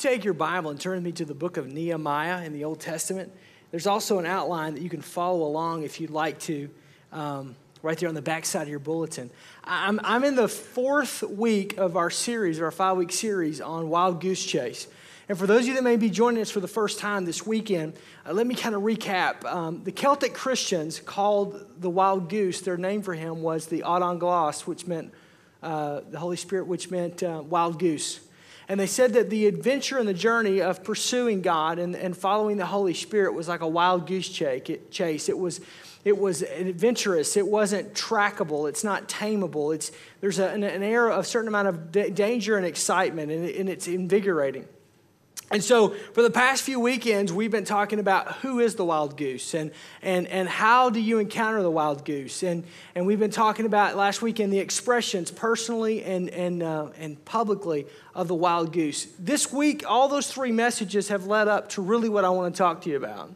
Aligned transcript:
take 0.00 0.24
your 0.24 0.34
Bible 0.34 0.70
and 0.70 0.80
turn 0.80 0.94
with 0.94 1.04
me 1.04 1.12
to 1.12 1.26
the 1.26 1.34
book 1.34 1.58
of 1.58 1.70
Nehemiah 1.70 2.42
in 2.44 2.54
the 2.54 2.64
Old 2.64 2.80
Testament, 2.80 3.30
there's 3.70 3.86
also 3.86 4.18
an 4.18 4.24
outline 4.24 4.74
that 4.74 4.82
you 4.82 4.88
can 4.88 5.02
follow 5.02 5.46
along 5.46 5.82
if 5.82 6.00
you'd 6.00 6.10
like 6.10 6.38
to, 6.40 6.70
um, 7.12 7.54
right 7.82 7.98
there 7.98 8.08
on 8.08 8.14
the 8.14 8.22
back 8.22 8.46
side 8.46 8.62
of 8.62 8.68
your 8.68 8.78
bulletin. 8.78 9.30
I'm, 9.62 10.00
I'm 10.02 10.24
in 10.24 10.36
the 10.36 10.48
fourth 10.48 11.22
week 11.22 11.76
of 11.76 11.98
our 11.98 12.08
series, 12.08 12.60
our 12.60 12.70
five 12.70 12.96
week 12.96 13.12
series 13.12 13.60
on 13.60 13.90
Wild 13.90 14.22
Goose 14.22 14.44
Chase. 14.44 14.88
And 15.28 15.38
for 15.38 15.46
those 15.46 15.60
of 15.60 15.68
you 15.68 15.74
that 15.74 15.84
may 15.84 15.96
be 15.96 16.08
joining 16.08 16.40
us 16.40 16.50
for 16.50 16.60
the 16.60 16.66
first 16.66 16.98
time 16.98 17.26
this 17.26 17.46
weekend, 17.46 17.92
uh, 18.26 18.32
let 18.32 18.46
me 18.46 18.54
kind 18.54 18.74
of 18.74 18.82
recap. 18.82 19.44
Um, 19.44 19.84
the 19.84 19.92
Celtic 19.92 20.32
Christians 20.32 20.98
called 20.98 21.64
the 21.78 21.90
wild 21.90 22.30
goose, 22.30 22.62
their 22.62 22.78
name 22.78 23.02
for 23.02 23.14
him 23.14 23.42
was 23.42 23.66
the 23.66 23.82
An 23.82 24.00
Geadh 24.00 24.18
Glas, 24.18 24.66
which 24.66 24.86
meant 24.86 25.12
uh, 25.62 26.00
the 26.10 26.18
Holy 26.18 26.36
Spirit, 26.38 26.66
which 26.66 26.90
meant 26.90 27.22
uh, 27.22 27.42
wild 27.46 27.78
goose. 27.78 28.20
And 28.70 28.78
they 28.78 28.86
said 28.86 29.14
that 29.14 29.30
the 29.30 29.48
adventure 29.48 29.98
and 29.98 30.06
the 30.06 30.14
journey 30.14 30.62
of 30.62 30.84
pursuing 30.84 31.42
God 31.42 31.80
and, 31.80 31.96
and 31.96 32.16
following 32.16 32.56
the 32.56 32.66
Holy 32.66 32.94
Spirit 32.94 33.34
was 33.34 33.48
like 33.48 33.62
a 33.62 33.68
wild 33.68 34.06
goose 34.06 34.28
chase. 34.28 35.28
It 35.28 35.36
was, 35.36 35.60
it 36.04 36.16
was 36.16 36.42
adventurous. 36.42 37.36
It 37.36 37.48
wasn't 37.48 37.94
trackable. 37.94 38.68
It's 38.68 38.84
not 38.84 39.08
tameable. 39.08 39.74
It's, 39.74 39.90
there's 40.20 40.38
a, 40.38 40.50
an, 40.50 40.62
an 40.62 40.84
air 40.84 41.08
of 41.10 41.26
certain 41.26 41.48
amount 41.48 41.66
of 41.66 42.14
danger 42.14 42.56
and 42.56 42.64
excitement, 42.64 43.32
and, 43.32 43.44
and 43.44 43.68
it's 43.68 43.88
invigorating. 43.88 44.68
And 45.52 45.64
so, 45.64 45.88
for 45.88 46.22
the 46.22 46.30
past 46.30 46.62
few 46.62 46.78
weekends, 46.78 47.32
we've 47.32 47.50
been 47.50 47.64
talking 47.64 47.98
about 47.98 48.36
who 48.36 48.60
is 48.60 48.76
the 48.76 48.84
wild 48.84 49.16
goose 49.16 49.52
and, 49.52 49.72
and, 50.00 50.28
and 50.28 50.48
how 50.48 50.90
do 50.90 51.00
you 51.00 51.18
encounter 51.18 51.60
the 51.60 51.70
wild 51.70 52.04
goose. 52.04 52.44
And, 52.44 52.62
and 52.94 53.04
we've 53.04 53.18
been 53.18 53.32
talking 53.32 53.66
about 53.66 53.96
last 53.96 54.22
weekend 54.22 54.52
the 54.52 54.60
expressions 54.60 55.32
personally 55.32 56.04
and, 56.04 56.28
and, 56.28 56.62
uh, 56.62 56.90
and 56.96 57.24
publicly 57.24 57.86
of 58.14 58.28
the 58.28 58.34
wild 58.34 58.72
goose. 58.72 59.08
This 59.18 59.52
week, 59.52 59.82
all 59.88 60.06
those 60.06 60.32
three 60.32 60.52
messages 60.52 61.08
have 61.08 61.26
led 61.26 61.48
up 61.48 61.70
to 61.70 61.82
really 61.82 62.08
what 62.08 62.24
I 62.24 62.28
want 62.28 62.54
to 62.54 62.58
talk 62.58 62.82
to 62.82 62.90
you 62.90 62.96
about. 62.96 63.32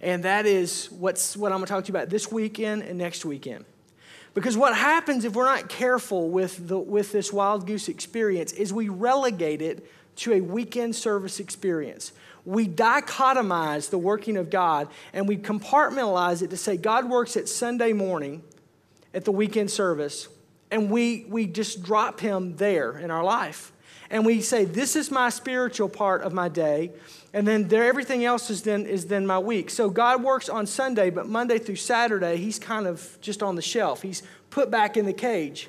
And 0.00 0.22
that 0.22 0.46
is 0.46 0.86
what's, 0.90 1.36
what 1.36 1.52
I'm 1.52 1.58
going 1.58 1.66
to 1.66 1.72
talk 1.72 1.84
to 1.84 1.92
you 1.92 1.96
about 1.98 2.08
this 2.08 2.32
weekend 2.32 2.82
and 2.84 2.96
next 2.96 3.26
weekend. 3.26 3.66
Because 4.32 4.56
what 4.56 4.74
happens 4.74 5.26
if 5.26 5.34
we're 5.34 5.44
not 5.44 5.68
careful 5.68 6.30
with, 6.30 6.66
the, 6.66 6.78
with 6.78 7.12
this 7.12 7.30
wild 7.30 7.66
goose 7.66 7.88
experience 7.88 8.52
is 8.52 8.72
we 8.72 8.88
relegate 8.88 9.60
it 9.60 9.86
to 10.16 10.32
a 10.34 10.40
weekend 10.40 10.94
service 10.94 11.40
experience. 11.40 12.12
We 12.44 12.66
dichotomize 12.66 13.90
the 13.90 13.98
working 13.98 14.36
of 14.36 14.50
God 14.50 14.88
and 15.12 15.28
we 15.28 15.36
compartmentalize 15.36 16.42
it 16.42 16.50
to 16.50 16.56
say 16.56 16.76
God 16.76 17.08
works 17.08 17.36
at 17.36 17.48
Sunday 17.48 17.92
morning 17.92 18.42
at 19.14 19.24
the 19.24 19.32
weekend 19.32 19.70
service, 19.70 20.28
and 20.70 20.90
we, 20.90 21.26
we 21.28 21.46
just 21.46 21.82
drop 21.82 22.20
him 22.20 22.56
there 22.56 22.98
in 22.98 23.10
our 23.10 23.22
life. 23.22 23.72
And 24.10 24.26
we 24.26 24.40
say, 24.42 24.64
This 24.64 24.96
is 24.96 25.10
my 25.10 25.28
spiritual 25.30 25.88
part 25.88 26.22
of 26.22 26.32
my 26.32 26.48
day, 26.48 26.92
and 27.32 27.46
then 27.46 27.68
there, 27.68 27.84
everything 27.84 28.24
else 28.24 28.50
is 28.50 28.62
then, 28.62 28.86
is 28.86 29.06
then 29.06 29.26
my 29.26 29.38
week. 29.38 29.70
So 29.70 29.88
God 29.88 30.22
works 30.22 30.48
on 30.48 30.66
Sunday, 30.66 31.10
but 31.10 31.28
Monday 31.28 31.58
through 31.58 31.76
Saturday, 31.76 32.36
he's 32.36 32.58
kind 32.58 32.86
of 32.86 33.18
just 33.20 33.42
on 33.42 33.54
the 33.54 33.62
shelf. 33.62 34.02
He's 34.02 34.22
put 34.50 34.70
back 34.70 34.96
in 34.96 35.06
the 35.06 35.12
cage. 35.12 35.68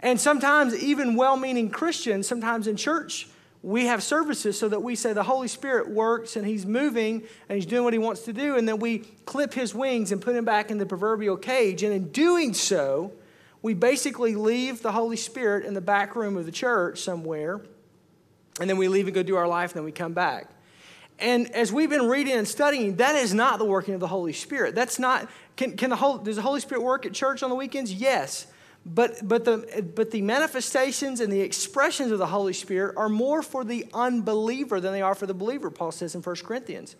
And 0.00 0.20
sometimes, 0.20 0.74
even 0.76 1.14
well 1.16 1.36
meaning 1.36 1.70
Christians, 1.70 2.26
sometimes 2.26 2.66
in 2.66 2.76
church, 2.76 3.28
we 3.64 3.86
have 3.86 4.02
services 4.02 4.58
so 4.58 4.68
that 4.68 4.82
we 4.82 4.94
say 4.94 5.14
the 5.14 5.22
Holy 5.22 5.48
Spirit 5.48 5.88
works 5.88 6.36
and 6.36 6.46
He's 6.46 6.66
moving 6.66 7.22
and 7.48 7.56
He's 7.56 7.64
doing 7.64 7.82
what 7.82 7.94
He 7.94 7.98
wants 7.98 8.22
to 8.22 8.32
do, 8.34 8.56
and 8.56 8.68
then 8.68 8.78
we 8.78 8.98
clip 9.24 9.54
His 9.54 9.74
wings 9.74 10.12
and 10.12 10.20
put 10.20 10.36
Him 10.36 10.44
back 10.44 10.70
in 10.70 10.76
the 10.76 10.84
proverbial 10.84 11.38
cage. 11.38 11.82
And 11.82 11.92
in 11.92 12.10
doing 12.10 12.52
so, 12.52 13.12
we 13.62 13.72
basically 13.72 14.34
leave 14.34 14.82
the 14.82 14.92
Holy 14.92 15.16
Spirit 15.16 15.64
in 15.64 15.72
the 15.72 15.80
back 15.80 16.14
room 16.14 16.36
of 16.36 16.44
the 16.44 16.52
church 16.52 17.00
somewhere, 17.00 17.62
and 18.60 18.68
then 18.68 18.76
we 18.76 18.86
leave 18.86 19.06
and 19.06 19.14
go 19.14 19.22
do 19.22 19.36
our 19.36 19.48
life, 19.48 19.70
and 19.70 19.78
then 19.78 19.84
we 19.84 19.92
come 19.92 20.12
back. 20.12 20.50
And 21.18 21.50
as 21.54 21.72
we've 21.72 21.88
been 21.88 22.06
reading 22.06 22.34
and 22.34 22.46
studying, 22.46 22.96
that 22.96 23.14
is 23.14 23.32
not 23.32 23.58
the 23.58 23.64
working 23.64 23.94
of 23.94 24.00
the 24.00 24.08
Holy 24.08 24.34
Spirit. 24.34 24.74
That's 24.74 24.98
not, 24.98 25.30
can, 25.56 25.74
can 25.76 25.88
the 25.88 25.96
whole, 25.96 26.18
does 26.18 26.36
the 26.36 26.42
Holy 26.42 26.60
Spirit 26.60 26.82
work 26.82 27.06
at 27.06 27.14
church 27.14 27.42
on 27.42 27.48
the 27.48 27.56
weekends? 27.56 27.94
Yes. 27.94 28.46
But, 28.86 29.26
but, 29.26 29.46
the, 29.46 29.90
but 29.94 30.10
the 30.10 30.20
manifestations 30.20 31.20
and 31.20 31.32
the 31.32 31.40
expressions 31.40 32.12
of 32.12 32.18
the 32.18 32.26
Holy 32.26 32.52
Spirit 32.52 32.96
are 32.98 33.08
more 33.08 33.42
for 33.42 33.64
the 33.64 33.86
unbeliever 33.94 34.78
than 34.78 34.92
they 34.92 35.00
are 35.00 35.14
for 35.14 35.26
the 35.26 35.32
believer, 35.32 35.70
Paul 35.70 35.90
says 35.90 36.14
in 36.14 36.20
1 36.20 36.36
Corinthians. 36.44 36.94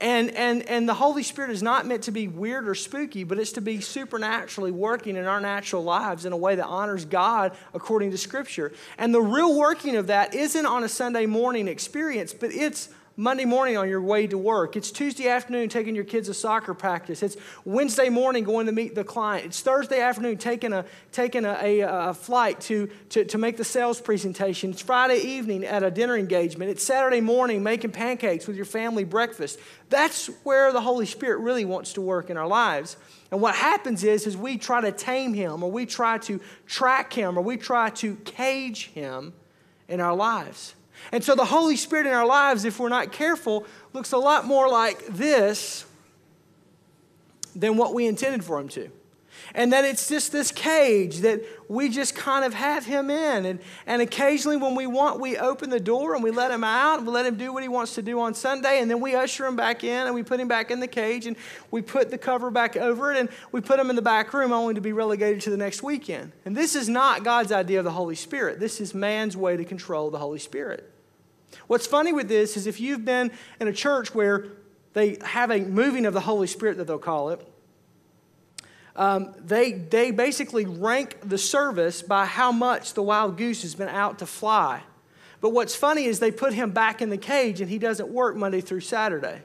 And, 0.00 0.30
and, 0.32 0.68
and 0.68 0.88
the 0.88 0.94
Holy 0.94 1.22
Spirit 1.22 1.50
is 1.52 1.62
not 1.62 1.86
meant 1.86 2.04
to 2.04 2.10
be 2.10 2.26
weird 2.26 2.68
or 2.68 2.74
spooky, 2.74 3.22
but 3.22 3.38
it's 3.38 3.52
to 3.52 3.60
be 3.60 3.80
supernaturally 3.80 4.72
working 4.72 5.14
in 5.14 5.26
our 5.26 5.40
natural 5.40 5.84
lives 5.84 6.24
in 6.24 6.32
a 6.32 6.36
way 6.36 6.56
that 6.56 6.66
honors 6.66 7.04
God 7.04 7.56
according 7.74 8.10
to 8.10 8.18
Scripture. 8.18 8.72
And 8.98 9.14
the 9.14 9.20
real 9.20 9.56
working 9.56 9.96
of 9.96 10.08
that 10.08 10.34
isn't 10.34 10.66
on 10.66 10.82
a 10.82 10.88
Sunday 10.88 11.26
morning 11.26 11.68
experience, 11.68 12.32
but 12.32 12.50
it's 12.52 12.88
Monday 13.20 13.44
morning 13.44 13.76
on 13.76 13.86
your 13.86 14.00
way 14.00 14.26
to 14.26 14.38
work. 14.38 14.76
It's 14.76 14.90
Tuesday 14.90 15.28
afternoon 15.28 15.68
taking 15.68 15.94
your 15.94 16.04
kids 16.04 16.28
to 16.28 16.32
soccer 16.32 16.72
practice. 16.72 17.22
It's 17.22 17.36
Wednesday 17.66 18.08
morning 18.08 18.44
going 18.44 18.64
to 18.64 18.72
meet 18.72 18.94
the 18.94 19.04
client. 19.04 19.44
It's 19.44 19.60
Thursday 19.60 20.00
afternoon 20.00 20.38
taking 20.38 20.72
a, 20.72 20.86
taking 21.12 21.44
a, 21.44 21.82
a, 21.82 22.08
a 22.08 22.14
flight 22.14 22.62
to, 22.62 22.88
to, 23.10 23.26
to 23.26 23.36
make 23.36 23.58
the 23.58 23.64
sales 23.64 24.00
presentation. 24.00 24.70
It's 24.70 24.80
Friday 24.80 25.18
evening 25.18 25.64
at 25.64 25.82
a 25.82 25.90
dinner 25.90 26.16
engagement. 26.16 26.70
It's 26.70 26.82
Saturday 26.82 27.20
morning 27.20 27.62
making 27.62 27.90
pancakes 27.90 28.46
with 28.46 28.56
your 28.56 28.64
family 28.64 29.04
breakfast. 29.04 29.58
That's 29.90 30.28
where 30.42 30.72
the 30.72 30.80
Holy 30.80 31.04
Spirit 31.04 31.40
really 31.40 31.66
wants 31.66 31.92
to 31.92 32.00
work 32.00 32.30
in 32.30 32.38
our 32.38 32.48
lives. 32.48 32.96
And 33.30 33.42
what 33.42 33.54
happens 33.54 34.02
is, 34.02 34.26
is 34.26 34.34
we 34.34 34.56
try 34.56 34.80
to 34.80 34.92
tame 34.92 35.34
him 35.34 35.62
or 35.62 35.70
we 35.70 35.84
try 35.84 36.16
to 36.16 36.40
track 36.64 37.12
him 37.12 37.36
or 37.36 37.42
we 37.42 37.58
try 37.58 37.90
to 37.90 38.16
cage 38.24 38.86
him 38.86 39.34
in 39.88 40.00
our 40.00 40.16
lives. 40.16 40.74
And 41.12 41.22
so 41.24 41.34
the 41.34 41.44
Holy 41.44 41.76
Spirit 41.76 42.06
in 42.06 42.12
our 42.12 42.26
lives, 42.26 42.64
if 42.64 42.78
we're 42.78 42.88
not 42.88 43.12
careful, 43.12 43.66
looks 43.92 44.12
a 44.12 44.18
lot 44.18 44.46
more 44.46 44.68
like 44.68 45.06
this 45.06 45.84
than 47.54 47.76
what 47.76 47.94
we 47.94 48.06
intended 48.06 48.44
for 48.44 48.58
him 48.58 48.68
to. 48.68 48.90
And 49.54 49.72
that 49.72 49.84
it's 49.84 50.08
just 50.08 50.32
this 50.32 50.52
cage 50.52 51.18
that 51.18 51.40
we 51.68 51.88
just 51.88 52.14
kind 52.14 52.44
of 52.44 52.54
have 52.54 52.84
him 52.84 53.10
in. 53.10 53.46
And, 53.46 53.60
and 53.86 54.02
occasionally, 54.02 54.56
when 54.56 54.74
we 54.74 54.86
want, 54.86 55.18
we 55.18 55.36
open 55.36 55.70
the 55.70 55.80
door 55.80 56.14
and 56.14 56.22
we 56.22 56.30
let 56.30 56.50
him 56.50 56.62
out 56.62 56.98
and 56.98 57.06
we 57.06 57.12
let 57.12 57.26
him 57.26 57.36
do 57.36 57.52
what 57.52 57.62
he 57.62 57.68
wants 57.68 57.94
to 57.94 58.02
do 58.02 58.20
on 58.20 58.34
Sunday. 58.34 58.80
And 58.80 58.90
then 58.90 59.00
we 59.00 59.14
usher 59.14 59.46
him 59.46 59.56
back 59.56 59.82
in 59.82 60.06
and 60.06 60.14
we 60.14 60.22
put 60.22 60.38
him 60.38 60.48
back 60.48 60.70
in 60.70 60.80
the 60.80 60.86
cage 60.86 61.26
and 61.26 61.36
we 61.70 61.82
put 61.82 62.10
the 62.10 62.18
cover 62.18 62.50
back 62.50 62.76
over 62.76 63.12
it 63.12 63.18
and 63.18 63.28
we 63.50 63.60
put 63.60 63.80
him 63.80 63.90
in 63.90 63.96
the 63.96 64.02
back 64.02 64.32
room 64.32 64.52
only 64.52 64.74
to 64.74 64.80
be 64.80 64.92
relegated 64.92 65.40
to 65.42 65.50
the 65.50 65.56
next 65.56 65.82
weekend. 65.82 66.32
And 66.44 66.56
this 66.56 66.76
is 66.76 66.88
not 66.88 67.24
God's 67.24 67.52
idea 67.52 67.78
of 67.78 67.84
the 67.84 67.92
Holy 67.92 68.16
Spirit, 68.16 68.60
this 68.60 68.80
is 68.80 68.94
man's 68.94 69.36
way 69.36 69.56
to 69.56 69.64
control 69.64 70.10
the 70.10 70.18
Holy 70.18 70.38
Spirit. 70.38 70.89
What's 71.66 71.86
funny 71.86 72.12
with 72.12 72.28
this 72.28 72.56
is 72.56 72.66
if 72.66 72.80
you've 72.80 73.04
been 73.04 73.30
in 73.60 73.68
a 73.68 73.72
church 73.72 74.14
where 74.14 74.46
they 74.92 75.18
have 75.22 75.50
a 75.50 75.60
moving 75.60 76.06
of 76.06 76.14
the 76.14 76.20
Holy 76.20 76.46
Spirit, 76.46 76.76
that 76.78 76.86
they'll 76.86 76.98
call 76.98 77.30
it, 77.30 77.46
um, 78.96 79.34
they, 79.38 79.72
they 79.72 80.10
basically 80.10 80.66
rank 80.66 81.18
the 81.22 81.38
service 81.38 82.02
by 82.02 82.26
how 82.26 82.52
much 82.52 82.94
the 82.94 83.02
wild 83.02 83.36
goose 83.36 83.62
has 83.62 83.74
been 83.74 83.88
out 83.88 84.18
to 84.18 84.26
fly. 84.26 84.82
But 85.40 85.50
what's 85.50 85.74
funny 85.74 86.04
is 86.04 86.18
they 86.18 86.30
put 86.30 86.52
him 86.52 86.70
back 86.70 87.00
in 87.00 87.08
the 87.08 87.16
cage 87.16 87.60
and 87.60 87.70
he 87.70 87.78
doesn't 87.78 88.08
work 88.08 88.36
Monday 88.36 88.60
through 88.60 88.80
Saturday. 88.80 89.40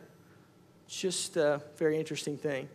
It's 0.88 1.00
just 1.00 1.38
a 1.38 1.62
very 1.78 1.98
interesting 1.98 2.38
thing. 2.38 2.68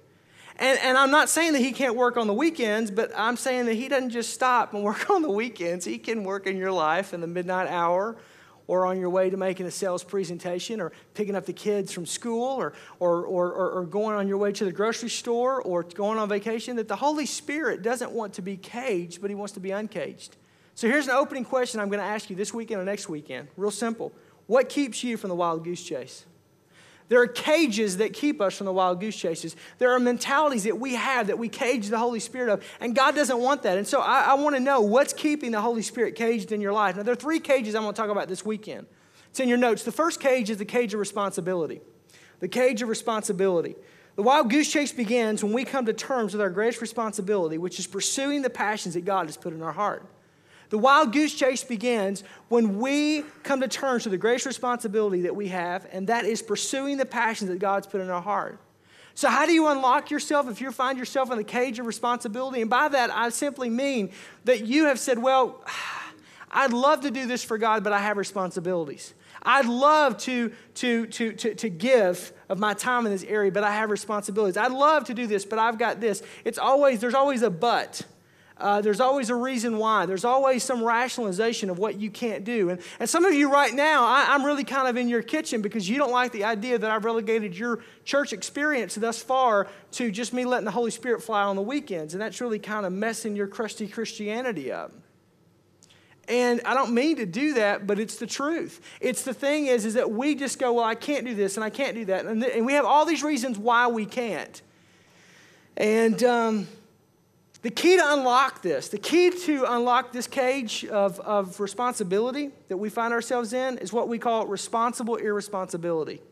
And, 0.56 0.78
and 0.80 0.96
I'm 0.96 1.10
not 1.10 1.28
saying 1.28 1.52
that 1.52 1.60
he 1.60 1.72
can't 1.72 1.96
work 1.96 2.16
on 2.16 2.26
the 2.26 2.34
weekends, 2.34 2.90
but 2.90 3.10
I'm 3.16 3.36
saying 3.36 3.66
that 3.66 3.74
he 3.74 3.88
doesn't 3.88 4.10
just 4.10 4.32
stop 4.32 4.72
and 4.72 4.82
work 4.84 5.10
on 5.10 5.22
the 5.22 5.30
weekends. 5.30 5.84
He 5.84 5.98
can 5.98 6.24
work 6.24 6.46
in 6.46 6.56
your 6.56 6.72
life 6.72 7.12
in 7.12 7.20
the 7.20 7.26
midnight 7.26 7.68
hour 7.68 8.16
or 8.70 8.86
on 8.86 9.00
your 9.00 9.10
way 9.10 9.28
to 9.28 9.36
making 9.36 9.66
a 9.66 9.70
sales 9.70 10.04
presentation 10.04 10.80
or 10.80 10.92
picking 11.14 11.34
up 11.34 11.44
the 11.44 11.52
kids 11.52 11.92
from 11.92 12.06
school 12.06 12.44
or, 12.44 12.72
or, 13.00 13.24
or, 13.24 13.50
or, 13.72 13.84
going 13.84 14.14
on 14.14 14.28
your 14.28 14.38
way 14.38 14.52
to 14.52 14.64
the 14.64 14.70
grocery 14.70 15.08
store 15.08 15.60
or 15.62 15.82
going 15.82 16.20
on 16.20 16.28
vacation, 16.28 16.76
that 16.76 16.86
the 16.86 16.94
Holy 16.94 17.26
Spirit 17.26 17.82
doesn't 17.82 18.12
want 18.12 18.32
to 18.34 18.42
be 18.42 18.56
caged, 18.56 19.20
but 19.20 19.28
He 19.28 19.34
wants 19.34 19.54
to 19.54 19.60
be 19.60 19.72
uncaged. 19.72 20.36
So 20.76 20.86
here's 20.86 21.08
an 21.08 21.16
opening 21.16 21.44
question 21.44 21.80
I'm 21.80 21.88
going 21.88 21.98
to 21.98 22.06
ask 22.06 22.30
you 22.30 22.36
this 22.36 22.54
weekend 22.54 22.80
or 22.80 22.84
next 22.84 23.08
weekend. 23.08 23.48
Real 23.56 23.72
simple. 23.72 24.12
What 24.46 24.68
keeps 24.68 25.02
you 25.02 25.16
from 25.16 25.30
the 25.30 25.34
wild 25.34 25.64
goose 25.64 25.82
chase? 25.82 26.24
There 27.10 27.20
are 27.20 27.26
cages 27.26 27.96
that 27.96 28.12
keep 28.12 28.40
us 28.40 28.56
from 28.56 28.66
the 28.66 28.72
wild 28.72 29.00
goose 29.00 29.16
chases. 29.16 29.56
There 29.78 29.90
are 29.90 29.98
mentalities 29.98 30.62
that 30.62 30.78
we 30.78 30.94
have 30.94 31.26
that 31.26 31.40
we 31.40 31.48
cage 31.48 31.88
the 31.88 31.98
Holy 31.98 32.20
Spirit 32.20 32.52
of, 32.52 32.64
and 32.78 32.94
God 32.94 33.16
doesn't 33.16 33.40
want 33.40 33.64
that. 33.64 33.76
And 33.76 33.86
so 33.86 34.00
I, 34.00 34.20
I 34.20 34.34
want 34.34 34.54
to 34.54 34.60
know 34.60 34.80
what's 34.80 35.12
keeping 35.12 35.50
the 35.50 35.60
Holy 35.60 35.82
Spirit 35.82 36.14
caged 36.14 36.52
in 36.52 36.60
your 36.60 36.72
life. 36.72 36.96
Now, 36.96 37.02
there 37.02 37.12
are 37.12 37.16
three 37.16 37.40
cages 37.40 37.74
I'm 37.74 37.82
going 37.82 37.92
to 37.92 38.00
talk 38.00 38.10
about 38.10 38.28
this 38.28 38.44
weekend. 38.44 38.86
It's 39.28 39.40
in 39.40 39.48
your 39.48 39.58
notes. 39.58 39.82
The 39.82 39.90
first 39.90 40.20
cage 40.20 40.50
is 40.50 40.58
the 40.58 40.64
cage 40.64 40.94
of 40.94 41.00
responsibility. 41.00 41.80
The 42.38 42.46
cage 42.46 42.80
of 42.80 42.88
responsibility. 42.88 43.74
The 44.14 44.22
wild 44.22 44.48
goose 44.48 44.70
chase 44.70 44.92
begins 44.92 45.42
when 45.42 45.52
we 45.52 45.64
come 45.64 45.86
to 45.86 45.92
terms 45.92 46.32
with 46.32 46.40
our 46.40 46.50
greatest 46.50 46.80
responsibility, 46.80 47.58
which 47.58 47.80
is 47.80 47.88
pursuing 47.88 48.42
the 48.42 48.50
passions 48.50 48.94
that 48.94 49.04
God 49.04 49.26
has 49.26 49.36
put 49.36 49.52
in 49.52 49.62
our 49.62 49.72
heart. 49.72 50.06
The 50.70 50.78
wild 50.78 51.12
goose 51.12 51.34
chase 51.34 51.64
begins 51.64 52.22
when 52.48 52.78
we 52.78 53.22
come 53.42 53.60
to 53.60 53.68
terms 53.68 54.04
with 54.04 54.12
the 54.12 54.18
greatest 54.18 54.46
responsibility 54.46 55.22
that 55.22 55.34
we 55.34 55.48
have, 55.48 55.86
and 55.92 56.06
that 56.06 56.24
is 56.24 56.42
pursuing 56.42 56.96
the 56.96 57.06
passions 57.06 57.50
that 57.50 57.58
God's 57.58 57.88
put 57.88 58.00
in 58.00 58.08
our 58.08 58.22
heart. 58.22 58.58
So, 59.14 59.28
how 59.28 59.46
do 59.46 59.52
you 59.52 59.66
unlock 59.66 60.10
yourself 60.10 60.48
if 60.48 60.60
you 60.60 60.70
find 60.70 60.96
yourself 60.96 61.30
in 61.32 61.36
the 61.36 61.44
cage 61.44 61.80
of 61.80 61.86
responsibility? 61.86 62.60
And 62.60 62.70
by 62.70 62.88
that, 62.88 63.10
I 63.10 63.30
simply 63.30 63.68
mean 63.68 64.10
that 64.44 64.64
you 64.64 64.86
have 64.86 64.98
said, 64.98 65.18
Well, 65.18 65.62
I'd 66.50 66.72
love 66.72 67.02
to 67.02 67.10
do 67.10 67.26
this 67.26 67.42
for 67.42 67.58
God, 67.58 67.82
but 67.82 67.92
I 67.92 67.98
have 67.98 68.16
responsibilities. 68.16 69.14
I'd 69.42 69.66
love 69.66 70.18
to, 70.18 70.52
to, 70.74 71.06
to, 71.06 71.32
to, 71.32 71.54
to 71.54 71.68
give 71.68 72.32
of 72.48 72.58
my 72.58 72.74
time 72.74 73.06
in 73.06 73.12
this 73.12 73.24
area, 73.24 73.50
but 73.50 73.64
I 73.64 73.72
have 73.72 73.90
responsibilities. 73.90 74.56
I'd 74.56 74.72
love 74.72 75.04
to 75.04 75.14
do 75.14 75.26
this, 75.26 75.44
but 75.44 75.58
I've 75.58 75.78
got 75.78 76.00
this. 76.00 76.22
It's 76.44 76.58
always, 76.58 77.00
there's 77.00 77.14
always 77.14 77.42
a 77.42 77.50
but. 77.50 78.02
Uh, 78.60 78.80
there's 78.82 79.00
always 79.00 79.30
a 79.30 79.34
reason 79.34 79.78
why. 79.78 80.04
There's 80.04 80.24
always 80.24 80.62
some 80.62 80.84
rationalization 80.84 81.70
of 81.70 81.78
what 81.78 81.98
you 81.98 82.10
can't 82.10 82.44
do. 82.44 82.68
And, 82.68 82.80
and 82.98 83.08
some 83.08 83.24
of 83.24 83.32
you 83.32 83.50
right 83.50 83.72
now, 83.72 84.04
I, 84.04 84.34
am 84.34 84.44
really 84.44 84.64
kind 84.64 84.86
of 84.86 84.96
in 84.96 85.08
your 85.08 85.22
kitchen 85.22 85.62
because 85.62 85.88
you 85.88 85.96
don't 85.96 86.12
like 86.12 86.32
the 86.32 86.44
idea 86.44 86.78
that 86.78 86.90
I've 86.90 87.06
relegated 87.06 87.56
your 87.56 87.80
church 88.04 88.34
experience 88.34 88.94
thus 88.94 89.22
far 89.22 89.66
to 89.92 90.10
just 90.10 90.34
me 90.34 90.44
letting 90.44 90.66
the 90.66 90.70
Holy 90.70 90.90
Spirit 90.90 91.22
fly 91.22 91.42
on 91.42 91.56
the 91.56 91.62
weekends. 91.62 92.12
And 92.12 92.20
that's 92.20 92.40
really 92.40 92.58
kind 92.58 92.84
of 92.84 92.92
messing 92.92 93.34
your 93.34 93.46
crusty 93.46 93.88
Christianity 93.88 94.70
up. 94.70 94.92
And 96.28 96.60
I 96.64 96.74
don't 96.74 96.92
mean 96.92 97.16
to 97.16 97.26
do 97.26 97.54
that, 97.54 97.86
but 97.86 97.98
it's 97.98 98.16
the 98.16 98.26
truth. 98.26 98.80
It's 99.00 99.22
the 99.22 99.34
thing 99.34 99.66
is, 99.66 99.84
is 99.84 99.94
that 99.94 100.10
we 100.12 100.34
just 100.34 100.58
go, 100.58 100.74
well, 100.74 100.84
I 100.84 100.94
can't 100.94 101.24
do 101.24 101.34
this 101.34 101.56
and 101.56 101.64
I 101.64 101.70
can't 101.70 101.96
do 101.96 102.04
that. 102.04 102.26
And, 102.26 102.42
th- 102.42 102.54
and 102.54 102.66
we 102.66 102.74
have 102.74 102.84
all 102.84 103.04
these 103.06 103.24
reasons 103.24 103.58
why 103.58 103.88
we 103.88 104.06
can't. 104.06 104.62
And 105.76 106.22
um, 106.22 106.68
the 107.62 107.70
key 107.70 107.96
to 107.96 108.12
unlock 108.12 108.62
this, 108.62 108.88
the 108.88 108.98
key 108.98 109.30
to 109.30 109.64
unlock 109.68 110.12
this 110.12 110.26
cage 110.26 110.86
of, 110.86 111.20
of 111.20 111.60
responsibility 111.60 112.50
that 112.68 112.78
we 112.78 112.88
find 112.88 113.12
ourselves 113.12 113.52
in 113.52 113.76
is 113.78 113.92
what 113.92 114.08
we 114.08 114.18
call 114.18 114.46
responsible 114.46 115.16
irresponsibility. 115.16 116.22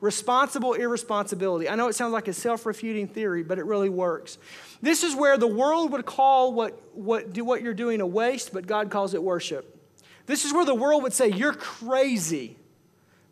Responsible 0.00 0.74
irresponsibility. 0.74 1.68
I 1.68 1.74
know 1.74 1.88
it 1.88 1.94
sounds 1.94 2.12
like 2.12 2.28
a 2.28 2.32
self 2.32 2.66
refuting 2.66 3.08
theory, 3.08 3.42
but 3.42 3.58
it 3.58 3.64
really 3.64 3.88
works. 3.88 4.38
This 4.82 5.02
is 5.02 5.16
where 5.16 5.38
the 5.38 5.46
world 5.46 5.90
would 5.92 6.04
call 6.04 6.52
what, 6.52 6.78
what, 6.94 7.32
do 7.32 7.44
what 7.44 7.62
you're 7.62 7.74
doing 7.74 8.00
a 8.00 8.06
waste, 8.06 8.52
but 8.52 8.66
God 8.66 8.90
calls 8.90 9.14
it 9.14 9.22
worship. 9.22 9.72
This 10.26 10.44
is 10.44 10.52
where 10.52 10.66
the 10.66 10.74
world 10.74 11.02
would 11.02 11.14
say, 11.14 11.28
You're 11.28 11.54
crazy, 11.54 12.58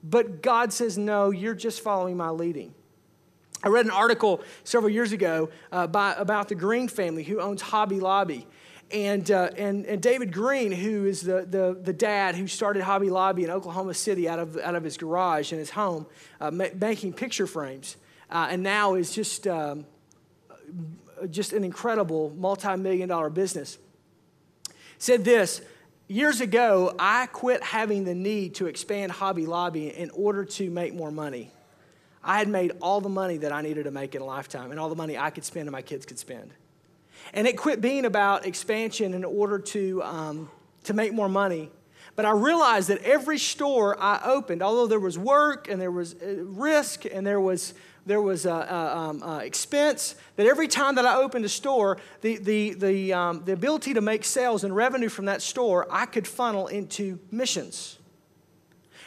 but 0.03 0.43
God 0.43 0.73
says, 0.73 0.97
No, 0.97 1.31
you're 1.31 1.55
just 1.55 1.83
following 1.83 2.17
my 2.17 2.31
leading. 2.31 2.75
I 3.65 3.69
read 3.69 3.87
an 3.87 3.91
article 3.91 4.43
several 4.63 4.91
years 4.91 5.13
ago 5.13 5.49
uh, 5.73 5.87
by, 5.87 6.15
about 6.19 6.49
the 6.49 6.55
Green 6.55 6.87
family 6.87 7.25
who 7.25 7.41
owns 7.41 7.63
Hobby 7.63 7.99
Lobby. 7.99 8.47
And, 8.91 9.29
uh, 9.31 9.49
and, 9.57 9.87
and 9.87 10.03
David 10.03 10.35
Green, 10.35 10.71
who 10.71 11.07
is 11.07 11.23
the, 11.23 11.47
the, 11.49 11.75
the 11.83 11.95
dad 11.95 12.35
who 12.35 12.47
started 12.47 12.83
Hobby 12.83 13.09
Lobby 13.09 13.43
in 13.43 13.51
Oklahoma 13.51 13.95
City 13.95 14.29
out 14.29 14.39
of, 14.39 14.59
out 14.59 14.75
of 14.75 14.85
his 14.85 14.99
garage 14.99 15.51
in 15.51 15.59
his 15.59 15.71
home, 15.71 16.05
uh, 16.43 16.51
making 16.51 17.15
picture 17.15 17.47
frames, 17.47 17.97
uh, 18.31 18.49
and 18.51 18.63
now 18.63 18.95
is 18.95 19.15
just, 19.15 19.47
um, 19.47 19.87
just 21.31 21.55
an 21.55 21.65
incredible 21.65 22.35
multi 22.37 22.77
million 22.77 23.09
dollar 23.09 23.31
business, 23.31 23.79
said 24.99 25.25
this 25.25 25.63
Years 26.07 26.43
ago, 26.43 26.95
I 26.99 27.27
quit 27.27 27.63
having 27.63 28.05
the 28.05 28.15
need 28.15 28.57
to 28.57 28.67
expand 28.67 29.11
Hobby 29.11 29.47
Lobby 29.47 29.89
in 29.89 30.11
order 30.11 30.45
to 30.45 30.71
make 30.71 30.93
more 30.93 31.11
money. 31.11 31.51
I 32.25 32.39
had 32.39 32.49
made 32.49 32.73
all 32.81 33.01
the 33.01 33.09
money 33.09 33.37
that 33.39 33.53
I 33.53 33.61
needed 33.61 33.85
to 33.85 33.91
make 33.91 34.15
in 34.15 34.23
a 34.23 34.25
lifetime 34.25 34.71
and 34.71 34.81
all 34.81 34.89
the 34.89 34.97
money 34.97 35.19
I 35.19 35.31
could 35.31 35.45
spend 35.45 35.67
and 35.67 35.73
my 35.73 35.83
kids 35.83 36.07
could 36.07 36.19
spend. 36.19 36.51
And 37.33 37.47
it 37.47 37.57
quit 37.57 37.81
being 37.81 38.07
about 38.07 38.47
expansion 38.47 39.15
in 39.15 39.25
order 39.25 39.59
to, 39.59 40.03
um, 40.03 40.51
to 40.85 40.95
make 40.95 41.13
more 41.13 41.29
money. 41.29 41.71
But 42.17 42.25
I 42.25 42.31
realized 42.31 42.89
that 42.89 43.03
every 43.03 43.39
store 43.39 44.01
I 44.01 44.21
opened, 44.25 44.63
although 44.63 44.87
there 44.87 45.01
was 45.01 45.19
work 45.19 45.69
and 45.69 45.81
there 45.81 45.91
was 45.91 46.15
uh, 46.15 46.45
risk 46.45 47.05
and 47.05 47.27
there 47.27 47.41
was, 47.41 47.75
there 48.07 48.21
was 48.21 48.47
uh, 48.47 48.55
uh, 48.55 48.99
um, 48.99 49.41
expense, 49.41 50.15
that 50.37 50.47
every 50.47 50.69
time 50.69 50.95
that 50.95 51.07
I 51.07 51.17
opened 51.17 51.45
a 51.45 51.49
store, 51.49 51.99
the, 52.21 52.37
the, 52.37 52.75
the, 52.75 53.13
um, 53.13 53.43
the 53.45 53.53
ability 53.53 53.95
to 53.95 54.01
make 54.01 54.25
sales 54.25 54.65
and 54.65 54.75
revenue 54.75 55.09
from 55.09 55.25
that 55.25 55.43
store, 55.43 55.87
I 55.91 56.07
could 56.07 56.27
funnel 56.27 56.69
into 56.69 57.19
missions. 57.31 57.99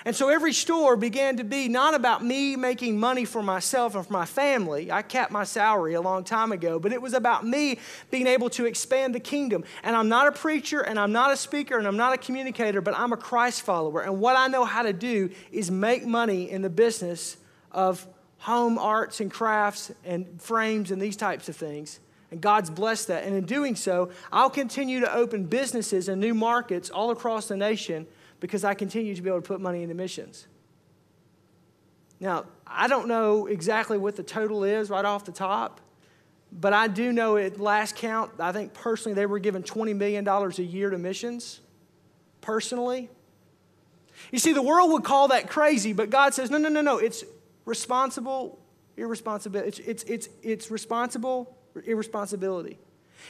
And 0.05 0.15
so 0.15 0.29
every 0.29 0.53
store 0.53 0.95
began 0.95 1.37
to 1.37 1.43
be 1.43 1.67
not 1.67 1.93
about 1.93 2.23
me 2.23 2.55
making 2.55 2.99
money 2.99 3.25
for 3.25 3.41
myself 3.41 3.95
and 3.95 4.05
for 4.05 4.13
my 4.13 4.25
family. 4.25 4.91
I 4.91 5.01
capped 5.01 5.31
my 5.31 5.43
salary 5.43 5.95
a 5.95 6.01
long 6.01 6.23
time 6.23 6.51
ago, 6.51 6.79
but 6.79 6.93
it 6.93 7.01
was 7.01 7.13
about 7.13 7.45
me 7.45 7.79
being 8.11 8.27
able 8.27 8.49
to 8.51 8.65
expand 8.65 9.15
the 9.15 9.19
kingdom. 9.19 9.63
And 9.83 9.95
I'm 9.95 10.07
not 10.07 10.27
a 10.27 10.31
preacher 10.31 10.81
and 10.81 10.99
I'm 10.99 11.11
not 11.11 11.31
a 11.31 11.37
speaker 11.37 11.77
and 11.77 11.87
I'm 11.87 11.97
not 11.97 12.13
a 12.13 12.17
communicator, 12.17 12.81
but 12.81 12.97
I'm 12.97 13.11
a 13.11 13.17
Christ 13.17 13.63
follower. 13.63 14.01
And 14.01 14.19
what 14.19 14.35
I 14.35 14.47
know 14.47 14.65
how 14.65 14.83
to 14.83 14.93
do 14.93 15.29
is 15.51 15.71
make 15.71 16.05
money 16.05 16.49
in 16.49 16.61
the 16.61 16.69
business 16.69 17.37
of 17.71 18.07
home 18.39 18.77
arts 18.77 19.19
and 19.19 19.31
crafts 19.31 19.91
and 20.05 20.41
frames 20.41 20.91
and 20.91 21.01
these 21.01 21.17
types 21.17 21.49
of 21.49 21.55
things. 21.55 21.99
And 22.29 22.41
God's 22.41 22.69
blessed 22.69 23.07
that. 23.07 23.23
And 23.23 23.35
in 23.35 23.45
doing 23.45 23.75
so, 23.75 24.11
I'll 24.31 24.49
continue 24.49 24.99
to 24.99 25.13
open 25.13 25.45
businesses 25.45 26.09
and 26.09 26.19
new 26.19 26.33
markets 26.33 26.89
all 26.89 27.11
across 27.11 27.47
the 27.47 27.57
nation 27.57 28.05
because 28.39 28.63
I 28.63 28.73
continue 28.73 29.15
to 29.15 29.21
be 29.21 29.29
able 29.29 29.41
to 29.41 29.47
put 29.47 29.61
money 29.61 29.83
into 29.83 29.95
missions. 29.95 30.47
Now, 32.19 32.45
I 32.65 32.87
don't 32.87 33.07
know 33.07 33.47
exactly 33.47 33.97
what 33.97 34.15
the 34.15 34.23
total 34.23 34.63
is 34.63 34.89
right 34.89 35.05
off 35.05 35.25
the 35.25 35.31
top, 35.31 35.81
but 36.51 36.73
I 36.73 36.87
do 36.87 37.11
know 37.11 37.37
at 37.37 37.59
last 37.59 37.95
count, 37.95 38.31
I 38.39 38.51
think 38.51 38.73
personally 38.73 39.13
they 39.13 39.25
were 39.25 39.39
given 39.39 39.63
$20 39.63 39.95
million 39.95 40.27
a 40.27 40.49
year 40.61 40.89
to 40.89 40.97
missions, 40.97 41.59
personally. 42.41 43.09
You 44.31 44.39
see, 44.39 44.53
the 44.53 44.61
world 44.61 44.91
would 44.91 45.03
call 45.03 45.27
that 45.29 45.49
crazy, 45.49 45.93
but 45.93 46.09
God 46.09 46.33
says, 46.33 46.49
no, 46.49 46.57
no, 46.57 46.69
no, 46.69 46.81
no. 46.81 46.97
It's 46.97 47.23
responsible 47.65 48.59
irresponsibility. 48.97 49.67
It's, 49.67 49.79
it's, 49.79 50.03
it's, 50.03 50.29
it's 50.41 50.71
responsible 50.71 51.55
irresponsibility. 51.85 52.79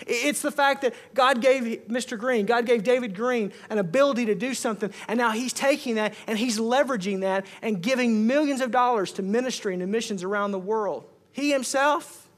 It's 0.05 0.41
the 0.41 0.51
fact 0.51 0.81
that 0.81 0.93
God 1.13 1.41
gave 1.41 1.87
Mr. 1.87 2.17
Green, 2.17 2.45
God 2.45 2.65
gave 2.65 2.83
David 2.83 3.15
Green 3.15 3.51
an 3.69 3.77
ability 3.77 4.25
to 4.27 4.35
do 4.35 4.53
something, 4.53 4.91
and 5.07 5.17
now 5.17 5.31
he's 5.31 5.53
taking 5.53 5.95
that 5.95 6.13
and 6.27 6.37
he's 6.37 6.59
leveraging 6.59 7.21
that 7.21 7.45
and 7.61 7.81
giving 7.81 8.27
millions 8.27 8.61
of 8.61 8.71
dollars 8.71 9.11
to 9.13 9.23
ministry 9.23 9.73
and 9.73 9.81
to 9.81 9.87
missions 9.87 10.23
around 10.23 10.51
the 10.51 10.59
world. 10.59 11.05
He 11.31 11.51
himself 11.51 12.29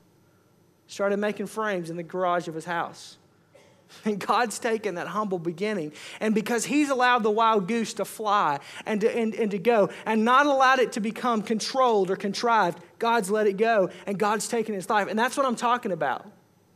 started 0.88 1.18
making 1.18 1.48
frames 1.48 1.90
in 1.90 1.98
the 1.98 2.04
garage 2.04 2.48
of 2.48 2.56
his 2.56 2.66
house. 2.66 3.18
And 4.06 4.20
God's 4.20 4.60
taken 4.60 4.96
that 4.96 5.08
humble 5.08 5.40
beginning. 5.40 5.94
And 6.20 6.36
because 6.36 6.64
He's 6.64 6.92
allowed 6.92 7.24
the 7.24 7.32
wild 7.32 7.68
goose 7.68 7.96
to 7.96 8.06
fly 8.06 8.60
and 8.86 9.02
to, 9.02 9.12
and, 9.12 9.34
and 9.34 9.50
to 9.50 9.58
go 9.58 9.90
and 10.06 10.24
not 10.24 10.46
allowed 10.46 10.78
it 10.78 10.92
to 10.92 11.00
become 11.00 11.42
controlled 11.42 12.12
or 12.12 12.16
contrived, 12.16 12.78
God's 13.00 13.32
let 13.32 13.48
it 13.48 13.58
go 13.58 13.90
and 14.06 14.20
God's 14.20 14.48
taken 14.48 14.76
His 14.76 14.88
life. 14.90 15.08
And 15.08 15.18
that's 15.18 15.36
what 15.38 15.48
I'm 15.48 15.56
talking 15.56 15.92
about 15.92 16.32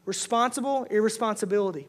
responsible 0.05 0.85
irresponsibility. 0.89 1.87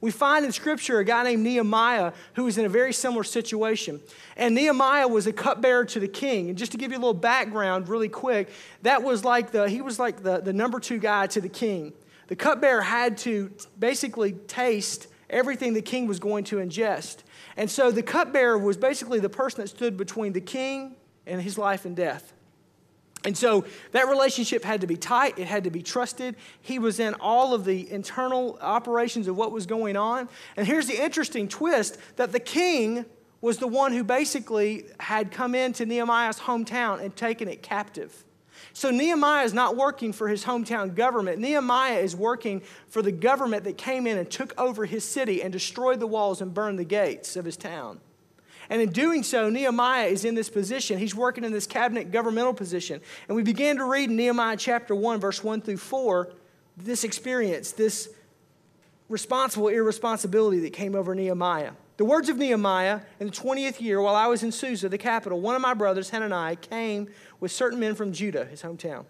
We 0.00 0.12
find 0.12 0.44
in 0.44 0.52
Scripture 0.52 1.00
a 1.00 1.04
guy 1.04 1.24
named 1.24 1.42
Nehemiah 1.42 2.12
who 2.34 2.44
was 2.44 2.56
in 2.56 2.64
a 2.64 2.68
very 2.68 2.92
similar 2.92 3.24
situation. 3.24 4.00
And 4.36 4.54
Nehemiah 4.54 5.08
was 5.08 5.26
a 5.26 5.32
cupbearer 5.32 5.84
to 5.86 5.98
the 5.98 6.06
king. 6.06 6.48
And 6.48 6.56
just 6.56 6.70
to 6.72 6.78
give 6.78 6.92
you 6.92 6.98
a 6.98 7.00
little 7.00 7.14
background 7.14 7.88
really 7.88 8.08
quick, 8.08 8.48
that 8.82 9.02
was 9.02 9.24
like 9.24 9.50
the, 9.50 9.68
he 9.68 9.80
was 9.80 9.98
like 9.98 10.22
the, 10.22 10.38
the 10.40 10.52
number 10.52 10.78
two 10.78 10.98
guy 10.98 11.26
to 11.28 11.40
the 11.40 11.48
king. 11.48 11.92
The 12.28 12.36
cupbearer 12.36 12.82
had 12.82 13.18
to 13.18 13.50
basically 13.78 14.32
taste 14.32 15.08
everything 15.28 15.74
the 15.74 15.82
king 15.82 16.06
was 16.06 16.20
going 16.20 16.44
to 16.44 16.56
ingest. 16.56 17.18
And 17.56 17.68
so 17.68 17.90
the 17.90 18.02
cupbearer 18.02 18.56
was 18.56 18.76
basically 18.76 19.18
the 19.18 19.28
person 19.28 19.62
that 19.62 19.68
stood 19.68 19.96
between 19.96 20.32
the 20.32 20.40
king 20.40 20.94
and 21.26 21.42
his 21.42 21.58
life 21.58 21.84
and 21.84 21.96
death. 21.96 22.32
And 23.24 23.36
so 23.36 23.64
that 23.92 24.08
relationship 24.08 24.64
had 24.64 24.80
to 24.82 24.86
be 24.86 24.96
tight, 24.96 25.38
it 25.38 25.46
had 25.46 25.64
to 25.64 25.70
be 25.70 25.82
trusted. 25.82 26.36
He 26.60 26.78
was 26.78 27.00
in 27.00 27.14
all 27.14 27.52
of 27.52 27.64
the 27.64 27.90
internal 27.90 28.58
operations 28.60 29.26
of 29.26 29.36
what 29.36 29.50
was 29.50 29.66
going 29.66 29.96
on. 29.96 30.28
And 30.56 30.66
here's 30.66 30.86
the 30.86 31.02
interesting 31.02 31.48
twist 31.48 31.98
that 32.16 32.32
the 32.32 32.40
king 32.40 33.04
was 33.40 33.58
the 33.58 33.66
one 33.66 33.92
who 33.92 34.04
basically 34.04 34.86
had 35.00 35.30
come 35.30 35.54
into 35.54 35.86
Nehemiah's 35.86 36.38
hometown 36.38 37.00
and 37.00 37.14
taken 37.14 37.48
it 37.48 37.62
captive. 37.62 38.24
So 38.72 38.90
Nehemiah 38.90 39.44
is 39.44 39.54
not 39.54 39.76
working 39.76 40.12
for 40.12 40.28
his 40.28 40.44
hometown 40.44 40.94
government. 40.94 41.38
Nehemiah 41.38 41.98
is 41.98 42.14
working 42.14 42.62
for 42.88 43.02
the 43.02 43.12
government 43.12 43.64
that 43.64 43.78
came 43.78 44.06
in 44.06 44.18
and 44.18 44.30
took 44.30 44.58
over 44.58 44.84
his 44.84 45.04
city 45.04 45.42
and 45.42 45.52
destroyed 45.52 46.00
the 46.00 46.06
walls 46.06 46.40
and 46.40 46.52
burned 46.52 46.78
the 46.78 46.84
gates 46.84 47.36
of 47.36 47.44
his 47.44 47.56
town. 47.56 48.00
And 48.70 48.82
in 48.82 48.90
doing 48.90 49.22
so, 49.22 49.48
Nehemiah 49.48 50.06
is 50.06 50.24
in 50.24 50.34
this 50.34 50.50
position. 50.50 50.98
He's 50.98 51.14
working 51.14 51.44
in 51.44 51.52
this 51.52 51.66
cabinet 51.66 52.10
governmental 52.10 52.52
position. 52.52 53.00
And 53.26 53.36
we 53.36 53.42
began 53.42 53.76
to 53.76 53.84
read 53.84 54.10
in 54.10 54.16
Nehemiah 54.16 54.56
chapter 54.56 54.94
1, 54.94 55.20
verse 55.20 55.42
1 55.42 55.62
through 55.62 55.78
4, 55.78 56.30
this 56.76 57.04
experience, 57.04 57.72
this 57.72 58.10
responsible 59.08 59.68
irresponsibility 59.68 60.60
that 60.60 60.72
came 60.72 60.94
over 60.94 61.14
Nehemiah. 61.14 61.72
The 61.96 62.04
words 62.04 62.28
of 62.28 62.36
Nehemiah 62.36 63.00
in 63.18 63.28
the 63.28 63.32
20th 63.32 63.80
year, 63.80 64.00
while 64.00 64.14
I 64.14 64.26
was 64.26 64.42
in 64.42 64.52
Susa, 64.52 64.88
the 64.88 64.98
capital, 64.98 65.40
one 65.40 65.56
of 65.56 65.62
my 65.62 65.74
brothers, 65.74 66.10
Hananiah, 66.10 66.56
came 66.56 67.08
with 67.40 67.50
certain 67.50 67.80
men 67.80 67.94
from 67.94 68.12
Judah, 68.12 68.44
his 68.44 68.62
hometown. 68.62 69.04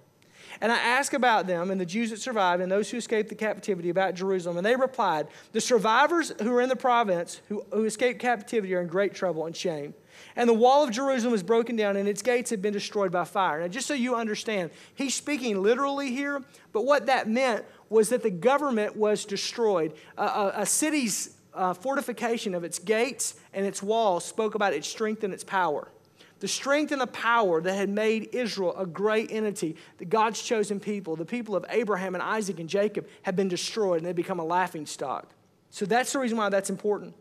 And 0.61 0.73
I 0.73 0.77
asked 0.77 1.15
about 1.15 1.47
them 1.47 1.71
and 1.71 1.81
the 1.81 1.87
Jews 1.87 2.11
that 2.11 2.21
survived 2.21 2.63
and 2.63 2.71
those 2.71 2.91
who 2.91 2.97
escaped 2.97 3.29
the 3.29 3.35
captivity 3.35 3.91
about 3.91 4.15
Jerusalem. 4.15 4.57
And 4.57 4.67
they 4.67 4.77
replied, 4.77 5.29
The 5.53 5.61
survivors 5.61 6.33
who 6.43 6.55
are 6.55 6.61
in 6.61 6.69
the 6.69 6.77
province 6.77 7.41
who, 7.49 7.65
who 7.73 7.85
escaped 7.85 8.21
captivity 8.21 8.75
are 8.75 8.81
in 8.81 8.89
great 8.89 9.15
trouble 9.15 9.47
and 9.47 9.57
shame. 9.57 9.95
And 10.35 10.49
the 10.49 10.55
wall 10.55 10.83
of 10.83 10.91
Jerusalem 10.91 11.35
is 11.35 11.43
broken 11.43 11.77
down 11.77 11.97
and 11.97 12.09
its 12.09 12.23
gates 12.23 12.51
have 12.51 12.63
been 12.63 12.73
destroyed 12.73 13.13
by 13.13 13.25
fire. 13.25 13.61
Now, 13.61 13.69
just 13.69 13.87
so 13.87 13.95
you 13.95 14.15
understand, 14.17 14.71
he's 14.95 15.15
speaking 15.15 15.63
literally 15.63 16.11
here, 16.11 16.43
but 16.73 16.85
what 16.85 17.07
that 17.07 17.29
meant 17.29 17.65
was 17.89 18.09
that 18.09 18.23
the 18.23 18.31
government 18.31 18.97
was 18.97 19.25
destroyed. 19.25 19.95
a, 20.17 20.23
a, 20.23 20.53
a 20.57 20.67
city's 20.67 21.37
uh, 21.55 21.75
fortification 21.75 22.55
of 22.55 22.65
its 22.65 22.79
gates 22.79 23.35
and 23.53 23.67
its 23.67 23.83
walls 23.83 24.25
spoke 24.25 24.55
about 24.55 24.73
its 24.73 24.89
strength 24.89 25.25
and 25.25 25.35
its 25.35 25.45
power. 25.45 25.89
The 26.41 26.49
strength 26.49 26.93
and 26.93 27.01
the 27.01 27.07
power 27.09 27.61
that 27.61 27.75
had 27.75 27.89
made 27.89 28.31
Israel 28.33 28.75
a 28.77 28.87
great 28.87 29.33
entity, 29.33 29.77
the 29.99 30.05
God's 30.05 30.41
chosen 30.41 30.79
people, 30.79 31.17
the 31.17 31.25
people 31.25 31.57
of 31.57 31.65
Abraham 31.69 32.15
and 32.15 32.23
Isaac 32.23 32.61
and 32.61 32.69
Jacob, 32.69 33.09
had 33.23 33.35
been 33.35 33.49
destroyed 33.49 33.99
and 33.99 34.07
they 34.07 34.13
become 34.13 34.39
a 34.39 34.45
laughing 34.45 34.87
stock. 34.87 35.33
So 35.71 35.85
that's 35.85 36.13
the 36.13 36.21
reason 36.21 36.39
why 36.39 36.49
that's 36.49 36.71
important. 36.71 37.15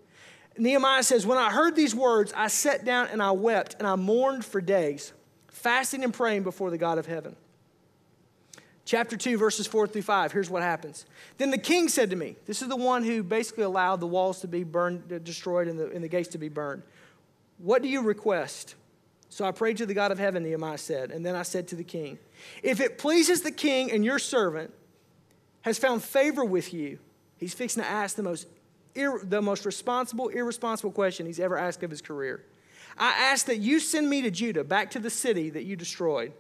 Nehemiah 0.57 1.03
says, 1.03 1.25
When 1.25 1.38
I 1.38 1.50
heard 1.50 1.75
these 1.75 1.95
words, 1.95 2.33
I 2.36 2.47
sat 2.47 2.86
down 2.86 3.07
and 3.07 3.21
I 3.21 3.31
wept 3.31 3.75
and 3.79 3.88
I 3.88 3.95
mourned 3.95 4.45
for 4.45 4.62
days, 4.62 5.13
fasting 5.47 6.03
and 6.03 6.13
praying 6.13 6.43
before 6.43 6.69
the 6.69 6.77
God 6.77 6.97
of 6.97 7.05
heaven. 7.05 7.36
Chapter 8.86 9.17
2, 9.17 9.38
verses 9.38 9.67
4 9.67 9.88
through 9.88 10.03
5, 10.03 10.31
here's 10.31 10.50
what 10.50 10.63
happens. 10.63 11.05
Then 11.38 11.51
the 11.51 11.57
king 11.57 11.89
said 11.89 12.09
to 12.12 12.15
me, 12.15 12.38
This 12.45 12.62
is 12.62 12.69
the 12.69 12.77
one 12.77 13.03
who 13.03 13.21
basically 13.21 13.65
allowed 13.65 14.00
the 14.00 14.07
walls 14.07 14.39
to 14.41 14.47
be 14.47 14.63
burned, 14.63 15.12
uh, 15.12 15.19
destroyed, 15.19 15.67
and 15.67 15.77
the, 15.77 15.91
and 15.91 16.01
the 16.01 16.07
gates 16.07 16.29
to 16.29 16.38
be 16.38 16.47
burned. 16.47 16.83
What 17.57 17.81
do 17.81 17.89
you 17.89 18.01
request? 18.01 18.75
So 19.29 19.46
I 19.46 19.51
prayed 19.51 19.77
to 19.77 19.86
the 19.86 19.93
God 19.93 20.12
of 20.12 20.19
heaven, 20.19 20.43
Nehemiah 20.43 20.77
said, 20.77 21.12
and 21.12 21.25
then 21.25 21.36
I 21.36 21.43
said 21.43 21.67
to 21.69 21.75
the 21.75 21.84
king, 21.84 22.17
If 22.63 22.79
it 22.79 22.98
pleases 22.98 23.41
the 23.41 23.51
king 23.51 23.91
and 23.91 24.03
your 24.03 24.19
servant 24.19 24.74
has 25.62 25.77
found 25.77 26.03
favor 26.03 26.46
with 26.46 26.74
you, 26.74 27.00
he's 27.38 27.53
fixing 27.53 27.84
to 27.84 27.89
ask 27.89 28.15
the 28.15 28.24
most, 28.24 28.48
the 28.96 29.41
most 29.41 29.65
responsible, 29.65 30.29
irresponsible 30.29 30.91
question 30.91 31.25
he's 31.25 31.39
ever 31.39 31.57
asked 31.57 31.84
of 31.84 31.89
his 31.89 32.01
career. 32.01 32.46
I 32.98 33.10
ask 33.10 33.46
that 33.48 33.57
you 33.57 33.79
send 33.79 34.10
me 34.10 34.22
to 34.24 34.31
Judah, 34.31 34.63
back 34.63 34.91
to 34.91 35.00
the 35.00 35.10
city 35.10 35.50
that 35.50 35.65
you 35.65 35.75
destroyed 35.75 36.34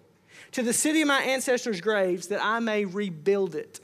to 0.51 0.63
the 0.63 0.73
city 0.73 1.01
of 1.01 1.07
my 1.07 1.21
ancestors' 1.21 1.81
graves 1.81 2.27
that 2.27 2.43
I 2.43 2.59
may 2.59 2.85
rebuild 2.85 3.55
it. 3.55 3.79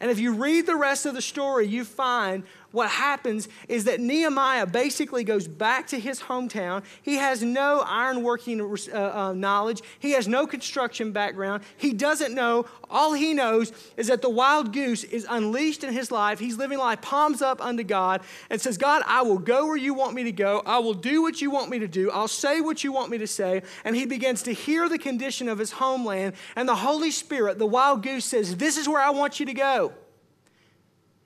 And 0.00 0.10
if 0.10 0.18
you 0.18 0.34
read 0.34 0.66
the 0.66 0.76
rest 0.76 1.06
of 1.06 1.14
the 1.14 1.22
story, 1.22 1.66
you 1.66 1.84
find 1.84 2.44
what 2.72 2.90
happens 2.90 3.48
is 3.68 3.84
that 3.84 4.00
Nehemiah 4.00 4.66
basically 4.66 5.24
goes 5.24 5.46
back 5.46 5.86
to 5.88 6.00
his 6.00 6.20
hometown. 6.20 6.82
He 7.02 7.16
has 7.16 7.42
no 7.42 7.84
ironworking 7.86 8.60
uh, 8.92 8.96
uh, 8.96 9.32
knowledge, 9.32 9.82
he 9.98 10.12
has 10.12 10.26
no 10.26 10.46
construction 10.46 11.12
background. 11.12 11.62
He 11.76 11.92
doesn't 11.92 12.34
know. 12.34 12.66
All 12.90 13.12
he 13.12 13.32
knows 13.32 13.72
is 13.96 14.08
that 14.08 14.22
the 14.22 14.30
wild 14.30 14.72
goose 14.72 15.04
is 15.04 15.26
unleashed 15.28 15.84
in 15.84 15.92
his 15.92 16.10
life. 16.10 16.38
He's 16.38 16.58
living 16.58 16.78
life 16.78 17.00
palms 17.00 17.40
up 17.42 17.64
unto 17.64 17.82
God 17.82 18.22
and 18.50 18.60
says, 18.60 18.76
God, 18.76 19.02
I 19.06 19.22
will 19.22 19.38
go 19.38 19.66
where 19.66 19.76
you 19.76 19.94
want 19.94 20.14
me 20.14 20.24
to 20.24 20.32
go. 20.32 20.62
I 20.66 20.78
will 20.78 20.94
do 20.94 21.22
what 21.22 21.40
you 21.40 21.50
want 21.50 21.70
me 21.70 21.78
to 21.78 21.88
do. 21.88 22.10
I'll 22.10 22.28
say 22.28 22.60
what 22.60 22.84
you 22.84 22.92
want 22.92 23.10
me 23.10 23.18
to 23.18 23.26
say. 23.26 23.62
And 23.84 23.96
he 23.96 24.06
begins 24.06 24.42
to 24.44 24.52
hear 24.52 24.88
the 24.88 24.98
condition 24.98 25.48
of 25.48 25.58
his 25.58 25.72
homeland. 25.72 26.34
And 26.56 26.68
the 26.68 26.76
Holy 26.76 27.10
Spirit, 27.10 27.58
the 27.58 27.66
wild 27.66 28.02
goose, 28.02 28.24
says, 28.24 28.56
This 28.56 28.76
is 28.76 28.88
where 28.88 29.02
I 29.02 29.10
want 29.10 29.40
you 29.40 29.46
to 29.46 29.54
go. 29.54 29.92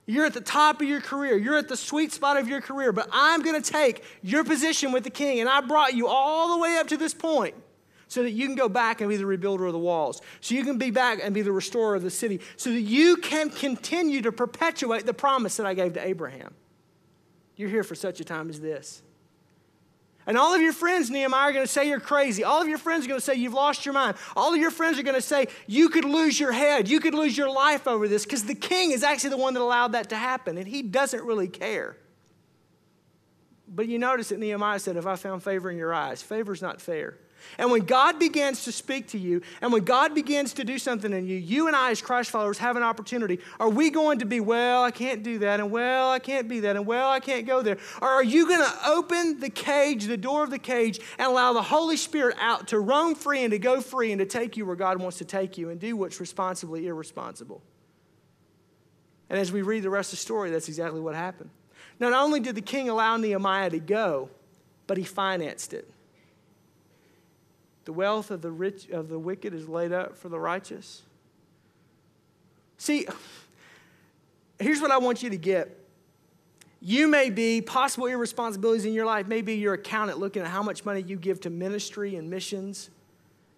You're 0.06 0.26
at 0.26 0.34
the 0.34 0.40
top 0.40 0.80
of 0.80 0.86
your 0.86 1.00
career. 1.00 1.36
You're 1.36 1.58
at 1.58 1.68
the 1.68 1.76
sweet 1.76 2.12
spot 2.12 2.36
of 2.36 2.46
your 2.48 2.60
career. 2.60 2.92
But 2.92 3.08
I'm 3.10 3.42
going 3.42 3.60
to 3.60 3.72
take 3.72 4.04
your 4.22 4.44
position 4.44 4.92
with 4.92 5.02
the 5.02 5.10
king. 5.10 5.40
And 5.40 5.48
I 5.48 5.60
brought 5.60 5.94
you 5.94 6.06
all 6.06 6.54
the 6.54 6.62
way 6.62 6.76
up 6.78 6.86
to 6.88 6.96
this 6.96 7.12
point 7.12 7.56
so 8.08 8.22
that 8.22 8.30
you 8.30 8.46
can 8.46 8.54
go 8.54 8.68
back 8.68 9.00
and 9.00 9.10
be 9.10 9.16
the 9.16 9.24
rebuilder 9.24 9.66
of 9.66 9.72
the 9.72 9.80
walls. 9.80 10.22
So 10.40 10.54
you 10.54 10.64
can 10.64 10.78
be 10.78 10.92
back 10.92 11.18
and 11.20 11.34
be 11.34 11.42
the 11.42 11.50
restorer 11.50 11.96
of 11.96 12.02
the 12.02 12.10
city. 12.10 12.40
So 12.56 12.70
that 12.70 12.82
you 12.82 13.16
can 13.16 13.50
continue 13.50 14.22
to 14.22 14.30
perpetuate 14.30 15.06
the 15.06 15.14
promise 15.14 15.56
that 15.56 15.66
I 15.66 15.74
gave 15.74 15.94
to 15.94 16.06
Abraham. 16.06 16.54
You're 17.56 17.70
here 17.70 17.82
for 17.82 17.96
such 17.96 18.20
a 18.20 18.24
time 18.24 18.48
as 18.48 18.60
this. 18.60 19.02
And 20.26 20.36
all 20.36 20.54
of 20.54 20.60
your 20.60 20.72
friends, 20.72 21.08
Nehemiah, 21.08 21.50
are 21.50 21.52
going 21.52 21.64
to 21.64 21.72
say 21.72 21.88
you're 21.88 22.00
crazy. 22.00 22.42
All 22.42 22.60
of 22.60 22.66
your 22.66 22.78
friends 22.78 23.04
are 23.04 23.08
going 23.08 23.20
to 23.20 23.24
say 23.24 23.34
you've 23.34 23.54
lost 23.54 23.86
your 23.86 23.92
mind. 23.92 24.16
All 24.34 24.52
of 24.52 24.60
your 24.60 24.72
friends 24.72 24.98
are 24.98 25.04
going 25.04 25.14
to 25.14 25.22
say 25.22 25.46
you 25.68 25.88
could 25.88 26.04
lose 26.04 26.38
your 26.40 26.50
head. 26.50 26.88
You 26.88 26.98
could 26.98 27.14
lose 27.14 27.38
your 27.38 27.48
life 27.48 27.86
over 27.86 28.08
this 28.08 28.24
because 28.24 28.44
the 28.44 28.54
king 28.54 28.90
is 28.90 29.04
actually 29.04 29.30
the 29.30 29.36
one 29.36 29.54
that 29.54 29.60
allowed 29.60 29.92
that 29.92 30.10
to 30.10 30.16
happen, 30.16 30.58
and 30.58 30.66
he 30.66 30.82
doesn't 30.82 31.22
really 31.22 31.46
care. 31.46 31.96
But 33.68 33.86
you 33.86 33.98
notice 33.98 34.30
that 34.30 34.38
Nehemiah 34.38 34.80
said, 34.80 34.96
If 34.96 35.06
I 35.06 35.14
found 35.16 35.44
favor 35.44 35.70
in 35.70 35.76
your 35.76 35.94
eyes, 35.94 36.22
favor's 36.22 36.62
not 36.62 36.80
fair. 36.80 37.18
And 37.58 37.70
when 37.70 37.82
God 37.82 38.18
begins 38.18 38.64
to 38.64 38.72
speak 38.72 39.08
to 39.08 39.18
you, 39.18 39.40
and 39.60 39.72
when 39.72 39.84
God 39.84 40.14
begins 40.14 40.52
to 40.54 40.64
do 40.64 40.78
something 40.78 41.12
in 41.12 41.26
you, 41.26 41.36
you 41.36 41.66
and 41.68 41.76
I, 41.76 41.90
as 41.90 42.02
Christ 42.02 42.30
followers, 42.30 42.58
have 42.58 42.76
an 42.76 42.82
opportunity. 42.82 43.38
Are 43.58 43.68
we 43.68 43.90
going 43.90 44.18
to 44.18 44.26
be, 44.26 44.40
well, 44.40 44.82
I 44.82 44.90
can't 44.90 45.22
do 45.22 45.38
that, 45.38 45.60
and 45.60 45.70
well, 45.70 46.10
I 46.10 46.18
can't 46.18 46.48
be 46.48 46.60
that, 46.60 46.76
and 46.76 46.86
well, 46.86 47.10
I 47.10 47.20
can't 47.20 47.46
go 47.46 47.62
there? 47.62 47.78
Or 48.02 48.08
are 48.08 48.24
you 48.24 48.46
going 48.46 48.60
to 48.60 48.88
open 48.88 49.40
the 49.40 49.50
cage, 49.50 50.04
the 50.04 50.16
door 50.16 50.42
of 50.42 50.50
the 50.50 50.58
cage, 50.58 50.98
and 51.18 51.28
allow 51.28 51.52
the 51.52 51.62
Holy 51.62 51.96
Spirit 51.96 52.36
out 52.40 52.68
to 52.68 52.80
roam 52.80 53.14
free 53.14 53.42
and 53.42 53.52
to 53.52 53.58
go 53.58 53.80
free 53.80 54.12
and 54.12 54.18
to 54.18 54.26
take 54.26 54.56
you 54.56 54.66
where 54.66 54.76
God 54.76 55.00
wants 55.00 55.18
to 55.18 55.24
take 55.24 55.56
you 55.56 55.70
and 55.70 55.80
do 55.80 55.96
what's 55.96 56.20
responsibly 56.20 56.86
irresponsible? 56.86 57.62
And 59.30 59.38
as 59.38 59.50
we 59.50 59.62
read 59.62 59.82
the 59.82 59.90
rest 59.90 60.12
of 60.12 60.18
the 60.18 60.22
story, 60.22 60.50
that's 60.50 60.68
exactly 60.68 61.00
what 61.00 61.14
happened. 61.14 61.50
Not 61.98 62.12
only 62.12 62.40
did 62.40 62.54
the 62.54 62.60
king 62.60 62.88
allow 62.88 63.16
Nehemiah 63.16 63.70
to 63.70 63.78
go, 63.78 64.30
but 64.86 64.98
he 64.98 65.04
financed 65.04 65.72
it. 65.72 65.90
The 67.86 67.92
wealth 67.92 68.32
of 68.32 68.42
the 68.42 68.50
rich 68.50 68.90
of 68.90 69.08
the 69.08 69.18
wicked 69.18 69.54
is 69.54 69.68
laid 69.68 69.92
up 69.92 70.16
for 70.16 70.28
the 70.28 70.38
righteous. 70.38 71.02
See, 72.78 73.06
here's 74.58 74.80
what 74.80 74.90
I 74.90 74.98
want 74.98 75.22
you 75.22 75.30
to 75.30 75.36
get. 75.36 75.78
You 76.80 77.06
may 77.06 77.30
be 77.30 77.60
possible 77.60 78.06
irresponsibilities 78.06 78.84
in 78.84 78.92
your 78.92 79.06
life. 79.06 79.28
Maybe 79.28 79.54
your 79.54 79.74
accountant 79.74 80.18
looking 80.18 80.42
at 80.42 80.48
how 80.48 80.64
much 80.64 80.84
money 80.84 81.00
you 81.00 81.16
give 81.16 81.40
to 81.42 81.50
ministry 81.50 82.16
and 82.16 82.28
missions 82.28 82.90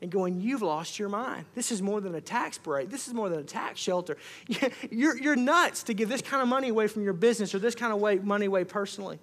and 0.03 0.11
going, 0.11 0.43
You've 0.43 0.63
lost 0.63 0.99
your 0.99 1.09
mind. 1.09 1.47
This 1.55 1.73
is 1.73 1.81
more 1.81 2.03
than 2.03 2.15
a 2.15 2.21
tax 2.21 2.59
break. 2.59 2.91
This 2.91 3.09
is 3.09 3.15
more 3.15 3.31
than 3.31 3.41
a 3.41 3.45
tax 3.45 3.81
shelter. 3.81 4.19
You're, 4.91 5.17
you're 5.17 5.37
nuts 5.37 5.85
to 5.85 5.95
give 5.95 6.11
this 6.11 6.23
kind 6.23 6.43
of 6.43 6.49
money 6.49 6.69
away 6.69 6.87
from 6.87 7.03
your 7.03 7.15
business 7.15 7.55
or 7.55 7.59
this 7.59 7.75
kind 7.75 7.95
of 7.95 7.99
way, 7.99 8.17
money 8.17 8.45
away 8.45 8.65
personally. 8.65 9.19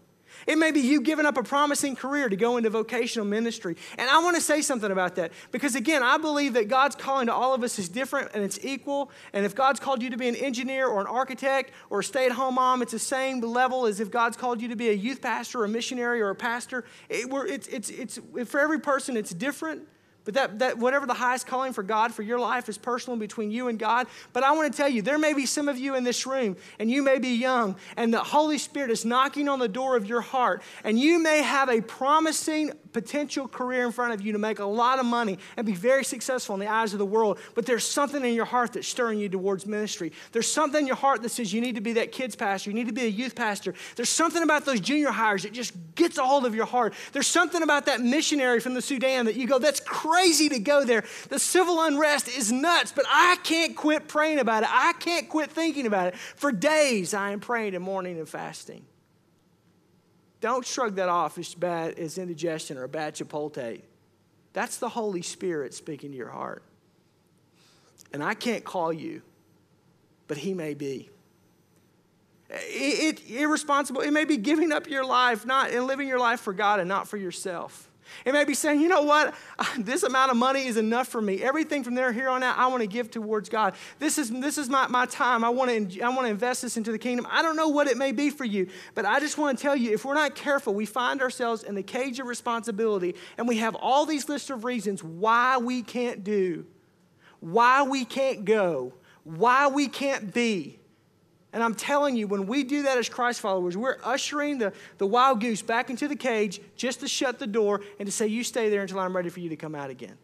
It 0.47 0.57
may 0.57 0.71
be 0.71 0.81
you 0.81 1.01
giving 1.01 1.25
up 1.25 1.37
a 1.37 1.43
promising 1.43 1.95
career 1.95 2.29
to 2.29 2.35
go 2.35 2.57
into 2.57 2.69
vocational 2.69 3.25
ministry. 3.25 3.75
And 3.97 4.09
I 4.09 4.21
want 4.23 4.35
to 4.35 4.41
say 4.41 4.61
something 4.61 4.91
about 4.91 5.15
that 5.15 5.31
because, 5.51 5.75
again, 5.75 6.03
I 6.03 6.17
believe 6.17 6.53
that 6.53 6.67
God's 6.67 6.95
calling 6.95 7.27
to 7.27 7.33
all 7.33 7.53
of 7.53 7.63
us 7.63 7.79
is 7.79 7.89
different 7.89 8.31
and 8.33 8.43
it's 8.43 8.59
equal. 8.63 9.11
And 9.33 9.45
if 9.45 9.55
God's 9.55 9.79
called 9.79 10.01
you 10.01 10.09
to 10.09 10.17
be 10.17 10.27
an 10.27 10.35
engineer 10.35 10.87
or 10.87 11.01
an 11.01 11.07
architect 11.07 11.71
or 11.89 11.99
a 11.99 12.03
stay 12.03 12.25
at 12.25 12.31
home 12.31 12.55
mom, 12.55 12.81
it's 12.81 12.91
the 12.91 12.99
same 12.99 13.41
level 13.41 13.85
as 13.85 13.99
if 13.99 14.09
God's 14.11 14.37
called 14.37 14.61
you 14.61 14.69
to 14.69 14.75
be 14.75 14.89
a 14.89 14.93
youth 14.93 15.21
pastor 15.21 15.61
or 15.61 15.65
a 15.65 15.69
missionary 15.69 16.21
or 16.21 16.29
a 16.29 16.35
pastor. 16.35 16.85
It, 17.09 17.27
it's, 17.31 17.67
it's, 17.67 17.89
it's, 17.89 18.19
for 18.45 18.59
every 18.59 18.79
person, 18.79 19.17
it's 19.17 19.31
different. 19.31 19.87
But 20.25 20.33
that, 20.33 20.59
that 20.59 20.77
whatever 20.77 21.05
the 21.05 21.13
highest 21.13 21.47
calling 21.47 21.71
for 21.71 21.83
God 21.83 22.13
for 22.13 22.23
your 22.23 22.39
life 22.39 22.67
is 22.67 22.77
personal 22.77 23.17
between 23.17 23.51
you 23.51 23.67
and 23.67 23.79
God. 23.79 24.07
But 24.33 24.43
I 24.43 24.51
want 24.51 24.71
to 24.71 24.75
tell 24.75 24.89
you, 24.89 25.01
there 25.01 25.19
may 25.19 25.33
be 25.33 25.45
some 25.45 25.69
of 25.69 25.77
you 25.77 25.95
in 25.95 26.03
this 26.03 26.25
room, 26.25 26.57
and 26.79 26.89
you 26.89 27.03
may 27.03 27.19
be 27.19 27.29
young, 27.29 27.75
and 27.95 28.13
the 28.13 28.23
Holy 28.23 28.57
Spirit 28.57 28.89
is 28.89 29.05
knocking 29.05 29.47
on 29.47 29.59
the 29.59 29.67
door 29.67 29.95
of 29.95 30.05
your 30.07 30.21
heart, 30.21 30.63
and 30.83 30.99
you 30.99 31.19
may 31.19 31.43
have 31.43 31.69
a 31.69 31.79
promising 31.81 32.71
potential 32.95 33.45
career 33.45 33.85
in 33.85 33.91
front 33.91 34.13
of 34.13 34.21
you 34.21 34.31
to 34.31 34.37
make 34.37 34.59
a 34.59 34.65
lot 34.65 34.99
of 34.99 35.05
money 35.05 35.37
and 35.57 35.65
be 35.65 35.73
very 35.73 36.05
successful 36.05 36.55
in 36.55 36.61
the 36.61 36.71
eyes 36.71 36.93
of 36.93 36.99
the 36.99 37.05
world. 37.05 37.37
But 37.53 37.65
there's 37.65 37.83
something 37.83 38.23
in 38.23 38.33
your 38.33 38.45
heart 38.45 38.71
that's 38.71 38.87
stirring 38.87 39.19
you 39.19 39.27
towards 39.27 39.65
ministry. 39.65 40.13
There's 40.31 40.49
something 40.49 40.79
in 40.79 40.87
your 40.87 40.95
heart 40.95 41.21
that 41.21 41.29
says 41.29 41.51
you 41.51 41.59
need 41.59 41.75
to 41.75 41.81
be 41.81 41.91
that 41.93 42.13
kids 42.13 42.37
pastor, 42.37 42.69
you 42.69 42.73
need 42.73 42.87
to 42.87 42.93
be 42.93 43.03
a 43.03 43.09
youth 43.09 43.35
pastor. 43.35 43.73
There's 43.97 44.07
something 44.07 44.41
about 44.41 44.63
those 44.63 44.79
junior 44.79 45.11
hires 45.11 45.43
that 45.43 45.51
just 45.51 45.73
gets 45.95 46.17
a 46.17 46.25
hold 46.25 46.45
of 46.45 46.55
your 46.55 46.65
heart. 46.65 46.93
There's 47.11 47.27
something 47.27 47.61
about 47.61 47.87
that 47.87 47.99
missionary 47.99 48.61
from 48.61 48.75
the 48.75 48.81
Sudan 48.81 49.25
that 49.25 49.35
you 49.35 49.45
go, 49.45 49.59
that's 49.59 49.81
crazy 49.81 50.47
to 50.47 50.59
go 50.59 50.85
there. 50.85 51.03
The 51.27 51.39
civil 51.39 51.81
unrest 51.81 52.29
is 52.29 52.49
nuts, 52.49 52.93
but 52.93 53.03
I 53.09 53.35
can't 53.43 53.75
quit 53.75 54.07
praying 54.07 54.39
about 54.39 54.63
it. 54.63 54.69
I 54.71 54.93
can't 54.99 55.27
quit 55.27 55.51
thinking 55.51 55.85
about 55.85 56.07
it. 56.07 56.15
For 56.15 56.53
days, 56.53 57.13
I 57.13 57.31
am 57.31 57.41
praying 57.41 57.75
and 57.75 57.83
mourning 57.83 58.19
and 58.19 58.29
fasting. 58.29 58.85
Don't 60.45 60.63
shrug 60.63 60.97
that 60.97 61.09
off 61.09 61.39
as 61.39 61.55
bad 61.55 61.97
as 61.97 62.19
indigestion 62.19 62.77
or 62.77 62.83
a 62.83 62.87
bad 62.87 63.15
chipotle. 63.15 63.81
That's 64.53 64.77
the 64.77 64.89
Holy 64.89 65.23
Spirit 65.23 65.73
speaking 65.73 66.11
to 66.11 66.15
your 66.15 66.29
heart. 66.29 66.61
And 68.13 68.23
I 68.23 68.35
can't 68.35 68.63
call 68.63 68.93
you, 68.93 69.23
but 70.27 70.37
He 70.37 70.53
may 70.53 70.75
be. 70.75 71.09
It, 72.51 73.21
it, 73.21 73.31
irresponsible. 73.31 74.01
It 74.01 74.11
may 74.11 74.23
be 74.23 74.37
giving 74.37 74.71
up 74.71 74.87
your 74.87 75.03
life, 75.03 75.47
not 75.47 75.71
and 75.71 75.87
living 75.87 76.07
your 76.07 76.19
life 76.19 76.41
for 76.41 76.53
God 76.53 76.79
and 76.79 76.87
not 76.87 77.07
for 77.07 77.17
yourself. 77.17 77.89
It 78.25 78.33
may 78.33 78.43
be 78.43 78.53
saying, 78.53 78.81
you 78.81 78.87
know 78.87 79.01
what, 79.01 79.33
this 79.79 80.03
amount 80.03 80.31
of 80.31 80.37
money 80.37 80.65
is 80.65 80.77
enough 80.77 81.07
for 81.07 81.21
me. 81.21 81.41
Everything 81.41 81.83
from 81.83 81.95
there 81.95 82.11
here 82.11 82.29
on 82.29 82.43
out, 82.43 82.57
I 82.57 82.67
want 82.67 82.81
to 82.81 82.87
give 82.87 83.11
towards 83.11 83.49
God. 83.49 83.75
This 83.99 84.17
is, 84.17 84.29
this 84.29 84.57
is 84.57 84.69
my, 84.69 84.87
my 84.87 85.05
time. 85.05 85.43
I 85.43 85.49
want, 85.49 85.91
to, 85.91 86.01
I 86.01 86.09
want 86.09 86.21
to 86.23 86.29
invest 86.29 86.61
this 86.61 86.77
into 86.77 86.91
the 86.91 86.99
kingdom. 86.99 87.27
I 87.29 87.41
don't 87.41 87.55
know 87.55 87.69
what 87.69 87.87
it 87.87 87.97
may 87.97 88.11
be 88.11 88.29
for 88.29 88.45
you, 88.45 88.67
but 88.93 89.05
I 89.05 89.19
just 89.19 89.37
want 89.37 89.57
to 89.57 89.61
tell 89.61 89.75
you 89.75 89.93
if 89.93 90.05
we're 90.05 90.13
not 90.13 90.35
careful, 90.35 90.73
we 90.73 90.85
find 90.85 91.21
ourselves 91.21 91.63
in 91.63 91.75
the 91.75 91.83
cage 91.83 92.19
of 92.19 92.27
responsibility 92.27 93.15
and 93.37 93.47
we 93.47 93.57
have 93.57 93.75
all 93.75 94.05
these 94.05 94.29
lists 94.29 94.49
of 94.49 94.63
reasons 94.63 95.03
why 95.03 95.57
we 95.57 95.81
can't 95.81 96.23
do, 96.23 96.65
why 97.39 97.83
we 97.83 98.05
can't 98.05 98.45
go, 98.45 98.93
why 99.23 99.67
we 99.67 99.87
can't 99.87 100.33
be. 100.33 100.79
And 101.55 101.63
I'm 101.63 101.73
telling 101.73 102.17
you, 102.17 102.27
when 102.27 102.47
we 102.47 102.65
do 102.65 102.83
that 102.83 102.97
as 102.97 103.07
Christ 103.07 103.39
followers, 103.39 103.77
we're 103.77 103.95
ushering 104.03 104.57
the, 104.57 104.73
the 104.97 105.07
wild 105.07 105.39
goose 105.39 105.61
back 105.61 105.89
into 105.89 106.09
the 106.09 106.15
cage 106.15 106.59
just 106.75 106.99
to 106.99 107.07
shut 107.07 107.39
the 107.39 107.47
door 107.47 107.79
and 107.97 108.05
to 108.05 108.11
say, 108.11 108.27
You 108.27 108.43
stay 108.43 108.69
there 108.69 108.81
until 108.81 108.99
I'm 108.99 109.15
ready 109.15 109.29
for 109.29 109.39
you 109.39 109.47
to 109.47 109.55
come 109.55 109.73
out 109.73 109.89
again. 109.89 110.17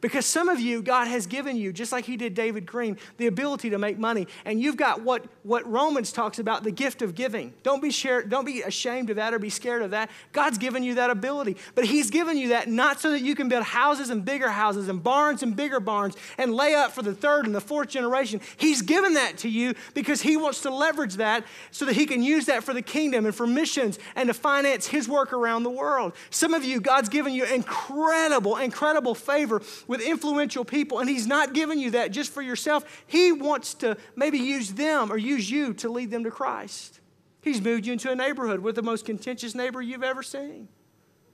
Because 0.00 0.26
some 0.26 0.48
of 0.48 0.60
you, 0.60 0.82
God 0.82 1.08
has 1.08 1.26
given 1.26 1.56
you, 1.56 1.72
just 1.72 1.92
like 1.92 2.04
He 2.04 2.16
did 2.16 2.34
David 2.34 2.66
Green, 2.66 2.98
the 3.16 3.26
ability 3.26 3.70
to 3.70 3.78
make 3.78 3.98
money. 3.98 4.26
And 4.44 4.60
you've 4.60 4.76
got 4.76 5.02
what, 5.02 5.24
what 5.42 5.70
Romans 5.70 6.12
talks 6.12 6.38
about 6.38 6.62
the 6.64 6.70
gift 6.70 7.02
of 7.02 7.14
giving. 7.14 7.54
Don't 7.62 7.82
be, 7.82 7.90
share, 7.90 8.22
don't 8.22 8.44
be 8.44 8.62
ashamed 8.62 9.10
of 9.10 9.16
that 9.16 9.34
or 9.34 9.38
be 9.38 9.50
scared 9.50 9.82
of 9.82 9.90
that. 9.92 10.10
God's 10.32 10.58
given 10.58 10.82
you 10.82 10.94
that 10.96 11.10
ability. 11.10 11.56
But 11.74 11.84
He's 11.86 12.10
given 12.10 12.36
you 12.36 12.48
that 12.48 12.68
not 12.68 13.00
so 13.00 13.10
that 13.10 13.22
you 13.22 13.34
can 13.34 13.48
build 13.48 13.64
houses 13.64 14.10
and 14.10 14.24
bigger 14.24 14.50
houses 14.50 14.88
and 14.88 15.02
barns 15.02 15.42
and 15.42 15.56
bigger 15.56 15.80
barns 15.80 16.16
and 16.38 16.54
lay 16.54 16.74
up 16.74 16.92
for 16.92 17.02
the 17.02 17.14
third 17.14 17.46
and 17.46 17.54
the 17.54 17.60
fourth 17.60 17.88
generation. 17.88 18.40
He's 18.56 18.82
given 18.82 19.14
that 19.14 19.38
to 19.38 19.48
you 19.48 19.74
because 19.94 20.22
He 20.22 20.36
wants 20.36 20.62
to 20.62 20.70
leverage 20.70 21.14
that 21.14 21.44
so 21.70 21.84
that 21.84 21.94
He 21.94 22.06
can 22.06 22.22
use 22.22 22.46
that 22.46 22.64
for 22.64 22.74
the 22.74 22.82
kingdom 22.82 23.26
and 23.26 23.34
for 23.34 23.46
missions 23.46 23.98
and 24.16 24.28
to 24.28 24.34
finance 24.34 24.86
His 24.86 25.08
work 25.08 25.32
around 25.32 25.62
the 25.62 25.70
world. 25.70 26.14
Some 26.30 26.54
of 26.54 26.64
you, 26.64 26.80
God's 26.80 27.08
given 27.08 27.32
you 27.32 27.44
incredible, 27.44 28.56
incredible 28.56 29.14
favor 29.14 29.60
with 29.86 30.00
influential 30.00 30.64
people, 30.64 30.98
and 30.98 31.08
He's 31.08 31.26
not 31.26 31.52
giving 31.52 31.78
you 31.78 31.92
that 31.92 32.10
just 32.10 32.32
for 32.32 32.42
yourself. 32.42 32.84
He 33.06 33.32
wants 33.32 33.74
to 33.74 33.96
maybe 34.16 34.38
use 34.38 34.72
them 34.72 35.10
or 35.12 35.16
use 35.16 35.50
you 35.50 35.74
to 35.74 35.88
lead 35.88 36.10
them 36.10 36.24
to 36.24 36.30
Christ. 36.30 37.00
He's 37.40 37.60
moved 37.60 37.86
you 37.86 37.92
into 37.92 38.10
a 38.10 38.14
neighborhood 38.14 38.60
with 38.60 38.74
the 38.74 38.82
most 38.82 39.04
contentious 39.04 39.54
neighbor 39.54 39.82
you've 39.82 40.02
ever 40.02 40.22
seen. 40.22 40.68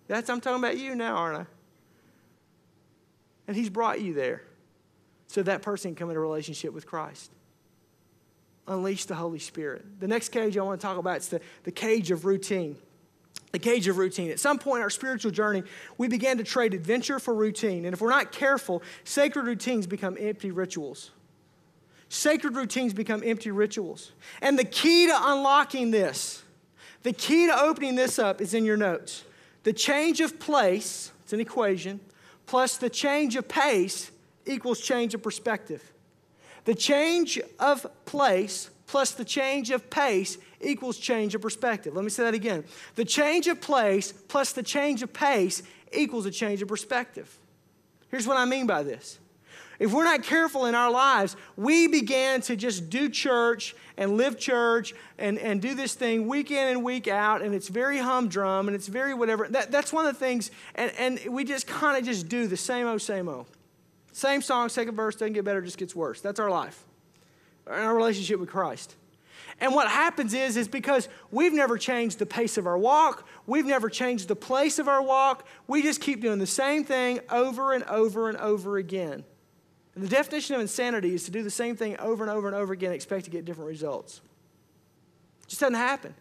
That's 0.08 0.28
I'm 0.28 0.40
talking 0.40 0.62
about 0.62 0.76
you 0.76 0.94
now, 0.94 1.16
aren't 1.16 1.38
I? 1.38 1.46
And 3.46 3.56
He's 3.56 3.70
brought 3.70 4.00
you 4.00 4.14
there 4.14 4.42
so 5.28 5.42
that 5.42 5.62
person 5.62 5.92
can 5.92 5.96
come 5.96 6.10
into 6.10 6.20
a 6.20 6.22
relationship 6.22 6.72
with 6.72 6.86
Christ. 6.86 7.30
Unleash 8.66 9.04
the 9.04 9.14
Holy 9.14 9.38
Spirit. 9.38 10.00
The 10.00 10.08
next 10.08 10.30
cage 10.30 10.56
I 10.56 10.62
want 10.62 10.80
to 10.80 10.86
talk 10.86 10.98
about 10.98 11.18
is 11.18 11.28
the, 11.28 11.40
the 11.64 11.72
cage 11.72 12.10
of 12.10 12.24
routine 12.24 12.76
the 13.52 13.58
cage 13.58 13.88
of 13.88 13.98
routine. 13.98 14.30
At 14.30 14.40
some 14.40 14.58
point 14.58 14.78
in 14.78 14.82
our 14.82 14.90
spiritual 14.90 15.32
journey, 15.32 15.64
we 15.98 16.08
began 16.08 16.38
to 16.38 16.44
trade 16.44 16.74
adventure 16.74 17.18
for 17.18 17.34
routine. 17.34 17.84
And 17.84 17.94
if 17.94 18.00
we're 18.00 18.10
not 18.10 18.32
careful, 18.32 18.82
sacred 19.04 19.46
routines 19.46 19.86
become 19.86 20.16
empty 20.20 20.50
rituals. 20.50 21.10
Sacred 22.08 22.56
routines 22.56 22.92
become 22.92 23.22
empty 23.24 23.50
rituals. 23.50 24.12
And 24.40 24.58
the 24.58 24.64
key 24.64 25.06
to 25.06 25.16
unlocking 25.16 25.90
this, 25.90 26.42
the 27.02 27.12
key 27.12 27.46
to 27.46 27.60
opening 27.60 27.94
this 27.94 28.18
up 28.18 28.40
is 28.40 28.54
in 28.54 28.64
your 28.64 28.76
notes. 28.76 29.24
The 29.62 29.72
change 29.72 30.20
of 30.20 30.38
place, 30.38 31.12
it's 31.22 31.32
an 31.32 31.40
equation, 31.40 32.00
plus 32.46 32.76
the 32.76 32.90
change 32.90 33.36
of 33.36 33.48
pace 33.48 34.10
equals 34.46 34.80
change 34.80 35.14
of 35.14 35.22
perspective. 35.22 35.92
The 36.64 36.74
change 36.74 37.40
of 37.58 37.86
place 38.04 38.70
plus 38.90 39.12
the 39.12 39.24
change 39.24 39.70
of 39.70 39.88
pace 39.88 40.36
equals 40.60 40.98
change 40.98 41.34
of 41.34 41.40
perspective. 41.40 41.94
Let 41.94 42.04
me 42.04 42.10
say 42.10 42.24
that 42.24 42.34
again. 42.34 42.64
The 42.94 43.04
change 43.04 43.46
of 43.46 43.60
place 43.60 44.12
plus 44.12 44.52
the 44.52 44.62
change 44.62 45.02
of 45.02 45.12
pace 45.12 45.62
equals 45.92 46.26
a 46.26 46.30
change 46.30 46.62
of 46.62 46.68
perspective. 46.68 47.38
Here's 48.10 48.26
what 48.26 48.36
I 48.36 48.44
mean 48.44 48.66
by 48.66 48.82
this. 48.82 49.18
If 49.78 49.94
we're 49.94 50.04
not 50.04 50.22
careful 50.22 50.66
in 50.66 50.74
our 50.74 50.90
lives, 50.90 51.36
we 51.56 51.86
began 51.86 52.42
to 52.42 52.54
just 52.54 52.90
do 52.90 53.08
church 53.08 53.74
and 53.96 54.18
live 54.18 54.38
church 54.38 54.92
and, 55.18 55.38
and 55.38 55.62
do 55.62 55.74
this 55.74 55.94
thing 55.94 56.28
week 56.28 56.50
in 56.50 56.68
and 56.68 56.84
week 56.84 57.08
out, 57.08 57.40
and 57.40 57.54
it's 57.54 57.68
very 57.68 57.96
humdrum 57.98 58.68
and 58.68 58.74
it's 58.74 58.88
very 58.88 59.14
whatever. 59.14 59.48
That, 59.48 59.70
that's 59.70 59.90
one 59.90 60.04
of 60.04 60.12
the 60.12 60.18
things, 60.18 60.50
and, 60.74 60.92
and 60.98 61.20
we 61.30 61.44
just 61.44 61.66
kind 61.66 61.96
of 61.96 62.04
just 62.04 62.28
do 62.28 62.46
the 62.46 62.58
same 62.58 62.86
old, 62.86 63.00
same 63.00 63.26
old. 63.26 63.46
Same 64.12 64.42
song, 64.42 64.68
second 64.68 64.96
verse, 64.96 65.14
doesn't 65.14 65.32
get 65.32 65.46
better, 65.46 65.62
just 65.62 65.78
gets 65.78 65.96
worse. 65.96 66.20
That's 66.20 66.40
our 66.40 66.50
life, 66.50 66.84
and 67.66 67.76
our 67.76 67.96
relationship 67.96 68.38
with 68.38 68.50
Christ. 68.50 68.96
And 69.58 69.74
what 69.74 69.88
happens 69.88 70.34
is, 70.34 70.56
is 70.56 70.68
because 70.68 71.08
we've 71.30 71.52
never 71.52 71.76
changed 71.76 72.18
the 72.18 72.26
pace 72.26 72.56
of 72.56 72.66
our 72.66 72.78
walk, 72.78 73.26
we've 73.46 73.66
never 73.66 73.88
changed 73.88 74.28
the 74.28 74.36
place 74.36 74.78
of 74.78 74.88
our 74.88 75.02
walk, 75.02 75.46
we 75.66 75.82
just 75.82 76.00
keep 76.00 76.20
doing 76.20 76.38
the 76.38 76.46
same 76.46 76.84
thing 76.84 77.20
over 77.30 77.72
and 77.72 77.84
over 77.84 78.28
and 78.28 78.38
over 78.38 78.76
again. 78.76 79.24
And 79.94 80.04
the 80.04 80.08
definition 80.08 80.54
of 80.54 80.60
insanity 80.60 81.14
is 81.14 81.24
to 81.24 81.30
do 81.30 81.42
the 81.42 81.50
same 81.50 81.76
thing 81.76 81.98
over 81.98 82.22
and 82.22 82.30
over 82.30 82.46
and 82.46 82.56
over 82.56 82.72
again, 82.72 82.92
expect 82.92 83.24
to 83.24 83.30
get 83.30 83.44
different 83.44 83.68
results. 83.68 84.20
It 85.42 85.48
just 85.48 85.60
doesn't 85.60 85.74
happen. 85.74 86.14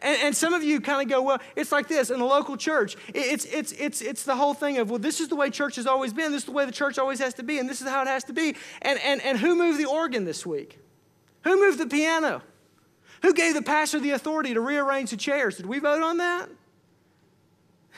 And, 0.00 0.18
and 0.22 0.36
some 0.36 0.54
of 0.54 0.62
you 0.62 0.80
kind 0.80 1.02
of 1.02 1.08
go, 1.08 1.22
well, 1.22 1.40
it's 1.56 1.72
like 1.72 1.88
this 1.88 2.10
in 2.10 2.18
the 2.18 2.24
local 2.24 2.56
church. 2.56 2.96
It's, 3.14 3.44
it's, 3.46 3.72
it's, 3.72 4.02
it's 4.02 4.24
the 4.24 4.36
whole 4.36 4.54
thing 4.54 4.78
of, 4.78 4.90
well, 4.90 4.98
this 4.98 5.20
is 5.20 5.28
the 5.28 5.36
way 5.36 5.50
church 5.50 5.76
has 5.76 5.86
always 5.86 6.12
been. 6.12 6.32
This 6.32 6.42
is 6.42 6.46
the 6.46 6.52
way 6.52 6.64
the 6.66 6.72
church 6.72 6.98
always 6.98 7.18
has 7.18 7.34
to 7.34 7.42
be. 7.42 7.58
And 7.58 7.68
this 7.68 7.80
is 7.80 7.88
how 7.88 8.02
it 8.02 8.08
has 8.08 8.24
to 8.24 8.32
be. 8.32 8.56
And, 8.82 8.98
and, 9.00 9.20
and 9.22 9.38
who 9.38 9.56
moved 9.56 9.78
the 9.78 9.86
organ 9.86 10.24
this 10.24 10.44
week? 10.44 10.78
Who 11.44 11.58
moved 11.58 11.78
the 11.78 11.86
piano? 11.86 12.42
Who 13.22 13.34
gave 13.34 13.54
the 13.54 13.62
pastor 13.62 14.00
the 14.00 14.10
authority 14.10 14.54
to 14.54 14.60
rearrange 14.60 15.10
the 15.10 15.16
chairs? 15.16 15.56
Did 15.56 15.66
we 15.66 15.78
vote 15.78 16.02
on 16.02 16.18
that? 16.18 16.48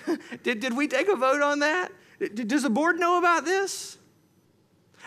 did, 0.43 0.61
did 0.61 0.77
we 0.77 0.89
take 0.89 1.09
a 1.09 1.17
vote 1.17 1.43
on 1.43 1.61
that? 1.61 1.93
Does 2.35 2.63
the 2.63 2.71
board 2.71 2.99
know 2.99 3.19
about 3.19 3.45
this? 3.45 3.99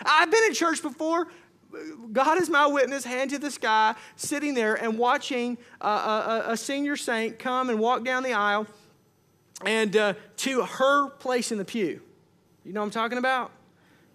I've 0.04 0.30
been 0.30 0.44
in 0.44 0.54
church 0.54 0.82
before. 0.82 1.28
God 2.12 2.40
is 2.40 2.48
my 2.48 2.66
witness, 2.66 3.04
hand 3.04 3.30
to 3.30 3.38
the 3.38 3.50
sky, 3.50 3.94
sitting 4.16 4.54
there 4.54 4.74
and 4.74 4.98
watching 4.98 5.58
a, 5.80 5.88
a, 5.88 6.44
a 6.48 6.56
senior 6.56 6.96
saint 6.96 7.38
come 7.38 7.68
and 7.68 7.78
walk 7.78 8.04
down 8.04 8.22
the 8.22 8.32
aisle 8.32 8.66
and 9.64 9.96
uh, 9.96 10.14
to 10.38 10.62
her 10.62 11.10
place 11.10 11.52
in 11.52 11.58
the 11.58 11.64
pew. 11.64 12.00
You 12.64 12.72
know 12.72 12.80
what 12.80 12.86
I'm 12.86 12.90
talking 12.90 13.18
about? 13.18 13.50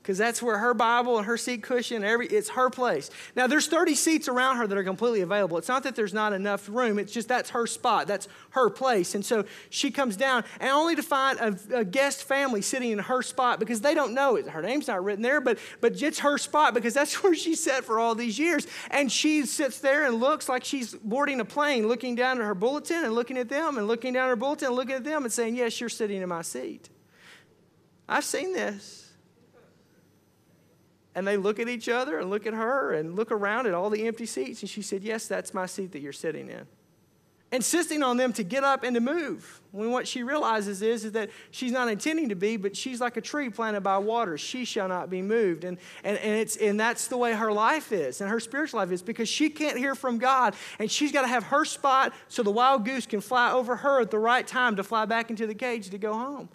Because 0.01 0.17
that's 0.17 0.41
where 0.41 0.57
her 0.57 0.73
Bible 0.73 1.17
and 1.17 1.27
her 1.27 1.37
seat 1.37 1.61
cushion, 1.61 2.03
every 2.03 2.25
it's 2.27 2.49
her 2.49 2.69
place. 2.69 3.11
Now 3.35 3.45
there's 3.45 3.67
30 3.67 3.93
seats 3.93 4.27
around 4.27 4.57
her 4.57 4.65
that 4.65 4.75
are 4.77 4.83
completely 4.83 5.21
available. 5.21 5.57
It's 5.57 5.67
not 5.67 5.83
that 5.83 5.95
there's 5.95 6.13
not 6.13 6.33
enough 6.33 6.67
room. 6.67 6.97
It's 6.97 7.13
just 7.13 7.27
that's 7.27 7.51
her 7.51 7.67
spot. 7.67 8.07
That's 8.07 8.27
her 8.51 8.69
place. 8.69 9.13
And 9.13 9.23
so 9.23 9.45
she 9.69 9.91
comes 9.91 10.17
down, 10.17 10.43
and 10.59 10.71
only 10.71 10.95
to 10.95 11.03
find 11.03 11.39
a, 11.39 11.79
a 11.79 11.85
guest 11.85 12.23
family 12.23 12.61
sitting 12.63 12.91
in 12.91 12.99
her 12.99 13.21
spot 13.21 13.59
because 13.59 13.81
they 13.81 13.93
don't 13.93 14.13
know 14.13 14.37
it. 14.37 14.47
Her 14.47 14.61
name's 14.61 14.87
not 14.87 15.03
written 15.03 15.21
there, 15.21 15.39
but 15.39 15.59
but 15.81 16.01
it's 16.01 16.19
her 16.19 16.37
spot 16.39 16.73
because 16.73 16.95
that's 16.95 17.13
where 17.23 17.35
she 17.35 17.53
sat 17.53 17.83
for 17.83 17.99
all 17.99 18.15
these 18.15 18.39
years. 18.39 18.65
And 18.89 19.11
she 19.11 19.45
sits 19.45 19.79
there 19.79 20.05
and 20.05 20.15
looks 20.19 20.49
like 20.49 20.63
she's 20.63 20.95
boarding 20.95 21.39
a 21.39 21.45
plane, 21.45 21.87
looking 21.87 22.15
down 22.15 22.39
at 22.39 22.43
her 22.43 22.55
bulletin 22.55 23.05
and 23.05 23.13
looking 23.13 23.37
at 23.37 23.49
them, 23.49 23.77
and 23.77 23.87
looking 23.87 24.13
down 24.13 24.25
at 24.25 24.29
her 24.29 24.35
bulletin 24.35 24.69
and 24.69 24.75
looking 24.75 24.95
at 24.95 25.03
them 25.03 25.23
and 25.23 25.31
saying, 25.31 25.55
"Yes, 25.55 25.79
you're 25.79 25.89
sitting 25.89 26.21
in 26.21 26.29
my 26.29 26.41
seat." 26.41 26.89
I've 28.09 28.25
seen 28.25 28.53
this. 28.53 29.10
And 31.13 31.27
they 31.27 31.37
look 31.37 31.59
at 31.59 31.67
each 31.67 31.89
other 31.89 32.19
and 32.19 32.29
look 32.29 32.45
at 32.45 32.53
her 32.53 32.93
and 32.93 33.15
look 33.15 33.31
around 33.31 33.67
at 33.67 33.73
all 33.73 33.89
the 33.89 34.07
empty 34.07 34.25
seats. 34.25 34.61
And 34.61 34.69
she 34.69 34.81
said, 34.81 35.03
Yes, 35.03 35.27
that's 35.27 35.53
my 35.53 35.65
seat 35.65 35.91
that 35.91 35.99
you're 35.99 36.13
sitting 36.13 36.49
in. 36.49 36.65
Insisting 37.53 38.01
on 38.01 38.15
them 38.15 38.31
to 38.33 38.43
get 38.43 38.63
up 38.63 38.83
and 38.83 38.95
to 38.95 39.01
move. 39.01 39.59
When 39.71 39.91
what 39.91 40.07
she 40.07 40.23
realizes 40.23 40.81
is, 40.81 41.03
is 41.03 41.11
that 41.11 41.29
she's 41.51 41.73
not 41.73 41.89
intending 41.89 42.29
to 42.29 42.35
be, 42.35 42.55
but 42.55 42.77
she's 42.77 43.01
like 43.01 43.17
a 43.17 43.21
tree 43.21 43.49
planted 43.49 43.81
by 43.81 43.97
water. 43.97 44.37
She 44.37 44.63
shall 44.63 44.87
not 44.87 45.09
be 45.09 45.21
moved. 45.21 45.65
And, 45.65 45.77
and, 46.05 46.17
and, 46.19 46.33
it's, 46.35 46.55
and 46.55 46.79
that's 46.79 47.09
the 47.09 47.17
way 47.17 47.33
her 47.33 47.51
life 47.51 47.91
is 47.91 48.21
and 48.21 48.29
her 48.29 48.39
spiritual 48.39 48.79
life 48.79 48.91
is 48.91 49.01
because 49.01 49.27
she 49.27 49.49
can't 49.49 49.77
hear 49.77 49.95
from 49.95 50.17
God. 50.17 50.55
And 50.79 50.89
she's 50.89 51.11
got 51.11 51.23
to 51.23 51.27
have 51.27 51.43
her 51.45 51.65
spot 51.65 52.13
so 52.29 52.41
the 52.41 52.51
wild 52.51 52.85
goose 52.85 53.05
can 53.05 53.19
fly 53.19 53.51
over 53.51 53.75
her 53.75 53.99
at 53.99 54.11
the 54.11 54.19
right 54.19 54.47
time 54.47 54.77
to 54.77 54.83
fly 54.83 55.03
back 55.03 55.29
into 55.29 55.45
the 55.45 55.55
cage 55.55 55.89
to 55.89 55.97
go 55.97 56.13
home. 56.13 56.47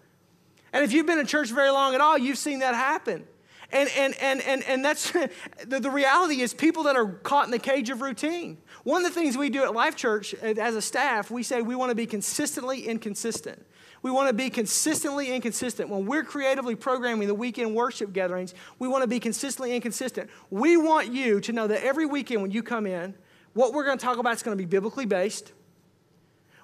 And 0.72 0.82
if 0.82 0.92
you've 0.92 1.06
been 1.06 1.18
in 1.18 1.26
church 1.26 1.50
very 1.50 1.70
long 1.70 1.94
at 1.94 2.00
all, 2.00 2.16
you've 2.16 2.38
seen 2.38 2.60
that 2.60 2.74
happen. 2.74 3.26
And, 3.72 3.88
and, 3.96 4.14
and, 4.20 4.40
and, 4.42 4.62
and 4.64 4.84
that's 4.84 5.10
the, 5.66 5.80
the 5.80 5.90
reality 5.90 6.40
is 6.40 6.54
people 6.54 6.84
that 6.84 6.96
are 6.96 7.06
caught 7.06 7.46
in 7.46 7.50
the 7.50 7.58
cage 7.58 7.90
of 7.90 8.00
routine. 8.00 8.58
One 8.84 9.04
of 9.04 9.12
the 9.12 9.20
things 9.20 9.36
we 9.36 9.50
do 9.50 9.64
at 9.64 9.74
Life 9.74 9.96
Church 9.96 10.34
uh, 10.34 10.54
as 10.58 10.76
a 10.76 10.82
staff, 10.82 11.30
we 11.30 11.42
say 11.42 11.62
we 11.62 11.74
want 11.74 11.90
to 11.90 11.94
be 11.94 12.06
consistently 12.06 12.86
inconsistent. 12.86 13.66
We 14.02 14.10
want 14.10 14.28
to 14.28 14.34
be 14.34 14.50
consistently 14.50 15.32
inconsistent. 15.32 15.88
When 15.88 16.06
we're 16.06 16.22
creatively 16.22 16.76
programming 16.76 17.26
the 17.26 17.34
weekend 17.34 17.74
worship 17.74 18.12
gatherings, 18.12 18.54
we 18.78 18.86
want 18.86 19.02
to 19.02 19.08
be 19.08 19.18
consistently 19.18 19.74
inconsistent. 19.74 20.30
We 20.50 20.76
want 20.76 21.12
you 21.12 21.40
to 21.40 21.52
know 21.52 21.66
that 21.66 21.82
every 21.82 22.06
weekend 22.06 22.42
when 22.42 22.52
you 22.52 22.62
come 22.62 22.86
in, 22.86 23.14
what 23.54 23.72
we're 23.72 23.84
going 23.84 23.98
to 23.98 24.04
talk 24.04 24.18
about 24.18 24.34
is 24.34 24.42
going 24.42 24.56
to 24.56 24.62
be 24.62 24.66
biblically 24.66 25.06
based. 25.06 25.52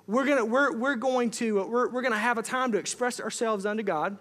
We're, 0.07 0.25
going 0.25 0.38
to, 0.38 0.45
we're, 0.45 0.77
we're 0.77 0.95
going 0.95 1.31
to, 1.33 1.65
we're, 1.65 1.88
we're 1.88 2.03
going 2.03 2.12
to 2.12 2.19
have 2.19 2.38
a 2.38 2.43
time 2.43 2.73
to 2.73 2.79
express 2.79 3.19
ourselves 3.19 3.67
unto 3.67 3.83
God. 3.83 4.19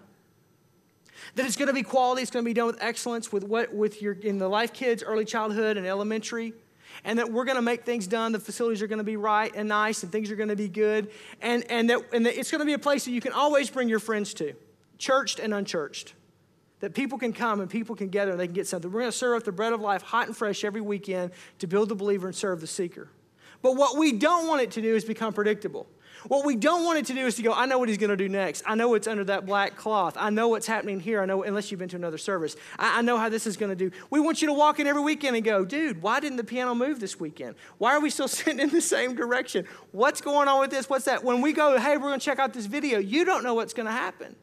That 1.34 1.46
it's 1.46 1.56
going 1.56 1.68
to 1.68 1.74
be 1.74 1.82
quality, 1.82 2.22
it's 2.22 2.30
going 2.30 2.44
to 2.44 2.48
be 2.48 2.54
done 2.54 2.66
with 2.66 2.82
excellence 2.82 3.32
with 3.32 3.44
what 3.44 3.74
with 3.74 4.02
your 4.02 4.14
in 4.14 4.38
the 4.38 4.48
life 4.48 4.72
kids, 4.72 5.02
early 5.02 5.24
childhood 5.24 5.76
and 5.76 5.86
elementary. 5.86 6.54
And 7.04 7.18
that 7.18 7.32
we're 7.32 7.44
going 7.44 7.56
to 7.56 7.62
make 7.62 7.84
things 7.84 8.06
done. 8.06 8.32
The 8.32 8.38
facilities 8.38 8.82
are 8.82 8.86
going 8.86 8.98
to 8.98 9.04
be 9.04 9.16
right 9.16 9.50
and 9.54 9.68
nice, 9.68 10.02
and 10.02 10.12
things 10.12 10.30
are 10.30 10.36
going 10.36 10.50
to 10.50 10.56
be 10.56 10.68
good. 10.68 11.10
And, 11.40 11.64
and, 11.70 11.88
that, 11.88 12.02
and 12.12 12.26
that 12.26 12.38
it's 12.38 12.50
going 12.50 12.60
to 12.60 12.66
be 12.66 12.74
a 12.74 12.78
place 12.78 13.06
that 13.06 13.12
you 13.12 13.20
can 13.20 13.32
always 13.32 13.70
bring 13.70 13.88
your 13.88 13.98
friends 13.98 14.34
to, 14.34 14.52
churched 14.98 15.38
and 15.38 15.54
unchurched. 15.54 16.14
That 16.80 16.94
people 16.94 17.16
can 17.16 17.32
come 17.32 17.60
and 17.60 17.70
people 17.70 17.94
can 17.94 18.08
gather 18.08 18.32
and 18.32 18.40
they 18.40 18.46
can 18.46 18.54
get 18.54 18.66
something. 18.66 18.90
We're 18.90 19.00
going 19.00 19.12
to 19.12 19.16
serve 19.16 19.36
up 19.36 19.44
the 19.44 19.52
bread 19.52 19.72
of 19.72 19.80
life 19.80 20.02
hot 20.02 20.26
and 20.26 20.36
fresh 20.36 20.64
every 20.64 20.80
weekend 20.80 21.30
to 21.60 21.66
build 21.66 21.88
the 21.88 21.94
believer 21.94 22.26
and 22.26 22.36
serve 22.36 22.60
the 22.60 22.66
seeker. 22.66 23.08
But 23.62 23.76
what 23.76 23.96
we 23.96 24.12
don't 24.12 24.48
want 24.48 24.62
it 24.62 24.72
to 24.72 24.82
do 24.82 24.94
is 24.94 25.04
become 25.04 25.32
predictable. 25.32 25.86
What 26.28 26.44
we 26.44 26.56
don't 26.56 26.84
want 26.84 26.98
it 26.98 27.06
to 27.06 27.14
do 27.14 27.26
is 27.26 27.36
to 27.36 27.42
go, 27.42 27.52
I 27.52 27.66
know 27.66 27.78
what 27.78 27.88
he's 27.88 27.98
going 27.98 28.10
to 28.10 28.16
do 28.16 28.28
next. 28.28 28.62
I 28.66 28.74
know 28.74 28.88
what's 28.88 29.06
under 29.06 29.24
that 29.24 29.46
black 29.46 29.76
cloth. 29.76 30.16
I 30.16 30.30
know 30.30 30.48
what's 30.48 30.66
happening 30.66 31.00
here. 31.00 31.20
I 31.22 31.26
know, 31.26 31.42
unless 31.42 31.70
you've 31.70 31.80
been 31.80 31.88
to 31.90 31.96
another 31.96 32.18
service, 32.18 32.56
I, 32.78 32.98
I 32.98 33.02
know 33.02 33.18
how 33.18 33.28
this 33.28 33.46
is 33.46 33.56
going 33.56 33.70
to 33.70 33.76
do. 33.76 33.94
We 34.10 34.20
want 34.20 34.42
you 34.42 34.48
to 34.48 34.54
walk 34.54 34.80
in 34.80 34.86
every 34.86 35.02
weekend 35.02 35.36
and 35.36 35.44
go, 35.44 35.64
dude, 35.64 36.02
why 36.02 36.20
didn't 36.20 36.36
the 36.36 36.44
piano 36.44 36.74
move 36.74 37.00
this 37.00 37.18
weekend? 37.18 37.56
Why 37.78 37.92
are 37.92 38.00
we 38.00 38.10
still 38.10 38.28
sitting 38.42 38.60
in 38.60 38.70
the 38.70 38.82
same 38.82 39.14
direction? 39.14 39.66
What's 39.92 40.20
going 40.20 40.48
on 40.48 40.60
with 40.60 40.70
this? 40.70 40.88
What's 40.88 41.06
that? 41.06 41.24
When 41.24 41.40
we 41.40 41.52
go, 41.52 41.78
hey, 41.78 41.96
we're 41.96 42.08
going 42.08 42.20
to 42.20 42.24
check 42.24 42.38
out 42.38 42.52
this 42.52 42.66
video, 42.66 42.98
you 42.98 43.24
don't 43.24 43.42
know 43.42 43.54
what's 43.54 43.74
going 43.74 43.86
to 43.86 43.92
happen. 43.92 44.36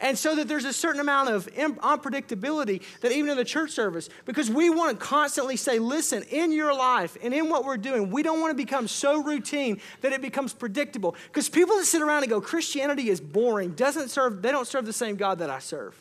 And 0.00 0.16
so 0.16 0.34
that 0.36 0.46
there's 0.46 0.64
a 0.64 0.72
certain 0.72 1.00
amount 1.00 1.30
of 1.30 1.46
unpredictability 1.54 2.82
that 3.00 3.10
even 3.10 3.30
in 3.30 3.36
the 3.36 3.44
church 3.44 3.72
service, 3.72 4.08
because 4.24 4.50
we 4.50 4.70
want 4.70 4.98
to 4.98 5.04
constantly 5.04 5.56
say, 5.56 5.78
listen, 5.78 6.22
in 6.30 6.52
your 6.52 6.72
life 6.72 7.16
and 7.22 7.34
in 7.34 7.48
what 7.48 7.64
we're 7.64 7.76
doing, 7.76 8.10
we 8.10 8.22
don't 8.22 8.40
want 8.40 8.50
to 8.50 8.56
become 8.56 8.86
so 8.86 9.22
routine 9.22 9.80
that 10.02 10.12
it 10.12 10.22
becomes 10.22 10.52
predictable. 10.52 11.16
Because 11.26 11.48
people 11.48 11.76
that 11.76 11.84
sit 11.84 12.00
around 12.00 12.22
and 12.22 12.30
go, 12.30 12.40
Christianity 12.40 13.08
is 13.08 13.20
boring, 13.20 13.72
doesn't 13.72 14.08
serve, 14.08 14.40
they 14.40 14.52
don't 14.52 14.68
serve 14.68 14.86
the 14.86 14.92
same 14.92 15.16
God 15.16 15.40
that 15.40 15.50
I 15.50 15.58
serve. 15.58 16.00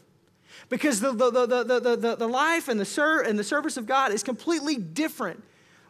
Because 0.70 1.00
the, 1.00 1.12
the, 1.14 1.32
the, 1.32 1.64
the, 1.64 1.96
the, 1.96 2.16
the 2.16 2.28
life 2.28 2.68
and 2.68 2.80
the, 2.80 2.86
ser- 2.86 3.22
and 3.22 3.38
the 3.38 3.44
service 3.44 3.78
of 3.78 3.86
God 3.86 4.12
is 4.12 4.22
completely 4.22 4.76
different 4.76 5.44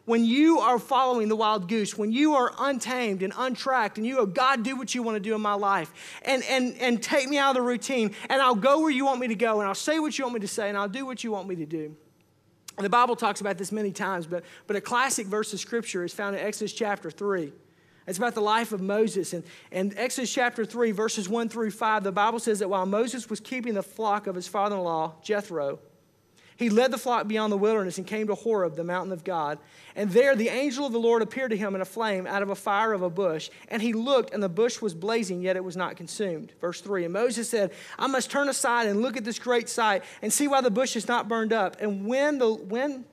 when 0.07 0.23
you 0.23 0.59
are 0.59 0.79
following 0.79 1.27
the 1.27 1.35
wild 1.35 1.67
goose, 1.67 1.97
when 1.97 2.13
you 2.13 2.33
are 2.33 2.53
untamed 2.59 3.21
and 3.21 3.33
untracked, 3.37 3.97
and 3.97 4.07
you 4.07 4.15
go, 4.15 4.25
God, 4.25 4.63
do 4.63 4.77
what 4.77 4.95
you 4.95 5.03
want 5.03 5.17
to 5.17 5.19
do 5.19 5.35
in 5.35 5.41
my 5.41 5.53
life, 5.53 5.91
and, 6.23 6.41
and, 6.45 6.77
and 6.79 7.03
take 7.03 7.27
me 7.27 7.37
out 7.37 7.49
of 7.49 7.55
the 7.55 7.61
routine, 7.61 8.15
and 8.29 8.41
I'll 8.41 8.55
go 8.55 8.79
where 8.79 8.89
you 8.89 9.03
want 9.03 9.19
me 9.19 9.27
to 9.27 9.35
go, 9.35 9.59
and 9.59 9.67
I'll 9.67 9.75
say 9.75 9.99
what 9.99 10.17
you 10.17 10.23
want 10.23 10.35
me 10.35 10.39
to 10.39 10.47
say, 10.47 10.69
and 10.69 10.77
I'll 10.77 10.87
do 10.87 11.05
what 11.05 11.25
you 11.25 11.31
want 11.33 11.49
me 11.49 11.57
to 11.57 11.65
do. 11.65 11.93
And 12.77 12.85
the 12.85 12.89
Bible 12.89 13.17
talks 13.17 13.41
about 13.41 13.57
this 13.57 13.73
many 13.73 13.91
times, 13.91 14.27
but, 14.27 14.45
but 14.65 14.77
a 14.77 14.81
classic 14.81 15.27
verse 15.27 15.51
of 15.51 15.59
scripture 15.59 16.05
is 16.05 16.13
found 16.13 16.37
in 16.37 16.41
Exodus 16.41 16.71
chapter 16.71 17.11
3. 17.11 17.51
It's 18.07 18.17
about 18.17 18.33
the 18.33 18.41
life 18.41 18.71
of 18.71 18.79
Moses. 18.79 19.33
And, 19.33 19.43
and 19.73 19.93
Exodus 19.97 20.31
chapter 20.31 20.63
3, 20.63 20.91
verses 20.91 21.27
1 21.27 21.49
through 21.49 21.71
5, 21.71 22.05
the 22.05 22.13
Bible 22.13 22.39
says 22.39 22.59
that 22.59 22.69
while 22.69 22.85
Moses 22.85 23.29
was 23.29 23.41
keeping 23.41 23.73
the 23.73 23.83
flock 23.83 24.25
of 24.25 24.35
his 24.35 24.47
father 24.47 24.77
in 24.77 24.83
law, 24.83 25.15
Jethro, 25.21 25.79
he 26.57 26.71
led 26.71 26.91
the 26.91 26.97
flock 26.97 27.27
beyond 27.27 27.53
the 27.53 27.57
wilderness 27.57 27.99
and 27.99 28.07
came 28.07 28.27
to 28.27 28.35
Horeb, 28.35 28.75
the 28.75 28.83
mountain 28.83 29.13
of 29.13 29.23
God. 29.23 29.59
And 29.95 30.09
there 30.09 30.35
the 30.35 30.49
angel 30.49 30.87
of 30.87 30.91
the 30.91 30.99
Lord 30.99 31.21
appeared 31.21 31.51
to 31.51 31.57
him 31.57 31.75
in 31.75 31.81
a 31.81 31.85
flame 31.85 32.25
out 32.25 32.41
of 32.41 32.49
a 32.49 32.55
fire 32.55 32.93
of 32.93 33.03
a 33.03 33.09
bush. 33.09 33.51
And 33.67 33.79
he 33.79 33.93
looked, 33.93 34.33
and 34.33 34.41
the 34.41 34.49
bush 34.49 34.81
was 34.81 34.95
blazing, 34.95 35.41
yet 35.41 35.55
it 35.55 35.63
was 35.63 35.77
not 35.77 35.95
consumed. 35.95 36.51
Verse 36.59 36.81
3 36.81 37.05
And 37.05 37.13
Moses 37.13 37.47
said, 37.47 37.71
I 37.99 38.07
must 38.07 38.31
turn 38.31 38.49
aside 38.49 38.87
and 38.87 39.01
look 39.01 39.15
at 39.15 39.23
this 39.23 39.37
great 39.37 39.69
sight 39.69 40.03
and 40.23 40.33
see 40.33 40.47
why 40.47 40.61
the 40.61 40.71
bush 40.71 40.95
is 40.95 41.07
not 41.07 41.27
burned 41.27 41.53
up. 41.53 41.77
And 41.79 42.07
when 42.07 42.39
the, 42.39 42.51
when 42.51 43.05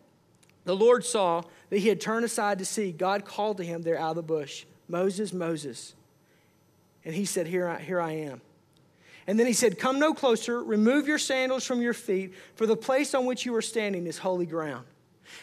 the 0.65 0.75
Lord 0.75 1.05
saw 1.05 1.43
that 1.69 1.79
he 1.79 1.89
had 1.89 2.01
turned 2.01 2.25
aside 2.25 2.59
to 2.61 2.65
see, 2.65 2.93
God 2.93 3.27
called 3.27 3.59
to 3.59 3.65
him 3.65 3.83
there 3.83 3.99
out 3.99 4.11
of 4.11 4.17
the 4.17 4.23
bush, 4.23 4.65
Moses, 4.89 5.35
Moses. 5.35 5.95
And 7.05 7.15
he 7.15 7.27
said, 7.27 7.47
Here 7.47 7.69
I, 7.69 7.79
here 7.79 8.01
I 8.01 8.13
am. 8.13 8.41
And 9.27 9.39
then 9.39 9.47
he 9.47 9.53
said, 9.53 9.79
Come 9.79 9.99
no 9.99 10.15
closer, 10.15 10.63
remove 10.63 11.09
your 11.09 11.19
sandals 11.19 11.65
from 11.65 11.81
your 11.81 11.95
feet, 11.95 12.35
for 12.57 12.67
the 12.67 12.77
place 12.77 13.15
on 13.15 13.25
which 13.27 13.47
you 13.47 13.55
are 13.55 13.63
standing 13.63 14.07
is 14.07 14.19
holy 14.19 14.47
ground. 14.47 14.85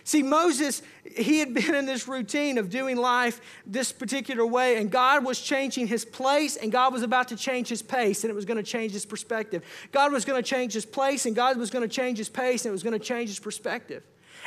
See, 0.03 0.23
Moses, 0.23 0.81
he 1.15 1.39
had 1.39 1.53
been 1.53 1.75
in 1.75 1.85
this 1.85 2.07
routine 2.07 2.57
of 2.57 2.69
doing 2.69 2.97
life 2.97 3.41
this 3.65 3.91
particular 3.91 4.45
way, 4.45 4.77
and 4.77 4.89
God 4.89 5.25
was 5.25 5.39
changing 5.39 5.87
his 5.87 6.05
place, 6.05 6.55
and 6.55 6.71
God 6.71 6.93
was 6.93 7.03
about 7.03 7.27
to 7.29 7.35
change 7.35 7.67
his 7.67 7.81
pace, 7.81 8.23
and 8.23 8.31
it 8.31 8.35
was 8.35 8.45
going 8.45 8.57
to 8.57 8.63
change 8.63 8.93
his 8.93 9.05
perspective. 9.05 9.63
God 9.91 10.11
was 10.11 10.25
going 10.25 10.41
to 10.41 10.47
change 10.47 10.73
his 10.73 10.85
place, 10.85 11.25
and 11.25 11.35
God 11.35 11.57
was 11.57 11.69
going 11.69 11.87
to 11.87 11.93
change 11.93 12.17
his 12.17 12.29
pace, 12.29 12.65
and 12.65 12.69
it 12.69 12.73
was 12.73 12.83
going 12.83 12.97
to 12.97 13.05
change 13.05 13.29
his 13.29 13.39
perspective. 13.39 14.03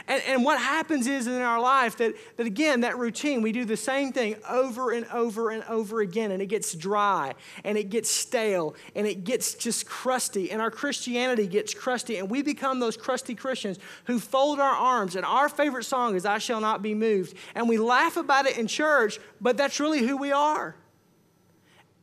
And, 0.06 0.22
and 0.26 0.44
what 0.44 0.58
happens 0.58 1.06
is 1.06 1.26
in 1.26 1.40
our 1.40 1.60
life 1.60 1.96
that, 1.98 2.14
that, 2.36 2.46
again, 2.46 2.80
that 2.80 2.98
routine, 2.98 3.42
we 3.42 3.52
do 3.52 3.64
the 3.64 3.76
same 3.76 4.12
thing 4.12 4.36
over 4.48 4.90
and 4.90 5.06
over 5.06 5.50
and 5.50 5.62
over 5.64 6.00
again, 6.00 6.30
and 6.30 6.42
it 6.42 6.46
gets 6.46 6.74
dry, 6.74 7.34
and 7.64 7.78
it 7.78 7.90
gets 7.90 8.10
stale, 8.10 8.74
and 8.94 9.06
it 9.06 9.24
gets 9.24 9.54
just 9.54 9.86
crusty, 9.86 10.50
and 10.50 10.60
our 10.60 10.70
Christianity 10.70 11.46
gets 11.46 11.72
crusty, 11.72 12.16
and 12.18 12.28
we 12.28 12.42
become 12.42 12.80
those 12.80 12.96
crusty 12.96 13.34
Christians 13.34 13.78
who 14.04 14.18
fold 14.18 14.60
our 14.60 14.74
arms, 14.74 15.16
and 15.16 15.24
our 15.24 15.48
favorite 15.48 15.84
song 15.84 16.16
is 16.16 16.26
I 16.26 16.38
Shall 16.38 16.60
Not 16.60 16.82
Be 16.82 16.94
Moved, 16.94 17.36
and 17.54 17.68
we 17.68 17.78
laugh 17.78 18.16
about 18.16 18.46
it 18.46 18.58
in 18.58 18.66
church, 18.66 19.18
but 19.40 19.56
that's 19.56 19.80
really 19.80 20.00
who 20.00 20.16
we 20.16 20.32
are 20.32 20.76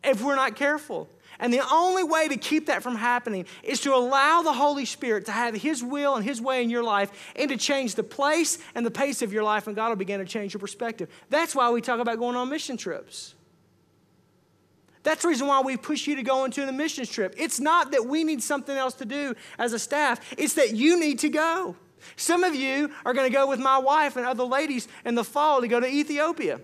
if 0.03 0.23
we're 0.23 0.35
not 0.35 0.55
careful. 0.55 1.07
And 1.41 1.51
the 1.51 1.63
only 1.69 2.03
way 2.03 2.27
to 2.27 2.37
keep 2.37 2.67
that 2.67 2.83
from 2.83 2.95
happening 2.95 3.45
is 3.63 3.81
to 3.81 3.93
allow 3.93 4.43
the 4.43 4.53
Holy 4.53 4.85
Spirit 4.85 5.25
to 5.25 5.31
have 5.31 5.55
His 5.55 5.83
will 5.83 6.15
and 6.15 6.23
His 6.23 6.39
way 6.39 6.63
in 6.63 6.69
your 6.69 6.83
life 6.83 7.11
and 7.35 7.49
to 7.49 7.57
change 7.57 7.95
the 7.95 8.03
place 8.03 8.59
and 8.75 8.85
the 8.85 8.91
pace 8.91 9.21
of 9.21 9.33
your 9.33 9.43
life, 9.43 9.67
and 9.67 9.75
God 9.75 9.89
will 9.89 9.95
begin 9.97 10.19
to 10.19 10.25
change 10.25 10.53
your 10.53 10.59
perspective. 10.59 11.09
That's 11.29 11.55
why 11.55 11.69
we 11.71 11.81
talk 11.81 11.99
about 11.99 12.19
going 12.19 12.35
on 12.35 12.47
mission 12.47 12.77
trips. 12.77 13.35
That's 15.03 15.23
the 15.23 15.29
reason 15.29 15.47
why 15.47 15.61
we 15.61 15.77
push 15.77 16.05
you 16.05 16.15
to 16.15 16.23
go 16.23 16.45
into 16.45 16.65
the 16.65 16.71
missions 16.71 17.09
trip. 17.09 17.33
It's 17.37 17.59
not 17.59 17.91
that 17.91 18.05
we 18.05 18.23
need 18.23 18.43
something 18.43 18.77
else 18.77 18.93
to 18.95 19.05
do 19.05 19.33
as 19.57 19.73
a 19.73 19.79
staff, 19.79 20.33
it's 20.37 20.53
that 20.53 20.75
you 20.75 20.99
need 20.99 21.19
to 21.19 21.29
go. 21.29 21.75
Some 22.15 22.43
of 22.43 22.55
you 22.55 22.91
are 23.05 23.13
going 23.13 23.29
to 23.29 23.35
go 23.35 23.47
with 23.47 23.59
my 23.59 23.77
wife 23.77 24.15
and 24.15 24.25
other 24.25 24.43
ladies 24.43 24.87
in 25.05 25.15
the 25.15 25.23
fall 25.23 25.61
to 25.61 25.67
go 25.67 25.79
to 25.79 25.87
Ethiopia. 25.87 26.59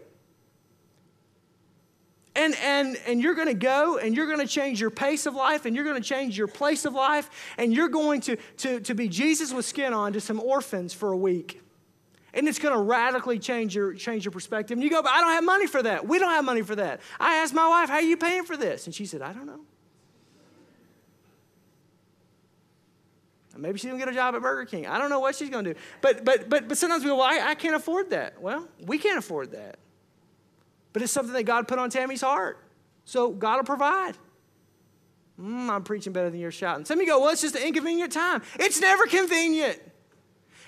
And, 2.38 2.56
and, 2.62 3.00
and 3.08 3.20
you're 3.20 3.34
going 3.34 3.48
to 3.48 3.56
go 3.56 3.98
and 3.98 4.16
you're 4.16 4.28
going 4.28 4.40
to 4.40 4.48
change 4.48 4.80
your 4.80 4.92
pace 4.92 5.26
of 5.26 5.34
life 5.34 5.66
and 5.66 5.76
you're 5.76 5.84
going 5.84 6.00
to 6.00 6.08
change 6.08 6.38
your 6.38 6.48
place 6.48 6.86
of 6.86 6.94
life 6.94 7.32
and 7.58 7.74
you're 7.74 7.90
going 7.90 8.22
to, 8.22 8.36
to, 8.58 8.80
to 8.82 8.94
be 8.94 9.08
Jesus 9.08 9.52
with 9.52 9.66
skin 9.66 9.92
on 9.92 10.14
to 10.14 10.22
some 10.22 10.40
orphans 10.40 10.94
for 10.94 11.12
a 11.12 11.18
week. 11.18 11.60
And 12.36 12.48
it's 12.48 12.60
going 12.60 12.76
to 12.76 12.82
radically 12.82 13.40
change 13.40 13.76
your, 13.76 13.96
change 13.96 14.24
your 14.24 14.32
perspective. 14.32 14.78
And 14.78 14.84
you 14.84 14.92
go, 14.92 15.02
but 15.02 15.12
I 15.12 15.22
don't 15.22 15.32
have 15.32 15.44
money 15.44 15.66
for 15.66 15.82
that. 15.82 16.08
We 16.08 16.20
don't 16.20 16.30
have 16.30 16.46
money 16.46 16.62
for 16.62 16.76
that. 16.76 17.02
I 17.20 17.38
asked 17.38 17.56
my 17.56 17.68
wife, 17.68 17.90
how 17.90 17.96
are 17.96 18.02
you 18.02 18.18
paying 18.18 18.44
for 18.44 18.56
this? 18.56 18.86
And 18.86 18.94
she 18.94 19.08
said, 19.08 19.24
I 19.24 19.34
don't 19.34 19.48
know. 19.48 19.62
Maybe 23.58 23.80
she's 23.80 23.90
gonna 23.90 23.98
get 23.98 24.10
a 24.10 24.14
job 24.14 24.36
at 24.36 24.44
Burger 24.44 24.66
King. 24.66 24.86
I 24.86 25.00
don't 25.00 25.10
know 25.10 25.20
what 25.20 25.36
she's 25.36 25.50
gonna 25.50 25.74
do. 25.74 25.80
But 26.02 26.24
but 26.24 26.48
but 26.48 26.68
but 26.68 26.78
sometimes 26.78 27.04
we 27.04 27.10
go, 27.10 27.16
well, 27.16 27.26
I, 27.26 27.40
I 27.40 27.56
can't 27.56 27.76
afford 27.76 28.12
that. 28.12 28.40
Well, 28.40 28.68
we 28.86 29.00
can't 29.00 29.18
afford 29.18 29.54
that 29.54 29.80
but 30.98 31.04
it's 31.04 31.14
something 31.14 31.34
that 31.34 31.44
God 31.44 31.68
put 31.68 31.78
on 31.78 31.92
Tammy's 31.92 32.22
heart. 32.22 32.58
So 33.06 33.30
God 33.30 33.58
will 33.58 33.66
provide. 33.66 34.18
Mm, 35.40 35.70
I'm 35.70 35.84
preaching 35.84 36.12
better 36.12 36.32
than 36.32 36.40
you're 36.40 36.50
shouting. 36.50 36.86
Some 36.86 36.98
of 36.98 37.06
you 37.06 37.08
go, 37.08 37.20
well, 37.20 37.30
it's 37.30 37.44
just 37.44 37.56
an 37.56 37.62
inconvenient 37.62 38.12
time. 38.12 38.42
It's 38.60 38.82
never 38.82 39.06
convenient. 39.06 39.80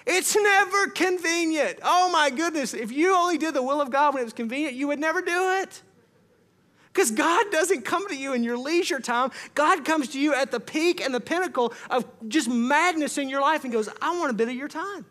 It's 0.05 0.35
never 0.35 0.89
convenient. 0.89 1.79
Oh 1.81 2.11
my 2.11 2.29
goodness. 2.29 2.75
If 2.75 2.91
you 2.91 3.15
only 3.15 3.39
did 3.39 3.55
the 3.55 3.63
will 3.63 3.81
of 3.81 3.89
God 3.89 4.13
when 4.13 4.21
it 4.21 4.25
was 4.25 4.33
convenient, 4.33 4.75
you 4.75 4.87
would 4.89 4.99
never 4.99 5.23
do 5.23 5.61
it. 5.61 5.81
Because 6.93 7.09
God 7.09 7.47
doesn't 7.49 7.83
come 7.83 8.07
to 8.09 8.15
you 8.15 8.33
in 8.33 8.43
your 8.43 8.59
leisure 8.59 8.99
time. 8.99 9.31
God 9.55 9.83
comes 9.83 10.09
to 10.09 10.19
you 10.19 10.35
at 10.35 10.51
the 10.51 10.59
peak 10.59 11.01
and 11.01 11.11
the 11.11 11.19
pinnacle 11.19 11.73
of 11.89 12.05
just 12.27 12.47
madness 12.47 13.17
in 13.17 13.29
your 13.29 13.41
life 13.41 13.63
and 13.63 13.73
goes, 13.73 13.89
I 13.99 14.15
want 14.19 14.29
a 14.29 14.35
bit 14.35 14.47
of 14.47 14.53
your 14.53 14.67
time. 14.67 15.07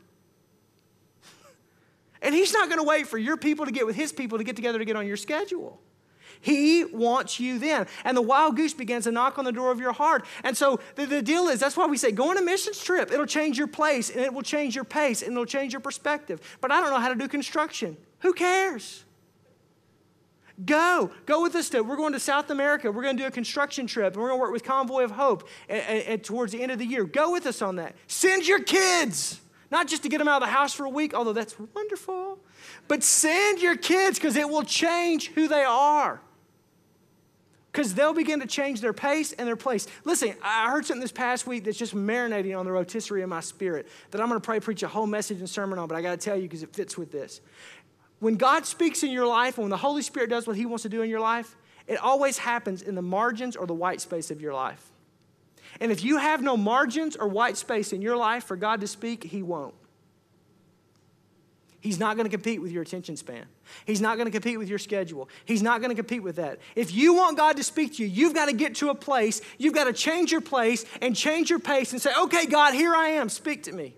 And 2.23 2.35
he's 2.35 2.53
not 2.53 2.69
going 2.69 2.81
to 2.81 2.87
wait 2.87 3.07
for 3.07 3.19
your 3.19 3.37
people 3.37 3.65
to 3.65 3.73
get 3.73 3.87
with 3.87 3.97
his 3.97 4.13
people 4.13 4.39
to 4.39 4.45
get 4.45 4.57
together 4.57 4.79
to 4.79 4.85
get 4.85 4.97
on 4.97 5.07
your 5.07 5.17
schedule. 5.17 5.81
He 6.41 6.85
wants 6.85 7.41
you 7.41 7.59
then. 7.59 7.87
And 8.05 8.17
the 8.17 8.23
wild 8.23 8.57
goose 8.57 8.75
begins 8.75 9.05
to 9.05 9.13
knock 9.13 9.39
on 9.39 9.45
the 9.45 9.53
door 9.53 9.71
of 9.71 9.81
your 9.81 9.93
heart. 9.93 10.25
And 10.45 10.57
so 10.57 10.81
the, 10.95 11.07
the, 11.07 11.23
deal 11.23 11.49
is 11.49 11.61
that's 11.61 11.77
why 11.77 11.87
we 11.87 11.97
say 11.97 12.13
go 12.13 12.31
on 12.31 12.39
a 12.39 12.43
missions 12.43 12.83
trip. 12.83 13.11
It'll 13.11 13.27
change 13.27 13.59
your 13.59 13.67
place 13.67 14.11
and 14.11 14.21
it 14.21 14.33
will 14.33 14.43
change 14.43 14.75
your 14.75 14.85
pace 14.85 15.23
and 15.23 15.33
it'll 15.33 15.47
change 15.47 15.73
your 15.73 15.81
perspective. 15.81 16.41
But 16.61 16.71
I 16.71 16.81
don't 16.81 16.91
know 16.91 17.01
how 17.01 17.09
to 17.09 17.15
do 17.15 17.29
construction. 17.29 17.97
Who 18.21 18.33
cares? 18.33 19.05
Go. 20.65 21.13
Go 21.27 21.43
with 21.43 21.55
us 21.55 21.69
to, 21.71 21.83
we're 21.83 21.97
going 21.97 22.13
to 22.13 22.21
South 22.21 22.51
America. 22.51 22.91
We're 22.91 23.03
going 23.03 23.17
to 23.17 23.23
do 23.23 23.27
a 23.29 23.33
construction 23.33 23.87
trip 23.87 24.15
and 24.15 24.23
we're 24.23 24.29
going 24.29 24.41
to 24.41 24.43
work 24.43 24.53
with 24.53 24.65
Convoy 24.65 25.05
of 25.05 25.13
Hope 25.13 25.49
towards 26.23 26.53
the 26.53 26.63
end 26.63 26.73
of 26.73 26.79
the 26.79 26.87
year. 26.87 27.05
Go 27.05 27.33
with 27.33 27.47
us 27.47 27.63
on 27.63 27.77
that. 27.77 27.95
Send 28.07 28.47
your 28.47 28.63
kids. 28.63 29.41
Not 29.71 29.87
just 29.87 30.03
to 30.05 30.09
get 30.09 30.19
them 30.19 30.29
out 30.29 30.43
of 30.43 30.49
the 30.49 30.53
house 30.53 30.73
for 30.73 30.87
a 30.87 30.91
week, 30.91 31.15
although 31.15 31.33
that's 31.33 31.57
wonderful, 31.75 32.39
but 32.87 33.03
send 33.03 33.61
your 33.61 33.77
kids 33.77 34.19
because 34.19 34.37
it 34.37 34.49
will 34.49 34.63
change 34.63 35.29
who 35.33 35.47
they 35.47 35.65
are. 35.65 36.21
Because 37.71 37.95
they'll 37.95 38.15
begin 38.15 38.41
to 38.41 38.47
change 38.47 38.81
their 38.81 38.95
pace 38.95 39.33
and 39.33 39.47
their 39.47 39.57
place. 39.57 39.87
Listen, 40.05 40.35
I 40.43 40.71
heard 40.71 40.87
something 40.87 41.03
this 41.03 41.13
past 41.13 41.47
week 41.47 41.65
that's 41.65 41.77
just 41.77 41.95
marinating 41.95 42.59
on 42.59 42.65
the 42.65 42.73
rotisserie 42.73 43.23
in 43.23 43.29
my 43.29 43.41
spirit 43.41 43.87
that 44.11 44.21
I'm 44.21 44.29
going 44.29 44.41
to 44.41 44.45
probably 44.45 44.61
preach 44.61 44.83
a 44.83 44.89
whole 44.89 45.07
message 45.07 45.39
and 45.39 45.49
sermon 45.49 45.79
on, 45.79 45.87
but 45.87 45.97
I 45.97 46.03
got 46.03 46.13
to 46.13 46.17
tell 46.17 46.35
you 46.35 46.43
because 46.43 46.63
it 46.63 46.75
fits 46.75 46.97
with 46.97 47.13
this. 47.13 47.43
When 48.21 48.37
God 48.37 48.65
speaks 48.65 49.03
in 49.03 49.11
your 49.11 49.27
life 49.27 49.59
and 49.59 49.65
when 49.65 49.71
the 49.71 49.77
Holy 49.77 50.03
Spirit 50.03 50.31
does 50.31 50.47
what 50.47 50.57
He 50.57 50.67
wants 50.67 50.83
to 50.85 50.89
do 50.89 51.03
in 51.03 51.11
your 51.11 51.21
life, 51.21 51.57
it 51.87 51.99
always 51.99 52.39
happens 52.39 52.83
in 52.83 52.95
the 52.95 53.03
margins 53.03 53.55
or 53.55 53.67
the 53.67 53.75
white 53.75 54.01
space 54.01 54.31
of 54.31 54.41
your 54.41 54.55
life. 54.55 54.91
And 55.81 55.93
if 55.93 56.05
you 56.05 56.19
have 56.19 56.43
no 56.43 56.57
margins 56.57 57.17
or 57.17 57.29
white 57.29 57.57
space 57.57 57.93
in 57.93 58.03
your 58.03 58.17
life 58.17 58.45
for 58.45 58.57
God 58.57 58.81
to 58.81 58.87
speak, 58.87 59.25
He 59.25 59.43
won't. 59.43 59.75
He's 61.81 61.99
not 61.99 62.17
going 62.17 62.27
to 62.27 62.31
compete 62.31 62.61
with 62.61 62.73
your 62.73 62.83
attention 62.83 63.17
span. 63.17 63.47
He's 63.87 64.01
not 64.01 64.17
going 64.17 64.27
to 64.27 64.33
compete 64.33 64.59
with 64.59 64.69
your 64.69 64.81
schedule. 64.81 65.29
He's 65.45 65.63
not 65.63 65.81
going 65.81 65.91
to 65.91 65.95
compete 65.95 66.23
with 66.23 66.37
that. 66.37 66.59
If 66.75 66.93
you 66.93 67.15
want 67.15 67.37
God 67.37 67.57
to 67.57 67.63
speak 67.63 67.97
to 67.97 68.03
you, 68.03 68.09
you've 68.09 68.35
got 68.35 68.47
to 68.47 68.53
get 68.53 68.75
to 68.77 68.91
a 68.91 68.95
place, 68.95 69.41
you've 69.59 69.75
got 69.75 69.85
to 69.85 69.93
change 69.93 70.33
your 70.33 70.41
place 70.41 70.85
and 71.01 71.15
change 71.15 71.51
your 71.51 71.61
pace 71.61 71.93
and 71.93 72.03
say, 72.03 72.11
okay, 72.23 72.47
God, 72.47 72.75
here 72.75 72.95
I 72.95 73.11
am, 73.11 73.29
speak 73.29 73.63
to 73.65 73.73
me. 73.73 73.95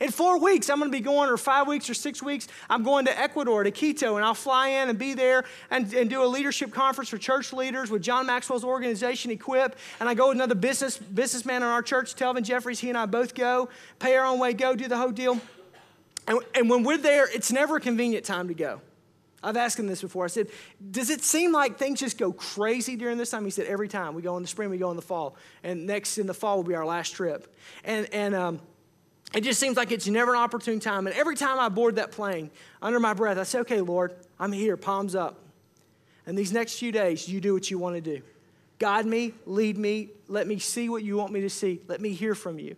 In 0.00 0.10
four 0.10 0.38
weeks, 0.38 0.68
I'm 0.68 0.78
going 0.78 0.90
to 0.90 0.96
be 0.96 1.02
going, 1.02 1.30
or 1.30 1.36
five 1.36 1.66
weeks 1.66 1.88
or 1.88 1.94
six 1.94 2.22
weeks, 2.22 2.48
I'm 2.68 2.82
going 2.82 3.04
to 3.06 3.18
Ecuador, 3.18 3.62
to 3.62 3.70
Quito, 3.70 4.16
and 4.16 4.24
I'll 4.24 4.34
fly 4.34 4.68
in 4.68 4.88
and 4.88 4.98
be 4.98 5.14
there 5.14 5.44
and, 5.70 5.92
and 5.94 6.10
do 6.10 6.22
a 6.22 6.26
leadership 6.26 6.72
conference 6.72 7.08
for 7.08 7.18
church 7.18 7.52
leaders 7.52 7.90
with 7.90 8.02
John 8.02 8.26
Maxwell's 8.26 8.64
organization, 8.64 9.30
Equip. 9.30 9.76
And 10.00 10.08
I 10.08 10.14
go 10.14 10.28
with 10.28 10.36
another 10.36 10.54
business 10.54 10.98
businessman 10.98 11.62
in 11.62 11.68
our 11.68 11.82
church, 11.82 12.14
Telvin 12.14 12.42
Jeffries. 12.42 12.80
He 12.80 12.88
and 12.88 12.98
I 12.98 13.06
both 13.06 13.34
go, 13.34 13.68
pay 13.98 14.16
our 14.16 14.26
own 14.26 14.38
way, 14.38 14.52
go, 14.52 14.74
do 14.74 14.88
the 14.88 14.96
whole 14.96 15.12
deal. 15.12 15.40
And, 16.26 16.40
and 16.54 16.70
when 16.70 16.82
we're 16.82 16.98
there, 16.98 17.28
it's 17.32 17.52
never 17.52 17.76
a 17.76 17.80
convenient 17.80 18.24
time 18.24 18.48
to 18.48 18.54
go. 18.54 18.80
I've 19.44 19.56
asked 19.56 19.78
him 19.78 19.86
this 19.86 20.00
before. 20.00 20.24
I 20.24 20.28
said, 20.28 20.48
Does 20.90 21.10
it 21.10 21.22
seem 21.22 21.52
like 21.52 21.78
things 21.78 22.00
just 22.00 22.18
go 22.18 22.32
crazy 22.32 22.96
during 22.96 23.18
this 23.18 23.30
time? 23.30 23.44
He 23.44 23.50
said, 23.50 23.66
Every 23.66 23.88
time. 23.88 24.14
We 24.14 24.22
go 24.22 24.36
in 24.36 24.42
the 24.42 24.48
spring, 24.48 24.70
we 24.70 24.78
go 24.78 24.90
in 24.90 24.96
the 24.96 25.02
fall. 25.02 25.36
And 25.62 25.86
next 25.86 26.18
in 26.18 26.26
the 26.26 26.34
fall 26.34 26.56
will 26.56 26.64
be 26.64 26.74
our 26.74 26.86
last 26.86 27.10
trip. 27.10 27.54
And, 27.84 28.08
and 28.12 28.34
um, 28.34 28.60
it 29.34 29.42
just 29.42 29.58
seems 29.58 29.76
like 29.76 29.90
it's 29.90 30.06
never 30.06 30.34
an 30.34 30.40
opportune 30.40 30.80
time. 30.80 31.06
And 31.06 31.16
every 31.16 31.36
time 31.36 31.58
I 31.58 31.68
board 31.68 31.96
that 31.96 32.12
plane, 32.12 32.50
under 32.80 33.00
my 33.00 33.14
breath, 33.14 33.36
I 33.38 33.42
say, 33.42 33.60
Okay, 33.60 33.80
Lord, 33.80 34.14
I'm 34.38 34.52
here, 34.52 34.76
palms 34.76 35.14
up. 35.14 35.40
And 36.26 36.38
these 36.38 36.52
next 36.52 36.78
few 36.78 36.92
days, 36.92 37.28
you 37.28 37.40
do 37.40 37.52
what 37.52 37.70
you 37.70 37.78
want 37.78 37.96
to 37.96 38.00
do. 38.00 38.22
Guide 38.78 39.06
me, 39.06 39.34
lead 39.46 39.76
me, 39.76 40.10
let 40.28 40.46
me 40.46 40.58
see 40.58 40.88
what 40.88 41.02
you 41.02 41.16
want 41.16 41.32
me 41.32 41.42
to 41.42 41.50
see, 41.50 41.80
let 41.88 42.00
me 42.00 42.12
hear 42.12 42.34
from 42.34 42.58
you. 42.58 42.76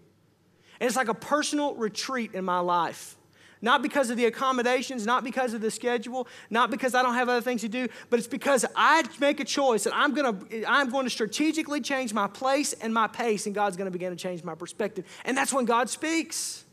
And 0.81 0.87
it's 0.87 0.97
like 0.97 1.09
a 1.09 1.15
personal 1.15 1.75
retreat 1.75 2.35
in 2.35 2.45
my 2.45 2.59
life. 2.59 3.17
Not 3.63 3.83
because 3.83 4.11
of 4.11 4.17
the 4.17 4.27
accommodations, 4.27 5.07
not 5.07 5.25
because 5.25 5.55
of 5.55 5.61
the 5.61 5.71
schedule, 5.71 6.29
not 6.51 6.71
because 6.71 6.95
I 6.95 7.03
don't 7.03 7.15
have 7.15 7.29
other 7.29 7.41
things 7.41 7.63
to 7.63 7.69
do, 7.69 7.89
but 8.11 8.19
it's 8.19 8.29
because 8.29 8.67
I 8.77 9.03
make 9.19 9.41
a 9.41 9.45
choice 9.45 9.85
that 9.85 9.95
I'm 9.95 10.15
going 10.15 10.39
to 10.39 10.71
I'm 10.71 10.91
going 10.91 11.05
to 11.05 11.11
strategically 11.11 11.81
change 11.81 12.13
my 12.13 12.27
place 12.27 12.75
and 12.75 12.93
my 12.93 13.07
pace 13.07 13.47
and 13.47 13.55
God's 13.55 13.77
going 13.77 13.87
to 13.87 13.91
begin 13.91 14.11
to 14.11 14.17
change 14.17 14.45
my 14.45 14.55
perspective. 14.55 15.07
And 15.25 15.37
that's 15.37 15.53
when 15.53 15.65
God 15.65 15.89
speaks. 15.89 16.66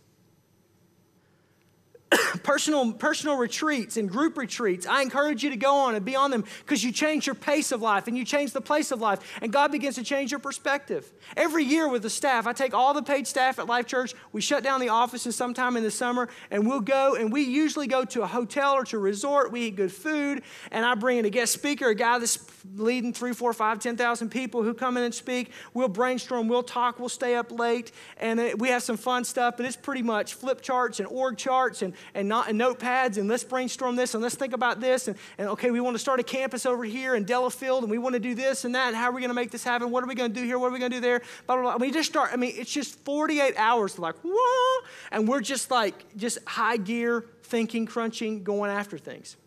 personal, 2.43 2.93
personal 2.93 3.37
retreats 3.37 3.97
and 3.97 4.09
group 4.09 4.37
retreats. 4.37 4.85
I 4.85 5.01
encourage 5.01 5.43
you 5.43 5.49
to 5.49 5.55
go 5.55 5.75
on 5.75 5.95
and 5.95 6.05
be 6.05 6.15
on 6.15 6.31
them 6.31 6.43
because 6.59 6.83
you 6.83 6.91
change 6.91 7.25
your 7.25 7.35
pace 7.35 7.71
of 7.71 7.81
life 7.81 8.07
and 8.07 8.17
you 8.17 8.25
change 8.25 8.51
the 8.51 8.61
place 8.61 8.91
of 8.91 9.01
life, 9.01 9.19
and 9.41 9.51
God 9.51 9.71
begins 9.71 9.95
to 9.95 10.03
change 10.03 10.31
your 10.31 10.39
perspective. 10.39 11.11
Every 11.35 11.63
year 11.63 11.87
with 11.87 12.01
the 12.01 12.09
staff, 12.09 12.47
I 12.47 12.53
take 12.53 12.73
all 12.73 12.93
the 12.93 13.03
paid 13.03 13.27
staff 13.27 13.59
at 13.59 13.67
Life 13.67 13.87
Church, 13.87 14.13
we 14.31 14.41
shut 14.41 14.63
down 14.63 14.79
the 14.79 14.89
offices 14.89 15.35
sometime 15.35 15.77
in 15.77 15.83
the 15.83 15.91
summer, 15.91 16.29
and 16.51 16.67
we'll 16.67 16.81
go, 16.81 17.15
and 17.15 17.31
we 17.31 17.41
usually 17.41 17.87
go 17.87 18.05
to 18.05 18.21
a 18.23 18.27
hotel 18.27 18.73
or 18.73 18.83
to 18.85 18.97
a 18.97 18.99
resort. 18.99 19.51
We 19.51 19.61
eat 19.61 19.75
good 19.75 19.91
food, 19.91 20.43
and 20.71 20.85
I 20.85 20.95
bring 20.95 21.17
in 21.17 21.25
a 21.25 21.29
guest 21.29 21.53
speaker, 21.53 21.89
a 21.89 21.95
guy 21.95 22.19
that's 22.19 22.39
leading 22.75 23.13
three, 23.13 23.33
four, 23.33 23.53
five, 23.53 23.79
10,000 23.79 24.29
people 24.29 24.63
who 24.63 24.73
come 24.73 24.97
in 24.97 25.03
and 25.03 25.13
speak. 25.13 25.51
We'll 25.73 25.89
brainstorm, 25.89 26.47
we'll 26.47 26.63
talk, 26.63 26.99
we'll 26.99 27.09
stay 27.09 27.35
up 27.35 27.51
late, 27.51 27.91
and 28.17 28.39
uh, 28.39 28.49
we 28.57 28.69
have 28.69 28.83
some 28.83 28.97
fun 28.97 29.25
stuff, 29.25 29.57
but 29.57 29.65
it's 29.65 29.75
pretty 29.75 30.01
much 30.01 30.33
flip 30.33 30.61
charts 30.61 30.99
and 30.99 31.07
org 31.07 31.37
charts 31.37 31.81
and 31.81 31.93
and, 32.13 32.27
not, 32.27 32.49
and 32.49 32.59
notepads 32.59 33.17
and 33.17 33.27
let's 33.27 33.43
brainstorm 33.43 33.95
this 33.95 34.13
and 34.13 34.23
let's 34.23 34.35
think 34.35 34.53
about 34.53 34.79
this 34.79 35.07
and, 35.07 35.17
and 35.37 35.47
okay, 35.49 35.71
we 35.71 35.79
want 35.79 35.95
to 35.95 35.99
start 35.99 36.19
a 36.19 36.23
campus 36.23 36.65
over 36.65 36.83
here 36.83 37.15
in 37.15 37.25
Delafield 37.25 37.83
and 37.83 37.91
we 37.91 37.97
want 37.97 38.13
to 38.13 38.19
do 38.19 38.35
this 38.35 38.65
and 38.65 38.75
that. 38.75 38.87
And 38.87 38.95
how 38.95 39.09
are 39.09 39.11
we 39.11 39.21
going 39.21 39.29
to 39.29 39.35
make 39.35 39.51
this 39.51 39.63
happen? 39.63 39.91
What 39.91 40.03
are 40.03 40.07
we 40.07 40.15
going 40.15 40.33
to 40.33 40.39
do 40.39 40.45
here? 40.45 40.59
What 40.59 40.67
are 40.67 40.71
we 40.71 40.79
going 40.79 40.91
to 40.91 40.97
do 40.97 41.01
there? 41.01 41.21
Blah, 41.47 41.55
blah, 41.55 41.63
blah. 41.63 41.77
We 41.77 41.91
just 41.91 42.09
start, 42.09 42.31
I 42.33 42.35
mean, 42.35 42.53
it's 42.55 42.71
just 42.71 42.99
48 42.99 43.55
hours 43.57 43.99
like, 43.99 44.15
whoa. 44.23 44.87
And 45.11 45.27
we're 45.27 45.41
just 45.41 45.71
like, 45.71 46.15
just 46.17 46.39
high 46.47 46.77
gear, 46.77 47.25
thinking, 47.43 47.85
crunching, 47.85 48.43
going 48.43 48.71
after 48.71 48.97
things. 48.97 49.37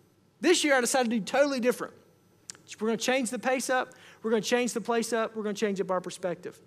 This 0.41 0.65
year 0.65 0.75
I 0.75 0.81
decided 0.81 1.11
to 1.11 1.19
do 1.19 1.25
totally 1.25 1.61
different. 1.61 1.95
We're 2.81 2.89
going 2.89 2.99
to 2.99 3.05
change 3.05 3.31
the 3.31 3.39
pace 3.39 3.71
up. 3.71 3.95
We're 4.23 4.31
going 4.31 4.43
to 4.43 4.49
change 4.49 4.73
the 4.73 4.81
place 4.81 5.13
up. 5.13 5.37
We're 5.37 5.45
going 5.45 5.55
to 5.55 5.61
change 5.61 5.81
up 5.81 5.91
our 5.91 6.01
perspective. 6.01 6.59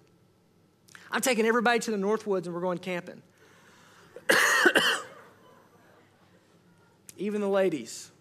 I'm 1.12 1.22
taking 1.22 1.46
everybody 1.46 1.80
to 1.80 1.92
the 1.92 1.98
Northwoods 1.98 2.46
and 2.46 2.54
we're 2.54 2.62
going 2.62 2.78
camping. 2.78 3.22
Even 7.20 7.42
the 7.42 7.50
ladies. 7.50 8.12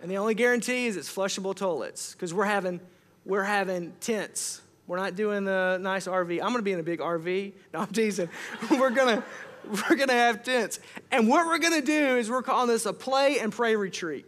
And 0.00 0.10
the 0.10 0.18
only 0.18 0.34
guarantee 0.34 0.86
is 0.86 0.96
it's 0.96 1.12
flushable 1.12 1.54
toilets 1.54 2.12
because 2.12 2.32
we're 2.32 2.44
having, 2.44 2.80
we're 3.24 3.44
having 3.44 3.92
tents. 4.00 4.62
We're 4.86 4.98
not 4.98 5.16
doing 5.16 5.44
the 5.44 5.78
nice 5.80 6.06
RV. 6.06 6.34
I'm 6.34 6.48
going 6.48 6.56
to 6.56 6.62
be 6.62 6.72
in 6.72 6.80
a 6.80 6.84
big 6.84 7.00
RV. 7.00 7.52
No, 7.74 7.80
I'm 7.80 7.88
teasing. 7.88 8.28
we're 8.70 8.90
going 8.90 9.16
to 9.16 9.24
we're 9.68 9.96
going 9.96 10.08
to 10.08 10.14
have 10.14 10.42
tents. 10.44 10.80
And 11.10 11.28
what 11.28 11.46
we're 11.46 11.58
going 11.58 11.80
to 11.80 11.86
do 11.86 12.16
is 12.16 12.30
we're 12.30 12.42
calling 12.42 12.68
this 12.68 12.86
a 12.86 12.92
play 12.92 13.38
and 13.40 13.52
pray 13.52 13.76
retreat. 13.76 14.24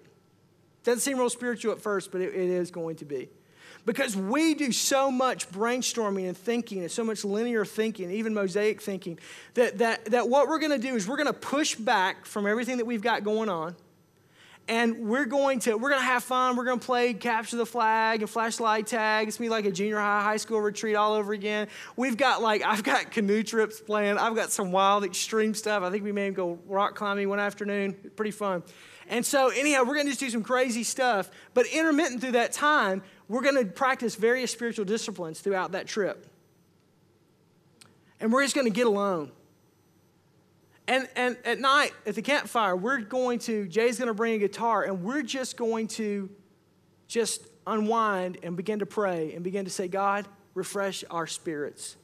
Doesn't 0.84 1.00
seem 1.00 1.18
real 1.18 1.30
spiritual 1.30 1.72
at 1.72 1.80
first, 1.80 2.10
but 2.10 2.20
it, 2.20 2.34
it 2.34 2.50
is 2.50 2.70
going 2.70 2.96
to 2.96 3.04
be. 3.04 3.28
Because 3.90 4.14
we 4.14 4.54
do 4.54 4.70
so 4.70 5.10
much 5.10 5.50
brainstorming 5.50 6.28
and 6.28 6.36
thinking 6.36 6.82
and 6.82 6.88
so 6.88 7.02
much 7.02 7.24
linear 7.24 7.64
thinking, 7.64 8.08
even 8.12 8.32
mosaic 8.32 8.80
thinking, 8.80 9.18
that, 9.54 9.78
that, 9.78 10.04
that 10.04 10.28
what 10.28 10.46
we're 10.46 10.60
going 10.60 10.70
to 10.70 10.78
do 10.78 10.94
is 10.94 11.08
we're 11.08 11.16
going 11.16 11.26
to 11.26 11.32
push 11.32 11.74
back 11.74 12.24
from 12.24 12.46
everything 12.46 12.76
that 12.76 12.84
we've 12.84 13.02
got 13.02 13.24
going 13.24 13.48
on. 13.48 13.74
And 14.68 15.08
we're 15.08 15.24
going 15.24 15.58
to 15.60 15.74
we're 15.74 15.88
going 15.88 16.02
to 16.02 16.06
have 16.06 16.22
fun. 16.22 16.54
We're 16.54 16.66
going 16.66 16.78
to 16.78 16.86
play 16.86 17.14
capture 17.14 17.56
the 17.56 17.66
flag 17.66 18.20
and 18.20 18.30
flashlight 18.30 18.86
tag. 18.86 19.26
It's 19.26 19.40
me 19.40 19.48
like 19.48 19.64
a 19.64 19.72
junior 19.72 19.98
high, 19.98 20.22
high 20.22 20.36
school 20.36 20.60
retreat 20.60 20.94
all 20.94 21.14
over 21.14 21.32
again. 21.32 21.66
We've 21.96 22.16
got 22.16 22.42
like 22.42 22.62
I've 22.64 22.84
got 22.84 23.10
canoe 23.10 23.42
trips 23.42 23.80
planned. 23.80 24.20
I've 24.20 24.36
got 24.36 24.52
some 24.52 24.70
wild 24.70 25.02
extreme 25.02 25.52
stuff. 25.52 25.82
I 25.82 25.90
think 25.90 26.04
we 26.04 26.12
may 26.12 26.26
even 26.26 26.34
go 26.34 26.60
rock 26.68 26.94
climbing 26.94 27.28
one 27.28 27.40
afternoon. 27.40 28.12
Pretty 28.14 28.30
fun. 28.30 28.62
And 29.10 29.26
so 29.26 29.48
anyhow, 29.48 29.80
we're 29.80 29.94
going 29.94 30.06
to 30.06 30.12
just 30.12 30.20
do 30.20 30.30
some 30.30 30.44
crazy 30.44 30.84
stuff. 30.84 31.30
But 31.52 31.66
intermittent 31.66 32.20
through 32.20 32.32
that 32.32 32.52
time, 32.52 33.02
we're 33.28 33.42
going 33.42 33.56
to 33.56 33.64
practice 33.64 34.14
various 34.14 34.52
spiritual 34.52 34.84
disciplines 34.84 35.40
throughout 35.40 35.72
that 35.72 35.86
trip. 35.86 36.26
And 38.20 38.32
we're 38.32 38.44
just 38.44 38.54
going 38.54 38.66
to 38.66 38.72
get 38.72 38.86
alone. 38.86 39.32
And, 40.86 41.08
and 41.16 41.36
at 41.44 41.58
night 41.58 41.92
at 42.06 42.14
the 42.14 42.22
campfire, 42.22 42.76
we're 42.76 43.00
going 43.00 43.40
to, 43.40 43.66
Jay's 43.66 43.98
going 43.98 44.08
to 44.08 44.14
bring 44.14 44.34
a 44.34 44.38
guitar, 44.38 44.84
and 44.84 45.02
we're 45.02 45.22
just 45.22 45.56
going 45.56 45.88
to 45.88 46.30
just 47.06 47.46
unwind 47.66 48.38
and 48.42 48.56
begin 48.56 48.78
to 48.78 48.86
pray 48.86 49.32
and 49.34 49.42
begin 49.42 49.64
to 49.64 49.70
say, 49.70 49.88
God, 49.88 50.26
refresh 50.54 51.04
our 51.10 51.26
spirits 51.26 51.96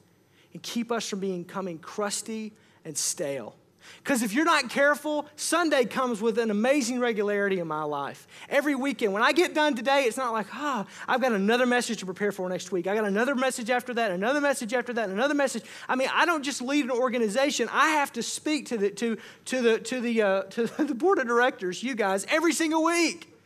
and 0.53 0.61
keep 0.61 0.91
us 0.91 1.07
from 1.07 1.19
becoming 1.19 1.79
crusty 1.79 2.53
and 2.85 2.97
stale. 2.97 3.55
Because 4.03 4.23
if 4.23 4.33
you're 4.33 4.45
not 4.45 4.69
careful, 4.69 5.25
Sunday 5.35 5.85
comes 5.85 6.21
with 6.21 6.39
an 6.39 6.51
amazing 6.51 6.99
regularity 6.99 7.59
in 7.59 7.67
my 7.67 7.83
life. 7.83 8.27
Every 8.49 8.75
weekend, 8.75 9.13
when 9.13 9.23
I 9.23 9.31
get 9.31 9.53
done 9.53 9.75
today, 9.75 10.03
it's 10.03 10.17
not 10.17 10.33
like, 10.33 10.47
ah, 10.53 10.85
oh, 10.85 10.91
I've 11.07 11.21
got 11.21 11.31
another 11.31 11.65
message 11.65 11.99
to 11.99 12.05
prepare 12.05 12.31
for 12.31 12.47
next 12.49 12.71
week. 12.71 12.87
I 12.87 12.95
got 12.95 13.05
another 13.05 13.35
message 13.35 13.69
after 13.69 13.93
that, 13.95 14.11
another 14.11 14.41
message 14.41 14.73
after 14.73 14.93
that, 14.93 15.09
another 15.09 15.33
message. 15.33 15.63
I 15.87 15.95
mean, 15.95 16.09
I 16.13 16.25
don't 16.25 16.43
just 16.43 16.61
lead 16.61 16.85
an 16.85 16.91
organization. 16.91 17.69
I 17.71 17.89
have 17.89 18.11
to 18.13 18.23
speak 18.23 18.67
to 18.67 18.77
the 18.77 18.89
to 18.91 19.17
to 19.45 19.61
the 19.61 19.79
to 19.79 20.01
the 20.01 20.21
uh, 20.21 20.41
to 20.51 20.65
the 20.65 20.95
board 20.95 21.19
of 21.19 21.27
directors, 21.27 21.83
you 21.83 21.95
guys, 21.95 22.25
every 22.29 22.53
single 22.53 22.83
week 22.83 23.36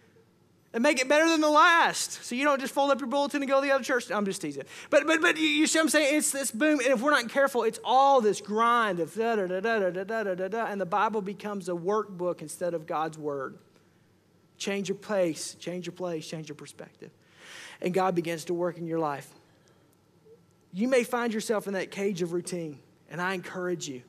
and 0.74 0.82
make 0.82 1.02
it 1.02 1.10
better 1.10 1.28
than 1.28 1.42
the 1.42 1.50
last. 1.50 2.24
So 2.24 2.36
you 2.36 2.46
don't 2.46 2.60
just 2.62 2.74
fold 2.74 2.92
up 2.92 3.00
your 3.00 3.10
bulletin 3.10 3.42
and 3.42 3.50
go 3.50 3.60
to 3.60 3.68
the 3.68 3.74
other 3.74 3.84
church. 3.84 4.10
I'm 4.10 4.26
just 4.26 4.42
teasing. 4.42 4.64
But 4.90 5.06
but 5.06 5.22
but 5.22 5.38
you, 5.38 5.68
see 5.68 5.80
what 5.80 5.84
I'm 5.84 5.90
saying? 5.90 6.18
It's 6.18 6.32
this 6.32 6.52
boom, 6.52 6.80
and 6.80 6.90
if 6.90 7.02
we're 7.02 7.12
not 7.12 7.30
careful, 7.30 7.64
it's 7.64 7.80
all 7.84 8.22
this 8.22 8.40
grind 8.42 9.00
of 9.00 9.14
da 9.14 9.36
da 9.36 9.48
da 9.48 9.60
da 9.60 9.80
da 9.80 9.98
da 9.98 10.24
da 10.24 10.36
da 10.36 10.48
da, 10.48 10.66
and 10.66 10.80
the 10.80 10.86
Bible 10.86 11.22
becomes 11.22 11.68
a 11.68 11.74
workbook 11.74 12.42
instead 12.42 12.74
of 12.74 12.88
God's 12.88 13.18
word. 13.18 13.58
Change 14.58 14.90
your 14.90 14.98
place, 14.98 15.56
change 15.56 15.88
your 15.88 15.94
place, 15.94 16.28
change 16.28 16.48
your 16.48 16.56
perspective, 16.56 17.12
and 17.82 17.94
God 17.94 18.16
begins 18.16 18.46
to 18.46 18.54
work 18.54 18.78
in 18.78 18.88
your 18.88 19.00
life. 19.00 19.28
You 20.74 20.88
may 20.88 21.04
find 21.04 21.34
yourself 21.34 21.68
in 21.68 21.74
that 21.74 21.92
cage 21.92 22.22
of 22.22 22.32
routine, 22.32 22.80
and 23.10 23.22
I 23.22 23.34
encourage 23.34 23.90
you. 23.90 24.04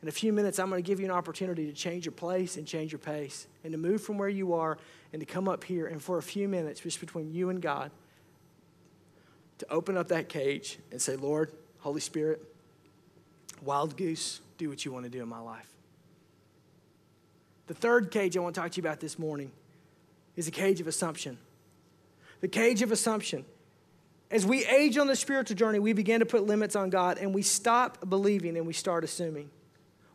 In 0.00 0.08
a 0.08 0.12
few 0.12 0.32
minutes, 0.32 0.58
I'm 0.58 0.68
going 0.68 0.82
to 0.82 0.86
give 0.86 0.98
you 0.98 1.04
an 1.04 1.12
opportunity 1.12 1.66
to 1.66 1.72
change 1.72 2.06
your 2.06 2.12
place 2.12 2.56
and 2.56 2.66
change 2.66 2.90
your 2.92 2.98
pace, 2.98 3.46
and 3.62 3.72
to 3.72 3.78
move 3.78 4.02
from 4.02 4.18
where 4.18 4.28
you 4.28 4.54
are 4.54 4.78
and 5.12 5.20
to 5.20 5.26
come 5.26 5.48
up 5.48 5.64
here 5.64 5.86
and 5.86 6.02
for 6.02 6.18
a 6.18 6.22
few 6.22 6.48
minutes, 6.48 6.80
just 6.80 7.00
between 7.00 7.32
you 7.32 7.50
and 7.50 7.60
God, 7.60 7.90
to 9.58 9.70
open 9.70 9.96
up 9.96 10.08
that 10.08 10.28
cage 10.28 10.78
and 10.90 11.00
say, 11.00 11.16
Lord, 11.16 11.52
Holy 11.80 12.00
Spirit, 12.00 12.42
wild 13.62 13.96
goose, 13.96 14.40
do 14.58 14.68
what 14.68 14.84
you 14.84 14.92
want 14.92 15.04
to 15.04 15.10
do 15.10 15.22
in 15.22 15.28
my 15.28 15.40
life. 15.40 15.68
The 17.66 17.74
third 17.74 18.10
cage 18.10 18.36
I 18.36 18.40
want 18.40 18.54
to 18.54 18.60
talk 18.60 18.70
to 18.72 18.76
you 18.76 18.82
about 18.82 19.00
this 19.00 19.18
morning 19.18 19.52
is 20.36 20.46
the 20.46 20.50
cage 20.50 20.80
of 20.80 20.86
assumption. 20.86 21.38
The 22.40 22.48
cage 22.48 22.82
of 22.82 22.90
assumption. 22.90 23.44
As 24.30 24.46
we 24.46 24.64
age 24.64 24.96
on 24.96 25.06
the 25.06 25.14
spiritual 25.14 25.56
journey, 25.56 25.78
we 25.78 25.92
begin 25.92 26.20
to 26.20 26.26
put 26.26 26.44
limits 26.46 26.74
on 26.74 26.90
God 26.90 27.18
and 27.18 27.34
we 27.34 27.42
stop 27.42 28.08
believing 28.08 28.56
and 28.56 28.66
we 28.66 28.72
start 28.72 29.04
assuming 29.04 29.50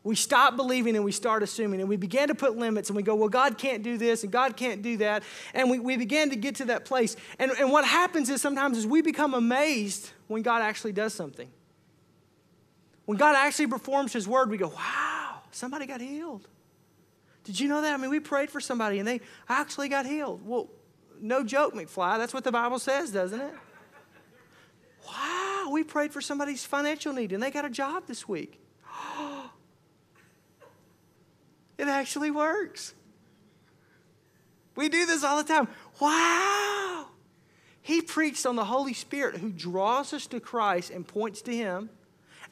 we 0.03 0.15
stop 0.15 0.55
believing 0.55 0.95
and 0.95 1.03
we 1.03 1.11
start 1.11 1.43
assuming 1.43 1.81
and 1.81 1.89
we 1.89 1.97
begin 1.97 2.29
to 2.29 2.35
put 2.35 2.57
limits 2.57 2.89
and 2.89 2.95
we 2.95 3.03
go, 3.03 3.15
well, 3.15 3.29
God 3.29 3.57
can't 3.57 3.83
do 3.83 3.97
this 3.97 4.23
and 4.23 4.31
God 4.31 4.55
can't 4.55 4.81
do 4.81 4.97
that. 4.97 5.23
And 5.53 5.69
we, 5.69 5.79
we 5.79 5.97
begin 5.97 6.29
to 6.29 6.35
get 6.35 6.55
to 6.55 6.65
that 6.65 6.85
place. 6.85 7.15
And, 7.39 7.51
and 7.51 7.71
what 7.71 7.85
happens 7.85 8.29
is 8.29 8.41
sometimes 8.41 8.77
is 8.77 8.87
we 8.87 9.01
become 9.01 9.33
amazed 9.33 10.11
when 10.27 10.43
God 10.43 10.61
actually 10.61 10.93
does 10.93 11.13
something. 11.13 11.49
When 13.05 13.17
God 13.17 13.35
actually 13.35 13.67
performs 13.67 14.13
his 14.13 14.27
word, 14.27 14.49
we 14.49 14.57
go, 14.57 14.69
wow, 14.69 15.41
somebody 15.51 15.85
got 15.85 16.01
healed. 16.01 16.47
Did 17.43 17.59
you 17.59 17.67
know 17.67 17.81
that? 17.81 17.93
I 17.93 17.97
mean, 17.97 18.09
we 18.09 18.19
prayed 18.19 18.49
for 18.49 18.59
somebody 18.59 18.99
and 18.99 19.07
they 19.07 19.21
actually 19.47 19.89
got 19.89 20.05
healed. 20.05 20.45
Well, 20.45 20.69
no 21.21 21.43
joke, 21.43 21.73
McFly. 21.73 22.17
That's 22.17 22.33
what 22.33 22.43
the 22.43 22.51
Bible 22.51 22.79
says, 22.79 23.11
doesn't 23.11 23.39
it? 23.39 23.53
Wow, 25.07 25.69
we 25.71 25.83
prayed 25.83 26.11
for 26.11 26.21
somebody's 26.21 26.65
financial 26.65 27.13
need 27.13 27.31
and 27.31 27.41
they 27.41 27.49
got 27.49 27.65
a 27.65 27.69
job 27.69 28.03
this 28.07 28.27
week. 28.27 28.59
It 31.87 31.91
actually 31.91 32.31
works. 32.31 32.93
We 34.75 34.89
do 34.89 35.05
this 35.05 35.23
all 35.23 35.41
the 35.41 35.47
time. 35.47 35.67
Wow. 35.99 37.07
He 37.81 38.01
preached 38.01 38.45
on 38.45 38.55
the 38.55 38.65
Holy 38.65 38.93
Spirit 38.93 39.37
who 39.37 39.49
draws 39.49 40.13
us 40.13 40.27
to 40.27 40.39
Christ 40.39 40.91
and 40.91 41.07
points 41.07 41.41
to 41.43 41.55
Him. 41.55 41.89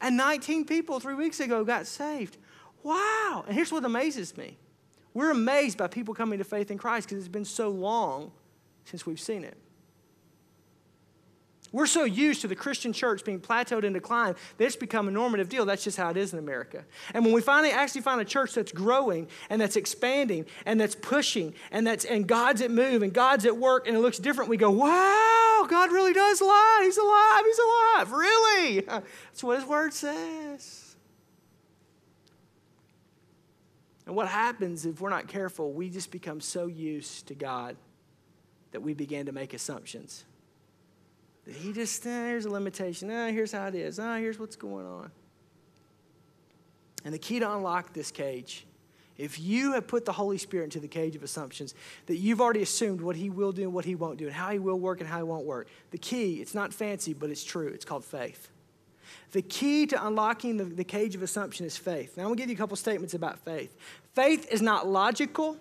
And 0.00 0.16
19 0.16 0.64
people 0.64 1.00
three 1.00 1.14
weeks 1.14 1.40
ago 1.40 1.64
got 1.64 1.86
saved. 1.86 2.36
Wow. 2.82 3.44
And 3.46 3.54
here's 3.54 3.72
what 3.72 3.84
amazes 3.84 4.36
me 4.36 4.56
We're 5.14 5.30
amazed 5.30 5.78
by 5.78 5.88
people 5.88 6.14
coming 6.14 6.38
to 6.38 6.44
faith 6.44 6.70
in 6.70 6.78
Christ 6.78 7.08
because 7.08 7.18
it's 7.18 7.28
been 7.28 7.44
so 7.44 7.68
long 7.68 8.32
since 8.84 9.06
we've 9.06 9.20
seen 9.20 9.44
it. 9.44 9.56
We're 11.76 11.84
so 11.84 12.04
used 12.04 12.40
to 12.40 12.48
the 12.48 12.56
Christian 12.56 12.94
church 12.94 13.22
being 13.22 13.38
plateaued 13.38 13.84
and 13.84 13.92
decline 13.92 14.34
that 14.56 14.64
it's 14.64 14.76
become 14.76 15.08
a 15.08 15.10
normative 15.10 15.50
deal. 15.50 15.66
That's 15.66 15.84
just 15.84 15.98
how 15.98 16.08
it 16.08 16.16
is 16.16 16.32
in 16.32 16.38
America. 16.38 16.86
And 17.12 17.22
when 17.22 17.34
we 17.34 17.42
finally 17.42 17.70
actually 17.70 18.00
find 18.00 18.18
a 18.18 18.24
church 18.24 18.54
that's 18.54 18.72
growing 18.72 19.28
and 19.50 19.60
that's 19.60 19.76
expanding 19.76 20.46
and 20.64 20.80
that's 20.80 20.94
pushing 20.94 21.52
and 21.70 21.86
that's 21.86 22.06
and 22.06 22.26
God's 22.26 22.62
at 22.62 22.70
move 22.70 23.02
and 23.02 23.12
God's 23.12 23.44
at 23.44 23.58
work 23.58 23.86
and 23.86 23.94
it 23.94 24.00
looks 24.00 24.18
different, 24.18 24.48
we 24.48 24.56
go, 24.56 24.70
wow, 24.70 25.66
God 25.68 25.92
really 25.92 26.14
does 26.14 26.40
lie. 26.40 26.80
He's 26.82 26.96
alive. 26.96 27.42
He's 27.44 27.58
alive. 27.58 28.10
Really? 28.10 28.80
That's 29.26 29.44
what 29.44 29.58
his 29.58 29.68
word 29.68 29.92
says. 29.92 30.96
And 34.06 34.16
what 34.16 34.28
happens 34.28 34.86
if 34.86 35.02
we're 35.02 35.10
not 35.10 35.28
careful, 35.28 35.74
we 35.74 35.90
just 35.90 36.10
become 36.10 36.40
so 36.40 36.68
used 36.68 37.26
to 37.26 37.34
God 37.34 37.76
that 38.72 38.80
we 38.80 38.94
begin 38.94 39.26
to 39.26 39.32
make 39.32 39.52
assumptions 39.52 40.24
he 41.54 41.72
just, 41.72 42.04
eh, 42.06 42.28
here's 42.28 42.44
a 42.44 42.50
limitation. 42.50 43.10
Ah, 43.10 43.28
here's 43.28 43.52
how 43.52 43.66
it 43.66 43.74
is. 43.74 43.98
Ah, 43.98 44.16
here's 44.16 44.38
what's 44.38 44.56
going 44.56 44.86
on. 44.86 45.10
And 47.04 47.14
the 47.14 47.18
key 47.18 47.38
to 47.38 47.52
unlock 47.52 47.92
this 47.92 48.10
cage, 48.10 48.66
if 49.16 49.38
you 49.38 49.72
have 49.72 49.86
put 49.86 50.04
the 50.04 50.12
Holy 50.12 50.38
Spirit 50.38 50.64
into 50.64 50.80
the 50.80 50.88
cage 50.88 51.14
of 51.14 51.22
assumptions, 51.22 51.74
that 52.06 52.16
you've 52.16 52.40
already 52.40 52.62
assumed 52.62 53.00
what 53.00 53.14
he 53.14 53.30
will 53.30 53.52
do 53.52 53.62
and 53.62 53.72
what 53.72 53.84
he 53.84 53.94
won't 53.94 54.18
do, 54.18 54.26
and 54.26 54.34
how 54.34 54.50
he 54.50 54.58
will 54.58 54.78
work 54.78 55.00
and 55.00 55.08
how 55.08 55.18
he 55.18 55.22
won't 55.22 55.46
work. 55.46 55.68
The 55.92 55.98
key, 55.98 56.40
it's 56.40 56.54
not 56.54 56.74
fancy, 56.74 57.14
but 57.14 57.30
it's 57.30 57.44
true. 57.44 57.68
It's 57.68 57.84
called 57.84 58.04
faith. 58.04 58.50
The 59.30 59.42
key 59.42 59.86
to 59.86 60.06
unlocking 60.06 60.56
the, 60.56 60.64
the 60.64 60.84
cage 60.84 61.14
of 61.14 61.22
assumption 61.22 61.64
is 61.64 61.76
faith. 61.76 62.16
Now, 62.16 62.24
I'm 62.24 62.28
going 62.28 62.38
to 62.38 62.42
give 62.42 62.50
you 62.50 62.56
a 62.56 62.58
couple 62.58 62.76
statements 62.76 63.14
about 63.14 63.38
faith. 63.38 63.76
Faith 64.14 64.50
is 64.50 64.60
not 64.60 64.88
logical, 64.88 65.58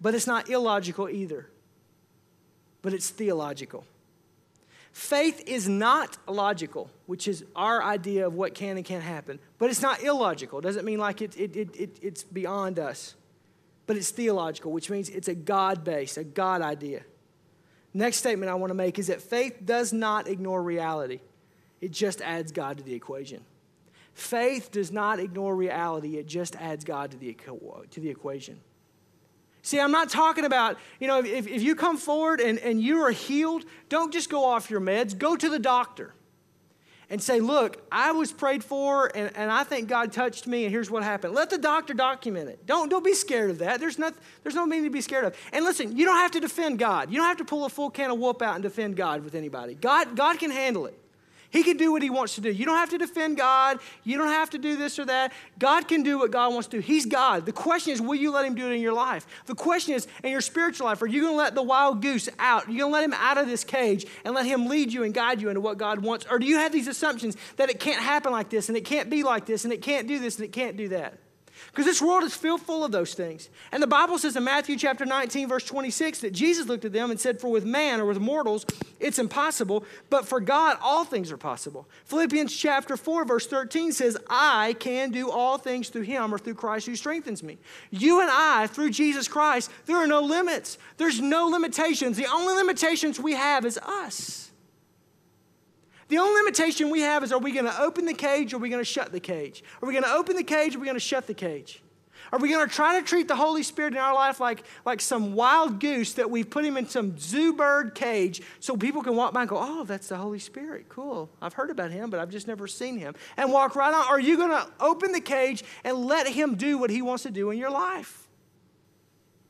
but 0.00 0.14
it's 0.14 0.26
not 0.26 0.50
illogical 0.50 1.08
either, 1.08 1.48
but 2.82 2.92
it's 2.92 3.08
theological. 3.08 3.84
Faith 4.94 5.42
is 5.48 5.68
not 5.68 6.16
logical, 6.28 6.88
which 7.06 7.26
is 7.26 7.44
our 7.56 7.82
idea 7.82 8.28
of 8.28 8.34
what 8.34 8.54
can 8.54 8.76
and 8.76 8.86
can't 8.86 9.02
happen, 9.02 9.40
but 9.58 9.68
it's 9.68 9.82
not 9.82 10.04
illogical. 10.04 10.60
It 10.60 10.62
doesn't 10.62 10.84
mean 10.84 11.00
like 11.00 11.20
it, 11.20 11.36
it, 11.36 11.56
it, 11.56 11.74
it, 11.74 11.98
it's 12.00 12.22
beyond 12.22 12.78
us, 12.78 13.16
but 13.88 13.96
it's 13.96 14.12
theological, 14.12 14.70
which 14.70 14.90
means 14.90 15.08
it's 15.08 15.26
a 15.26 15.34
God 15.34 15.82
based, 15.82 16.16
a 16.16 16.22
God 16.22 16.62
idea. 16.62 17.02
Next 17.92 18.18
statement 18.18 18.52
I 18.52 18.54
want 18.54 18.70
to 18.70 18.74
make 18.74 19.00
is 19.00 19.08
that 19.08 19.20
faith 19.20 19.58
does 19.64 19.92
not 19.92 20.28
ignore 20.28 20.62
reality, 20.62 21.18
it 21.80 21.90
just 21.90 22.20
adds 22.20 22.52
God 22.52 22.78
to 22.78 22.84
the 22.84 22.94
equation. 22.94 23.44
Faith 24.12 24.70
does 24.70 24.92
not 24.92 25.18
ignore 25.18 25.56
reality, 25.56 26.18
it 26.18 26.28
just 26.28 26.54
adds 26.54 26.84
God 26.84 27.10
to 27.10 27.16
the, 27.16 27.36
to 27.90 28.00
the 28.00 28.10
equation. 28.10 28.60
See, 29.64 29.80
I'm 29.80 29.92
not 29.92 30.10
talking 30.10 30.44
about, 30.44 30.76
you 31.00 31.08
know, 31.08 31.20
if, 31.20 31.46
if 31.46 31.62
you 31.62 31.74
come 31.74 31.96
forward 31.96 32.38
and, 32.38 32.58
and 32.58 32.82
you 32.82 33.00
are 33.00 33.10
healed, 33.10 33.64
don't 33.88 34.12
just 34.12 34.28
go 34.28 34.44
off 34.44 34.70
your 34.70 34.80
meds. 34.80 35.16
Go 35.16 35.36
to 35.36 35.48
the 35.48 35.58
doctor 35.58 36.12
and 37.08 37.22
say, 37.22 37.40
Look, 37.40 37.82
I 37.90 38.12
was 38.12 38.30
prayed 38.30 38.62
for 38.62 39.10
and, 39.16 39.34
and 39.34 39.50
I 39.50 39.64
think 39.64 39.88
God 39.88 40.12
touched 40.12 40.46
me 40.46 40.64
and 40.64 40.70
here's 40.70 40.90
what 40.90 41.02
happened. 41.02 41.34
Let 41.34 41.48
the 41.48 41.56
doctor 41.56 41.94
document 41.94 42.50
it. 42.50 42.66
Don't, 42.66 42.90
don't 42.90 43.02
be 43.02 43.14
scared 43.14 43.48
of 43.48 43.58
that. 43.60 43.80
There's, 43.80 43.98
not, 43.98 44.12
there's 44.42 44.54
no 44.54 44.66
meaning 44.66 44.84
to 44.84 44.90
be 44.90 45.00
scared 45.00 45.24
of. 45.24 45.34
And 45.50 45.64
listen, 45.64 45.96
you 45.96 46.04
don't 46.04 46.18
have 46.18 46.32
to 46.32 46.40
defend 46.40 46.78
God. 46.78 47.10
You 47.10 47.16
don't 47.16 47.26
have 47.26 47.38
to 47.38 47.46
pull 47.46 47.64
a 47.64 47.70
full 47.70 47.88
can 47.88 48.10
of 48.10 48.18
whoop 48.18 48.42
out 48.42 48.56
and 48.56 48.62
defend 48.62 48.96
God 48.96 49.24
with 49.24 49.34
anybody. 49.34 49.74
God, 49.74 50.14
God 50.14 50.38
can 50.38 50.50
handle 50.50 50.84
it. 50.84 51.00
He 51.54 51.62
can 51.62 51.76
do 51.76 51.92
what 51.92 52.02
he 52.02 52.10
wants 52.10 52.34
to 52.34 52.40
do. 52.40 52.50
You 52.50 52.64
don't 52.64 52.78
have 52.78 52.90
to 52.90 52.98
defend 52.98 53.36
God. 53.36 53.78
You 54.02 54.18
don't 54.18 54.26
have 54.26 54.50
to 54.50 54.58
do 54.58 54.76
this 54.76 54.98
or 54.98 55.04
that. 55.04 55.32
God 55.56 55.86
can 55.86 56.02
do 56.02 56.18
what 56.18 56.32
God 56.32 56.52
wants 56.52 56.66
to 56.66 56.78
do. 56.78 56.80
He's 56.80 57.06
God. 57.06 57.46
The 57.46 57.52
question 57.52 57.92
is, 57.92 58.02
will 58.02 58.16
you 58.16 58.32
let 58.32 58.44
him 58.44 58.56
do 58.56 58.68
it 58.68 58.74
in 58.74 58.80
your 58.80 58.92
life? 58.92 59.24
The 59.46 59.54
question 59.54 59.94
is, 59.94 60.08
in 60.24 60.32
your 60.32 60.40
spiritual 60.40 60.88
life, 60.88 61.00
are 61.00 61.06
you 61.06 61.20
going 61.20 61.34
to 61.34 61.38
let 61.38 61.54
the 61.54 61.62
wild 61.62 62.02
goose 62.02 62.28
out? 62.40 62.66
Are 62.66 62.72
you 62.72 62.80
going 62.80 62.90
to 62.90 62.94
let 62.94 63.04
him 63.04 63.12
out 63.12 63.38
of 63.38 63.46
this 63.46 63.62
cage 63.62 64.04
and 64.24 64.34
let 64.34 64.46
him 64.46 64.66
lead 64.66 64.92
you 64.92 65.04
and 65.04 65.14
guide 65.14 65.40
you 65.40 65.48
into 65.48 65.60
what 65.60 65.78
God 65.78 66.00
wants? 66.00 66.26
Or 66.28 66.40
do 66.40 66.46
you 66.46 66.56
have 66.56 66.72
these 66.72 66.88
assumptions 66.88 67.36
that 67.54 67.70
it 67.70 67.78
can't 67.78 68.02
happen 68.02 68.32
like 68.32 68.50
this 68.50 68.68
and 68.68 68.76
it 68.76 68.84
can't 68.84 69.08
be 69.08 69.22
like 69.22 69.46
this 69.46 69.62
and 69.62 69.72
it 69.72 69.80
can't 69.80 70.08
do 70.08 70.18
this 70.18 70.34
and 70.34 70.46
it 70.46 70.50
can't 70.50 70.76
do 70.76 70.88
that? 70.88 71.20
Because 71.74 71.86
this 71.86 72.00
world 72.00 72.22
is 72.22 72.36
filled 72.36 72.60
full 72.60 72.84
of 72.84 72.92
those 72.92 73.14
things. 73.14 73.48
And 73.72 73.82
the 73.82 73.88
Bible 73.88 74.16
says 74.16 74.36
in 74.36 74.44
Matthew 74.44 74.76
chapter 74.76 75.04
19, 75.04 75.48
verse 75.48 75.64
26, 75.64 76.20
that 76.20 76.32
Jesus 76.32 76.68
looked 76.68 76.84
at 76.84 76.92
them 76.92 77.10
and 77.10 77.18
said, 77.18 77.40
For 77.40 77.50
with 77.50 77.64
man 77.64 77.98
or 77.98 78.04
with 78.04 78.20
mortals, 78.20 78.64
it's 79.00 79.18
impossible, 79.18 79.84
but 80.08 80.24
for 80.24 80.38
God, 80.38 80.78
all 80.80 81.04
things 81.04 81.32
are 81.32 81.36
possible. 81.36 81.88
Philippians 82.04 82.54
chapter 82.54 82.96
4, 82.96 83.24
verse 83.24 83.48
13 83.48 83.90
says, 83.90 84.16
I 84.30 84.76
can 84.78 85.10
do 85.10 85.32
all 85.32 85.58
things 85.58 85.88
through 85.88 86.02
him 86.02 86.32
or 86.32 86.38
through 86.38 86.54
Christ 86.54 86.86
who 86.86 86.94
strengthens 86.94 87.42
me. 87.42 87.58
You 87.90 88.20
and 88.20 88.30
I, 88.32 88.68
through 88.68 88.90
Jesus 88.90 89.26
Christ, 89.26 89.68
there 89.86 89.96
are 89.96 90.06
no 90.06 90.20
limits. 90.20 90.78
There's 90.96 91.20
no 91.20 91.48
limitations. 91.48 92.16
The 92.16 92.32
only 92.32 92.54
limitations 92.54 93.18
we 93.18 93.32
have 93.32 93.64
is 93.64 93.78
us. 93.78 94.52
The 96.14 96.20
only 96.20 96.42
limitation 96.42 96.90
we 96.90 97.00
have 97.00 97.24
is 97.24 97.32
are 97.32 97.40
we 97.40 97.50
going 97.50 97.64
to 97.64 97.76
open 97.80 98.04
the 98.04 98.14
cage 98.14 98.52
or 98.52 98.58
are 98.58 98.60
we 98.60 98.68
going 98.68 98.80
to 98.80 98.84
shut 98.84 99.10
the 99.10 99.18
cage? 99.18 99.64
Are 99.82 99.86
we 99.88 99.92
going 99.94 100.04
to 100.04 100.12
open 100.12 100.36
the 100.36 100.44
cage 100.44 100.76
or 100.76 100.78
are 100.78 100.80
we 100.80 100.86
going 100.86 100.94
to 100.94 101.00
shut 101.00 101.26
the 101.26 101.34
cage? 101.34 101.82
Are 102.32 102.38
we 102.38 102.50
going 102.50 102.64
to 102.68 102.72
try 102.72 103.00
to 103.00 103.04
treat 103.04 103.26
the 103.26 103.34
Holy 103.34 103.64
Spirit 103.64 103.94
in 103.94 103.98
our 103.98 104.14
life 104.14 104.38
like, 104.38 104.62
like 104.84 105.00
some 105.00 105.34
wild 105.34 105.80
goose 105.80 106.12
that 106.12 106.30
we've 106.30 106.48
put 106.48 106.64
him 106.64 106.76
in 106.76 106.88
some 106.88 107.18
zoo 107.18 107.52
bird 107.52 107.96
cage 107.96 108.42
so 108.60 108.76
people 108.76 109.02
can 109.02 109.16
walk 109.16 109.34
by 109.34 109.40
and 109.40 109.50
go, 109.50 109.58
oh, 109.60 109.82
that's 109.82 110.06
the 110.06 110.16
Holy 110.16 110.38
Spirit. 110.38 110.88
Cool. 110.88 111.28
I've 111.42 111.54
heard 111.54 111.70
about 111.70 111.90
him, 111.90 112.10
but 112.10 112.20
I've 112.20 112.30
just 112.30 112.46
never 112.46 112.68
seen 112.68 112.96
him. 112.96 113.16
And 113.36 113.50
walk 113.50 113.74
right 113.74 113.92
on. 113.92 114.04
Are 114.04 114.20
you 114.20 114.36
going 114.36 114.50
to 114.50 114.68
open 114.78 115.10
the 115.10 115.20
cage 115.20 115.64
and 115.82 115.96
let 116.04 116.28
him 116.28 116.54
do 116.54 116.78
what 116.78 116.90
he 116.90 117.02
wants 117.02 117.24
to 117.24 117.30
do 117.32 117.50
in 117.50 117.58
your 117.58 117.72
life? 117.72 118.28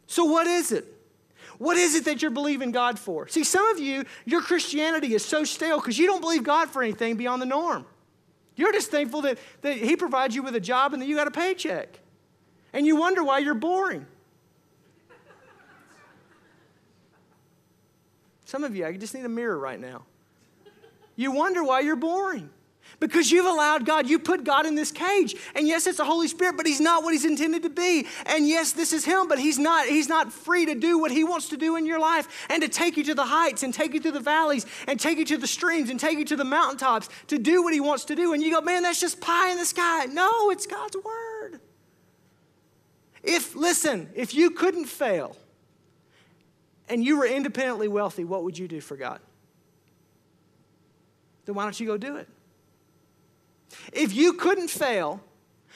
So, 0.06 0.24
what 0.24 0.46
is 0.46 0.72
it? 0.72 0.93
What 1.64 1.78
is 1.78 1.94
it 1.94 2.04
that 2.04 2.20
you're 2.20 2.30
believing 2.30 2.72
God 2.72 2.98
for? 2.98 3.26
See, 3.26 3.42
some 3.42 3.66
of 3.68 3.78
you, 3.78 4.04
your 4.26 4.42
Christianity 4.42 5.14
is 5.14 5.24
so 5.24 5.44
stale 5.44 5.80
because 5.80 5.98
you 5.98 6.06
don't 6.06 6.20
believe 6.20 6.44
God 6.44 6.68
for 6.68 6.82
anything 6.82 7.16
beyond 7.16 7.40
the 7.40 7.46
norm. 7.46 7.86
You're 8.54 8.70
just 8.70 8.90
thankful 8.90 9.22
that, 9.22 9.38
that 9.62 9.78
He 9.78 9.96
provides 9.96 10.34
you 10.34 10.42
with 10.42 10.54
a 10.54 10.60
job 10.60 10.92
and 10.92 11.00
that 11.00 11.06
you 11.06 11.16
got 11.16 11.26
a 11.26 11.30
paycheck. 11.30 12.00
And 12.74 12.84
you 12.84 12.96
wonder 12.96 13.24
why 13.24 13.38
you're 13.38 13.54
boring. 13.54 14.04
Some 18.44 18.62
of 18.62 18.76
you, 18.76 18.84
I 18.84 18.94
just 18.98 19.14
need 19.14 19.24
a 19.24 19.30
mirror 19.30 19.58
right 19.58 19.80
now. 19.80 20.02
You 21.16 21.32
wonder 21.32 21.64
why 21.64 21.80
you're 21.80 21.96
boring. 21.96 22.50
Because 23.00 23.30
you've 23.30 23.46
allowed 23.46 23.84
God, 23.86 24.08
you 24.08 24.18
put 24.18 24.44
God 24.44 24.66
in 24.66 24.74
this 24.74 24.92
cage. 24.92 25.34
And 25.54 25.66
yes, 25.66 25.86
it's 25.86 25.98
the 25.98 26.04
Holy 26.04 26.28
Spirit, 26.28 26.56
but 26.56 26.66
He's 26.66 26.80
not 26.80 27.02
what 27.02 27.12
He's 27.12 27.24
intended 27.24 27.62
to 27.64 27.70
be. 27.70 28.06
And 28.26 28.48
yes, 28.48 28.72
this 28.72 28.92
is 28.92 29.04
Him, 29.04 29.28
but 29.28 29.38
He's 29.38 29.58
not, 29.58 29.86
He's 29.86 30.08
not 30.08 30.32
free 30.32 30.66
to 30.66 30.74
do 30.74 30.98
what 30.98 31.10
He 31.10 31.24
wants 31.24 31.48
to 31.48 31.56
do 31.56 31.76
in 31.76 31.86
your 31.86 31.98
life 31.98 32.46
and 32.48 32.62
to 32.62 32.68
take 32.68 32.96
you 32.96 33.04
to 33.04 33.14
the 33.14 33.24
heights 33.24 33.62
and 33.62 33.74
take 33.74 33.94
you 33.94 34.00
to 34.00 34.12
the 34.12 34.20
valleys 34.20 34.64
and 34.86 34.98
take 34.98 35.18
you 35.18 35.24
to 35.26 35.36
the 35.36 35.46
streams 35.46 35.90
and 35.90 35.98
take 35.98 36.18
you 36.18 36.24
to 36.26 36.36
the 36.36 36.44
mountaintops 36.44 37.08
to 37.28 37.38
do 37.38 37.62
what 37.62 37.74
He 37.74 37.80
wants 37.80 38.04
to 38.06 38.14
do. 38.14 38.32
And 38.32 38.42
you 38.42 38.52
go, 38.52 38.60
man, 38.60 38.82
that's 38.82 39.00
just 39.00 39.20
pie 39.20 39.50
in 39.50 39.58
the 39.58 39.66
sky. 39.66 40.06
No, 40.06 40.50
it's 40.50 40.66
God's 40.66 40.96
Word. 40.96 41.60
If, 43.22 43.56
listen, 43.56 44.10
if 44.14 44.34
you 44.34 44.50
couldn't 44.50 44.84
fail 44.84 45.36
and 46.88 47.02
you 47.02 47.18
were 47.18 47.26
independently 47.26 47.88
wealthy, 47.88 48.24
what 48.24 48.44
would 48.44 48.58
you 48.58 48.68
do 48.68 48.80
for 48.80 48.96
God? 48.96 49.20
Then 51.46 51.54
why 51.54 51.64
don't 51.64 51.78
you 51.78 51.86
go 51.86 51.96
do 51.96 52.16
it? 52.16 52.28
If 53.92 54.14
you 54.14 54.34
couldn't 54.34 54.68
fail 54.68 55.20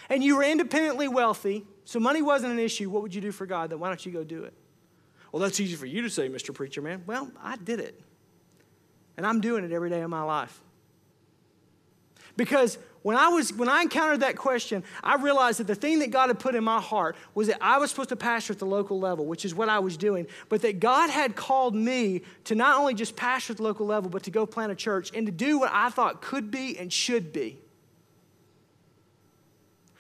and 0.09 0.23
you 0.23 0.37
were 0.37 0.43
independently 0.43 1.09
wealthy, 1.09 1.65
so 1.85 1.99
money 1.99 2.23
wasn't 2.23 2.53
an 2.53 2.59
issue, 2.59 2.91
what 2.91 3.03
would 3.03 3.15
you 3.15 3.21
do 3.21 3.33
for 3.33 3.47
God? 3.47 3.71
Then 3.71 3.81
why 3.81 3.89
don't 3.89 4.05
you 4.05 4.13
go 4.13 4.25
do 4.25 4.45
it? 4.45 4.55
Well, 5.33 5.43
that's 5.43 5.61
easy 5.61 5.77
for 5.77 5.87
you 5.87 6.03
to 6.03 6.11
say, 6.11 6.29
Mr. 6.29 6.55
Preacher 6.55 6.83
Man. 6.83 7.03
Well, 7.07 7.31
I 7.43 7.57
did 7.57 7.81
it. 7.81 8.01
And 9.17 9.27
I'm 9.27 9.41
doing 9.41 9.65
it 9.65 9.73
every 9.73 9.91
day 9.91 10.01
of 10.01 10.11
my 10.11 10.23
life. 10.23 10.61
Because 12.37 12.79
when 13.03 13.17
I 13.17 13.29
was 13.29 13.53
when 13.53 13.69
I 13.69 13.83
encountered 13.83 14.21
that 14.21 14.37
question, 14.37 14.85
I 15.03 15.17
realized 15.17 15.61
that 15.61 15.67
the 15.67 15.75
thing 15.75 15.99
that 16.01 16.11
God 16.11 16.29
had 16.29 16.39
put 16.39 16.55
in 16.55 16.63
my 16.63 16.81
heart 16.81 17.17
was 17.35 17.49
that 17.49 17.59
I 17.61 17.79
was 17.79 17.91
supposed 17.91 18.11
to 18.11 18.17
pastor 18.17 18.53
at 18.53 18.59
the 18.59 18.67
local 18.67 19.01
level, 19.01 19.27
which 19.27 19.45
is 19.45 19.55
what 19.55 19.69
I 19.69 19.81
was 19.81 19.97
doing, 19.97 20.27
but 20.49 20.63
that 20.63 20.79
God 20.79 21.11
had 21.11 21.35
called 21.35 21.75
me 21.75 22.23
to 22.45 22.55
not 22.55 22.79
only 22.79 22.95
just 22.95 23.17
pastor 23.17 23.55
at 23.55 23.57
the 23.57 23.63
local 23.63 23.87
level, 23.87 24.09
but 24.09 24.23
to 24.25 24.31
go 24.31 24.47
plant 24.47 24.71
a 24.71 24.77
church 24.77 25.11
and 25.15 25.27
to 25.27 25.33
do 25.33 25.59
what 25.59 25.71
I 25.73 25.91
thought 25.91 26.23
could 26.23 26.51
be 26.51 26.79
and 26.79 26.93
should 26.93 27.33
be. 27.33 27.59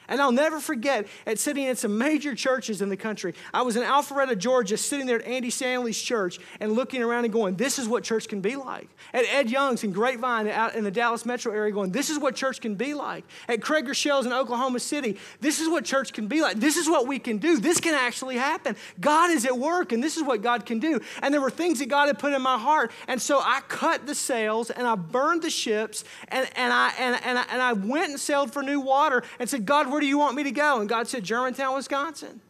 And 0.09 0.21
I'll 0.21 0.33
never 0.33 0.61
forget 0.61 1.07
at 1.27 1.39
sitting 1.39 1.65
in 1.65 1.77
some 1.77 1.97
major 1.99 2.35
churches 2.35 2.83
in 2.83 2.89
the 2.89 2.97
country. 2.97 3.35
I 3.53 3.63
was 3.63 3.77
in 3.77 3.83
Alpharetta, 3.83 4.37
Georgia, 4.39 4.77
sitting 4.77 5.07
there 5.07 5.21
at 5.21 5.27
Andy 5.27 5.51
Stanley's 5.51 6.01
church 6.01 6.39
and 6.61 6.73
looking 6.73 7.03
around 7.03 7.25
and 7.25 7.33
going, 7.33 7.57
This 7.57 7.79
is 7.79 7.89
what 7.89 8.05
church 8.05 8.29
can 8.29 8.41
be 8.41 8.57
like. 8.57 8.89
At 9.13 9.25
Ed 9.27 9.51
Young's 9.51 9.85
in 9.85 9.93
Grapevine 9.93 10.49
out 10.49 10.75
in 10.75 10.85
the 10.85 10.91
Dallas 10.91 11.27
metro 11.27 11.53
area, 11.53 11.73
going, 11.73 11.93
This 11.93 12.11
is 12.11 12.19
what 12.19 12.35
church 12.35 12.61
can 12.61 12.75
be 12.75 12.95
like. 12.95 13.25
At 13.49 13.61
Craig 13.63 13.87
Groeschel's 13.87 14.27
in 14.27 14.33
Oklahoma 14.33 14.81
City, 14.81 15.19
this 15.41 15.61
is 15.61 15.69
what 15.69 15.85
church 15.85 16.13
can 16.13 16.27
be 16.27 16.43
like. 16.43 16.57
This 16.57 16.77
is 16.77 16.89
what 16.89 17.07
we 17.07 17.19
can 17.19 17.39
do. 17.39 17.59
This 17.59 17.81
can 17.81 17.95
actually 17.95 18.37
happen. 18.37 18.77
God 19.01 19.31
is 19.31 19.45
at 19.45 19.57
work, 19.57 19.93
and 19.93 20.03
this 20.03 20.17
is 20.17 20.23
what 20.23 20.43
God 20.43 20.67
can 20.67 20.79
do. 20.79 21.01
And 21.23 21.33
there 21.33 21.41
were 21.41 21.51
things 21.51 21.79
that 21.81 21.89
God 21.89 22.07
had 22.07 22.19
put 22.19 22.33
in 22.33 22.43
my 22.43 22.59
heart. 22.59 22.91
And 23.07 23.21
so 23.21 23.41
I 23.41 23.61
cut 23.69 24.07
the 24.07 24.15
sails 24.15 24.71
and 24.71 24.87
I 24.87 24.95
burned 24.95 25.43
the 25.43 25.51
ships 25.51 26.05
and, 26.29 26.49
and, 26.57 26.73
I, 26.73 26.93
and, 26.99 27.21
and, 27.25 27.39
I, 27.39 27.45
and 27.51 27.63
I 27.63 27.73
went 27.73 28.11
and 28.11 28.21
sailed 28.21 28.53
for 28.53 28.63
new 28.63 28.81
water 28.81 29.23
and 29.39 29.49
said, 29.49 29.67
God, 29.67 29.87
where 29.99 30.03
do 30.03 30.07
you 30.07 30.17
want 30.17 30.37
me 30.37 30.45
to 30.45 30.53
go? 30.53 30.79
And 30.79 30.89
God 30.89 31.09
said, 31.09 31.25
Germantown, 31.25 31.75
Wisconsin. 31.75 32.41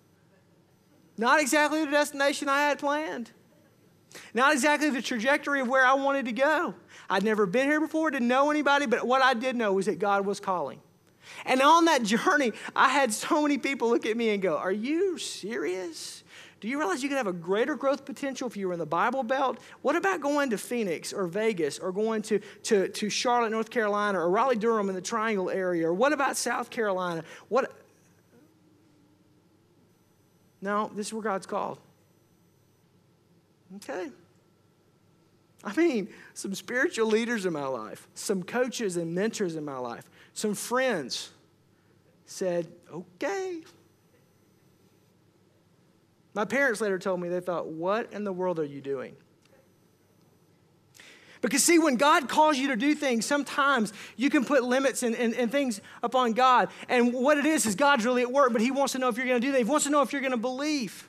Not 1.16 1.40
exactly 1.40 1.82
the 1.82 1.90
destination 1.90 2.46
I 2.46 2.60
had 2.60 2.78
planned. 2.78 3.30
Not 4.34 4.52
exactly 4.52 4.90
the 4.90 5.00
trajectory 5.00 5.62
of 5.62 5.66
where 5.66 5.86
I 5.86 5.94
wanted 5.94 6.26
to 6.26 6.32
go. 6.32 6.74
I'd 7.08 7.24
never 7.24 7.46
been 7.46 7.66
here 7.66 7.80
before, 7.80 8.10
didn't 8.10 8.28
know 8.28 8.50
anybody, 8.50 8.84
but 8.84 9.06
what 9.06 9.22
I 9.22 9.32
did 9.32 9.56
know 9.56 9.72
was 9.72 9.86
that 9.86 9.98
God 9.98 10.26
was 10.26 10.40
calling. 10.40 10.78
And 11.46 11.62
on 11.62 11.86
that 11.86 12.02
journey, 12.14 12.52
I 12.76 12.90
had 12.90 13.14
so 13.14 13.40
many 13.40 13.56
people 13.56 13.88
look 13.88 14.04
at 14.04 14.14
me 14.14 14.28
and 14.28 14.42
go, 14.42 14.58
Are 14.58 14.70
you 14.70 15.16
serious? 15.16 16.24
Do 16.60 16.66
you 16.68 16.78
realize 16.78 17.02
you 17.02 17.08
could 17.08 17.18
have 17.18 17.28
a 17.28 17.32
greater 17.32 17.76
growth 17.76 18.04
potential 18.04 18.48
if 18.48 18.56
you 18.56 18.66
were 18.66 18.72
in 18.72 18.80
the 18.80 18.86
Bible 18.86 19.22
Belt? 19.22 19.58
What 19.82 19.94
about 19.94 20.20
going 20.20 20.50
to 20.50 20.58
Phoenix 20.58 21.12
or 21.12 21.28
Vegas 21.28 21.78
or 21.78 21.92
going 21.92 22.22
to, 22.22 22.40
to, 22.64 22.88
to 22.88 23.08
Charlotte, 23.08 23.50
North 23.50 23.70
Carolina 23.70 24.18
or 24.18 24.28
Raleigh 24.28 24.56
Durham 24.56 24.88
in 24.88 24.94
the 24.94 25.00
Triangle 25.00 25.50
area? 25.50 25.86
Or 25.86 25.94
what 25.94 26.12
about 26.12 26.36
South 26.36 26.70
Carolina? 26.70 27.22
What? 27.48 27.72
No, 30.60 30.90
this 30.94 31.08
is 31.08 31.12
where 31.12 31.22
God's 31.22 31.46
called. 31.46 31.78
Okay. 33.76 34.10
I 35.62 35.76
mean, 35.76 36.08
some 36.34 36.54
spiritual 36.54 37.06
leaders 37.06 37.46
in 37.46 37.52
my 37.52 37.66
life, 37.66 38.08
some 38.14 38.42
coaches 38.42 38.96
and 38.96 39.14
mentors 39.14 39.54
in 39.54 39.64
my 39.64 39.78
life, 39.78 40.04
some 40.32 40.54
friends 40.54 41.30
said, 42.26 42.66
okay. 42.92 43.62
My 46.38 46.44
parents 46.44 46.80
later 46.80 47.00
told 47.00 47.20
me 47.20 47.28
they 47.28 47.40
thought, 47.40 47.66
what 47.66 48.12
in 48.12 48.22
the 48.22 48.32
world 48.32 48.60
are 48.60 48.64
you 48.64 48.80
doing? 48.80 49.16
Because, 51.40 51.64
see, 51.64 51.80
when 51.80 51.96
God 51.96 52.28
calls 52.28 52.56
you 52.56 52.68
to 52.68 52.76
do 52.76 52.94
things, 52.94 53.26
sometimes 53.26 53.92
you 54.16 54.30
can 54.30 54.44
put 54.44 54.62
limits 54.62 55.02
and, 55.02 55.16
and, 55.16 55.34
and, 55.34 55.50
things 55.50 55.80
upon 56.00 56.34
God. 56.34 56.68
And 56.88 57.12
what 57.12 57.38
it 57.38 57.44
is, 57.44 57.66
is 57.66 57.74
God's 57.74 58.04
really 58.04 58.22
at 58.22 58.30
work, 58.30 58.52
but 58.52 58.62
He 58.62 58.70
wants 58.70 58.92
to 58.92 59.00
know 59.00 59.08
if 59.08 59.16
you're 59.16 59.26
going 59.26 59.40
to 59.40 59.44
do 59.48 59.50
that. 59.50 59.58
He 59.58 59.64
wants 59.64 59.86
to 59.86 59.90
know 59.90 60.00
if 60.00 60.12
you're 60.12 60.20
going 60.20 60.30
to 60.30 60.36
believe. 60.36 61.07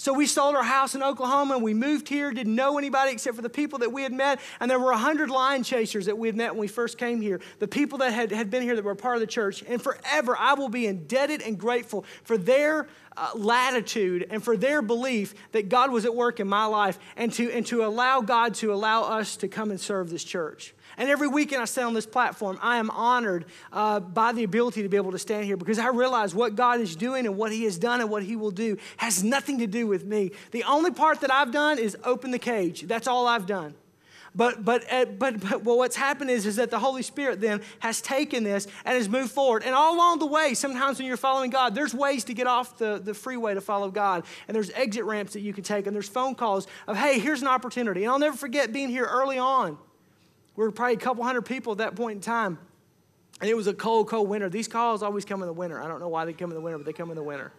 So 0.00 0.12
we 0.12 0.26
sold 0.26 0.54
our 0.54 0.62
house 0.62 0.94
in 0.94 1.02
Oklahoma 1.02 1.56
and 1.56 1.62
we 1.62 1.74
moved 1.74 2.08
here, 2.08 2.30
didn't 2.30 2.54
know 2.54 2.78
anybody 2.78 3.10
except 3.10 3.34
for 3.34 3.42
the 3.42 3.50
people 3.50 3.80
that 3.80 3.92
we 3.92 4.04
had 4.04 4.12
met. 4.12 4.38
And 4.60 4.70
there 4.70 4.78
were 4.78 4.92
100 4.92 5.28
lion 5.28 5.64
chasers 5.64 6.06
that 6.06 6.16
we 6.16 6.28
had 6.28 6.36
met 6.36 6.52
when 6.52 6.60
we 6.60 6.68
first 6.68 6.98
came 6.98 7.20
here, 7.20 7.40
the 7.58 7.66
people 7.66 7.98
that 7.98 8.12
had, 8.12 8.30
had 8.30 8.48
been 8.48 8.62
here 8.62 8.76
that 8.76 8.84
were 8.84 8.94
part 8.94 9.16
of 9.16 9.20
the 9.20 9.26
church. 9.26 9.64
And 9.66 9.82
forever, 9.82 10.36
I 10.38 10.54
will 10.54 10.68
be 10.68 10.86
indebted 10.86 11.42
and 11.42 11.58
grateful 11.58 12.04
for 12.22 12.38
their 12.38 12.86
uh, 13.16 13.30
latitude 13.34 14.24
and 14.30 14.40
for 14.40 14.56
their 14.56 14.82
belief 14.82 15.34
that 15.50 15.68
God 15.68 15.90
was 15.90 16.04
at 16.04 16.14
work 16.14 16.38
in 16.38 16.46
my 16.46 16.66
life 16.66 16.96
and 17.16 17.32
to, 17.32 17.50
and 17.50 17.66
to 17.66 17.84
allow 17.84 18.20
God 18.20 18.54
to 18.54 18.72
allow 18.72 19.02
us 19.02 19.36
to 19.38 19.48
come 19.48 19.72
and 19.72 19.80
serve 19.80 20.10
this 20.10 20.22
church. 20.22 20.74
And 20.98 21.08
every 21.08 21.28
weekend 21.28 21.62
I 21.62 21.64
stand 21.64 21.86
on 21.86 21.94
this 21.94 22.06
platform, 22.06 22.58
I 22.60 22.78
am 22.78 22.90
honored 22.90 23.46
uh, 23.72 24.00
by 24.00 24.32
the 24.32 24.42
ability 24.42 24.82
to 24.82 24.88
be 24.88 24.96
able 24.96 25.12
to 25.12 25.18
stand 25.18 25.44
here 25.44 25.56
because 25.56 25.78
I 25.78 25.88
realize 25.88 26.34
what 26.34 26.56
God 26.56 26.80
is 26.80 26.96
doing 26.96 27.24
and 27.24 27.36
what 27.36 27.52
He 27.52 27.64
has 27.64 27.78
done 27.78 28.00
and 28.00 28.10
what 28.10 28.24
He 28.24 28.34
will 28.34 28.50
do 28.50 28.76
has 28.96 29.22
nothing 29.22 29.58
to 29.60 29.68
do 29.68 29.86
with 29.86 30.04
me. 30.04 30.32
The 30.50 30.64
only 30.64 30.90
part 30.90 31.20
that 31.20 31.32
I've 31.32 31.52
done 31.52 31.78
is 31.78 31.96
open 32.02 32.32
the 32.32 32.38
cage. 32.38 32.82
That's 32.82 33.06
all 33.06 33.28
I've 33.28 33.46
done. 33.46 33.74
But, 34.34 34.64
but, 34.64 34.92
uh, 34.92 35.06
but, 35.06 35.40
but 35.40 35.64
well, 35.64 35.78
what's 35.78 35.96
happened 35.96 36.30
is, 36.30 36.46
is 36.46 36.56
that 36.56 36.70
the 36.70 36.78
Holy 36.78 37.02
Spirit 37.02 37.40
then 37.40 37.62
has 37.78 38.00
taken 38.00 38.44
this 38.44 38.66
and 38.84 38.96
has 38.96 39.08
moved 39.08 39.30
forward. 39.30 39.62
And 39.62 39.74
all 39.74 39.94
along 39.94 40.18
the 40.18 40.26
way, 40.26 40.54
sometimes 40.54 40.98
when 40.98 41.06
you're 41.06 41.16
following 41.16 41.50
God, 41.50 41.74
there's 41.74 41.94
ways 41.94 42.24
to 42.24 42.34
get 42.34 42.46
off 42.46 42.76
the, 42.76 43.00
the 43.02 43.14
freeway 43.14 43.54
to 43.54 43.60
follow 43.60 43.90
God. 43.90 44.24
And 44.46 44.54
there's 44.54 44.70
exit 44.70 45.04
ramps 45.04 45.32
that 45.32 45.40
you 45.40 45.52
can 45.52 45.64
take. 45.64 45.86
And 45.86 45.94
there's 45.94 46.08
phone 46.08 46.34
calls 46.34 46.66
of, 46.86 46.96
hey, 46.96 47.18
here's 47.18 47.40
an 47.40 47.48
opportunity. 47.48 48.04
And 48.04 48.12
I'll 48.12 48.18
never 48.18 48.36
forget 48.36 48.72
being 48.72 48.90
here 48.90 49.08
early 49.10 49.38
on 49.38 49.78
we 50.58 50.64
were 50.64 50.72
probably 50.72 50.94
a 50.94 50.98
couple 50.98 51.22
hundred 51.22 51.42
people 51.42 51.70
at 51.70 51.78
that 51.78 51.94
point 51.94 52.16
in 52.16 52.20
time. 52.20 52.58
And 53.40 53.48
it 53.48 53.56
was 53.56 53.68
a 53.68 53.72
cold, 53.72 54.08
cold 54.08 54.28
winter. 54.28 54.48
These 54.48 54.66
calls 54.66 55.04
always 55.04 55.24
come 55.24 55.40
in 55.40 55.46
the 55.46 55.52
winter. 55.52 55.80
I 55.80 55.86
don't 55.86 56.00
know 56.00 56.08
why 56.08 56.24
they 56.24 56.32
come 56.32 56.50
in 56.50 56.56
the 56.56 56.60
winter, 56.60 56.78
but 56.78 56.84
they 56.84 56.92
come 56.92 57.10
in 57.10 57.16
the 57.16 57.22
winter. 57.22 57.52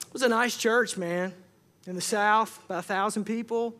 It 0.00 0.12
was 0.12 0.22
a 0.22 0.28
nice 0.28 0.56
church, 0.56 0.96
man, 0.96 1.32
in 1.86 1.94
the 1.94 2.00
South, 2.00 2.60
about 2.64 2.80
a 2.80 2.82
thousand 2.82 3.22
people. 3.22 3.76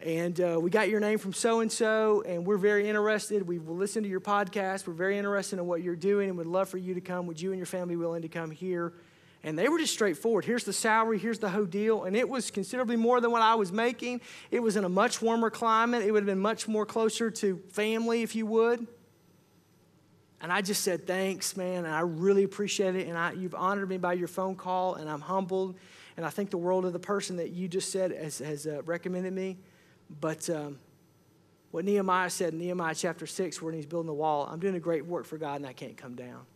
And 0.00 0.40
uh, 0.40 0.58
we 0.58 0.70
got 0.70 0.88
your 0.88 0.98
name 0.98 1.18
from 1.18 1.34
so 1.34 1.60
and 1.60 1.70
so, 1.70 2.22
and 2.26 2.46
we're 2.46 2.56
very 2.56 2.88
interested. 2.88 3.46
We 3.46 3.58
will 3.58 3.76
listen 3.76 4.02
to 4.02 4.08
your 4.08 4.20
podcast. 4.20 4.86
We're 4.86 4.94
very 4.94 5.18
interested 5.18 5.58
in 5.58 5.66
what 5.66 5.82
you're 5.82 5.94
doing 5.94 6.30
and 6.30 6.38
would 6.38 6.46
love 6.46 6.70
for 6.70 6.78
you 6.78 6.94
to 6.94 7.02
come. 7.02 7.26
Would 7.26 7.38
you 7.38 7.50
and 7.50 7.58
your 7.58 7.66
family 7.66 7.96
be 7.96 8.00
willing 8.00 8.22
to 8.22 8.28
come 8.28 8.50
here? 8.50 8.94
And 9.46 9.56
they 9.56 9.68
were 9.68 9.78
just 9.78 9.92
straightforward. 9.92 10.44
Here's 10.44 10.64
the 10.64 10.72
salary, 10.72 11.20
here's 11.20 11.38
the 11.38 11.48
whole 11.48 11.66
deal. 11.66 12.02
And 12.02 12.16
it 12.16 12.28
was 12.28 12.50
considerably 12.50 12.96
more 12.96 13.20
than 13.20 13.30
what 13.30 13.42
I 13.42 13.54
was 13.54 13.70
making. 13.70 14.20
It 14.50 14.58
was 14.58 14.74
in 14.74 14.82
a 14.82 14.88
much 14.88 15.22
warmer 15.22 15.50
climate. 15.50 16.02
It 16.02 16.10
would 16.10 16.24
have 16.24 16.26
been 16.26 16.40
much 16.40 16.66
more 16.66 16.84
closer 16.84 17.30
to 17.30 17.62
family, 17.70 18.22
if 18.22 18.34
you 18.34 18.44
would. 18.46 18.88
And 20.40 20.52
I 20.52 20.62
just 20.62 20.82
said, 20.82 21.06
thanks, 21.06 21.56
man. 21.56 21.84
And 21.84 21.94
I 21.94 22.00
really 22.00 22.42
appreciate 22.42 22.96
it. 22.96 23.06
And 23.06 23.16
I, 23.16 23.32
you've 23.32 23.54
honored 23.54 23.88
me 23.88 23.98
by 23.98 24.14
your 24.14 24.26
phone 24.26 24.56
call, 24.56 24.96
and 24.96 25.08
I'm 25.08 25.20
humbled. 25.20 25.76
And 26.16 26.26
I 26.26 26.30
think 26.30 26.50
the 26.50 26.58
world 26.58 26.84
of 26.84 26.92
the 26.92 26.98
person 26.98 27.36
that 27.36 27.50
you 27.50 27.68
just 27.68 27.92
said 27.92 28.10
has, 28.10 28.40
has 28.40 28.66
uh, 28.66 28.82
recommended 28.82 29.32
me. 29.32 29.58
But 30.20 30.50
um, 30.50 30.80
what 31.70 31.84
Nehemiah 31.84 32.30
said 32.30 32.52
in 32.52 32.58
Nehemiah 32.58 32.96
chapter 32.96 33.28
6, 33.28 33.62
when 33.62 33.74
he's 33.74 33.86
building 33.86 34.08
the 34.08 34.12
wall, 34.12 34.48
I'm 34.50 34.58
doing 34.58 34.74
a 34.74 34.80
great 34.80 35.06
work 35.06 35.24
for 35.24 35.38
God, 35.38 35.60
and 35.60 35.66
I 35.66 35.72
can't 35.72 35.96
come 35.96 36.16
down 36.16 36.46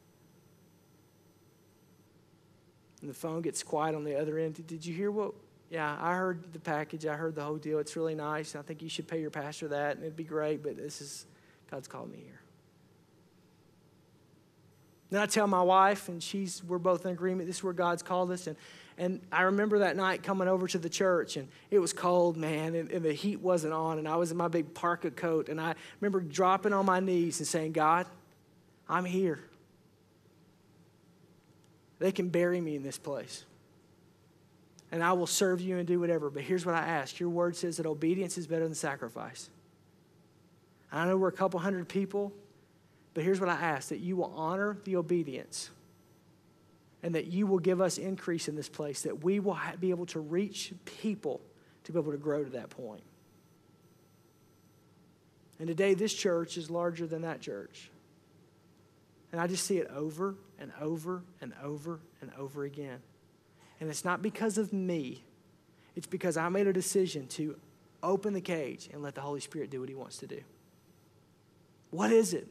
and 3.00 3.10
the 3.10 3.14
phone 3.14 3.42
gets 3.42 3.62
quiet 3.62 3.94
on 3.94 4.04
the 4.04 4.18
other 4.18 4.38
end. 4.38 4.66
Did 4.66 4.84
you 4.84 4.94
hear 4.94 5.10
what? 5.10 5.32
Yeah, 5.70 5.96
I 6.00 6.14
heard 6.14 6.52
the 6.52 6.58
package. 6.58 7.06
I 7.06 7.14
heard 7.14 7.34
the 7.34 7.44
whole 7.44 7.56
deal. 7.56 7.78
It's 7.78 7.96
really 7.96 8.14
nice. 8.14 8.56
I 8.56 8.62
think 8.62 8.82
you 8.82 8.88
should 8.88 9.06
pay 9.06 9.20
your 9.20 9.30
pastor 9.30 9.68
that, 9.68 9.96
and 9.96 10.04
it'd 10.04 10.16
be 10.16 10.24
great, 10.24 10.62
but 10.62 10.76
this 10.76 11.00
is, 11.00 11.26
God's 11.70 11.86
called 11.86 12.10
me 12.10 12.18
here. 12.24 12.40
Then 15.10 15.20
I 15.20 15.26
tell 15.26 15.46
my 15.46 15.62
wife, 15.62 16.08
and 16.08 16.22
she's, 16.22 16.62
we're 16.64 16.78
both 16.78 17.04
in 17.04 17.12
agreement. 17.12 17.48
This 17.48 17.56
is 17.56 17.64
where 17.64 17.72
God's 17.72 18.02
called 18.02 18.30
us. 18.30 18.46
And, 18.46 18.56
and 18.98 19.20
I 19.32 19.42
remember 19.42 19.80
that 19.80 19.96
night 19.96 20.22
coming 20.22 20.46
over 20.46 20.68
to 20.68 20.78
the 20.78 20.88
church, 20.88 21.36
and 21.36 21.48
it 21.70 21.78
was 21.78 21.92
cold, 21.92 22.36
man, 22.36 22.74
and, 22.74 22.90
and 22.90 23.04
the 23.04 23.12
heat 23.12 23.40
wasn't 23.40 23.72
on, 23.72 23.98
and 23.98 24.06
I 24.06 24.16
was 24.16 24.30
in 24.30 24.36
my 24.36 24.48
big 24.48 24.74
parka 24.74 25.10
coat. 25.10 25.48
And 25.48 25.60
I 25.60 25.74
remember 26.00 26.20
dropping 26.20 26.72
on 26.72 26.86
my 26.86 27.00
knees 27.00 27.38
and 27.40 27.46
saying, 27.46 27.72
God, 27.72 28.06
I'm 28.88 29.04
here. 29.04 29.40
They 32.00 32.10
can 32.10 32.30
bury 32.30 32.60
me 32.60 32.74
in 32.74 32.82
this 32.82 32.98
place. 32.98 33.44
And 34.90 35.04
I 35.04 35.12
will 35.12 35.28
serve 35.28 35.60
you 35.60 35.78
and 35.78 35.86
do 35.86 36.00
whatever. 36.00 36.30
But 36.30 36.42
here's 36.42 36.66
what 36.66 36.74
I 36.74 36.80
ask 36.80 37.20
Your 37.20 37.28
word 37.28 37.54
says 37.54 37.76
that 37.76 37.86
obedience 37.86 38.36
is 38.36 38.48
better 38.48 38.64
than 38.64 38.74
sacrifice. 38.74 39.48
I 40.90 41.06
know 41.06 41.16
we're 41.16 41.28
a 41.28 41.32
couple 41.32 41.60
hundred 41.60 41.88
people, 41.88 42.32
but 43.14 43.22
here's 43.22 43.38
what 43.38 43.48
I 43.48 43.54
ask 43.54 43.90
that 43.90 44.00
you 44.00 44.16
will 44.16 44.32
honor 44.34 44.76
the 44.84 44.96
obedience 44.96 45.70
and 47.02 47.14
that 47.14 47.26
you 47.28 47.46
will 47.46 47.60
give 47.60 47.80
us 47.80 47.96
increase 47.96 48.48
in 48.48 48.56
this 48.56 48.68
place, 48.68 49.02
that 49.02 49.22
we 49.22 49.38
will 49.38 49.56
be 49.78 49.90
able 49.90 50.06
to 50.06 50.20
reach 50.20 50.72
people 50.84 51.40
to 51.84 51.92
be 51.92 51.98
able 51.98 52.12
to 52.12 52.18
grow 52.18 52.42
to 52.42 52.50
that 52.50 52.70
point. 52.70 53.02
And 55.58 55.68
today, 55.68 55.94
this 55.94 56.12
church 56.12 56.56
is 56.56 56.70
larger 56.70 57.06
than 57.06 57.22
that 57.22 57.40
church. 57.40 57.90
And 59.30 59.40
I 59.40 59.46
just 59.46 59.64
see 59.64 59.78
it 59.78 59.88
over 59.94 60.34
and 60.60 60.70
over 60.80 61.22
and 61.40 61.52
over 61.62 62.00
and 62.20 62.30
over 62.38 62.64
again. 62.64 63.00
And 63.80 63.88
it's 63.88 64.04
not 64.04 64.22
because 64.22 64.58
of 64.58 64.72
me, 64.72 65.24
it's 65.96 66.06
because 66.06 66.36
I 66.36 66.48
made 66.50 66.66
a 66.66 66.72
decision 66.72 67.26
to 67.28 67.56
open 68.02 68.34
the 68.34 68.40
cage 68.40 68.88
and 68.92 69.02
let 69.02 69.14
the 69.14 69.20
Holy 69.22 69.40
Spirit 69.40 69.70
do 69.70 69.80
what 69.80 69.88
He 69.88 69.94
wants 69.94 70.18
to 70.18 70.26
do. 70.26 70.40
What 71.90 72.12
is 72.12 72.34
it? 72.34 72.46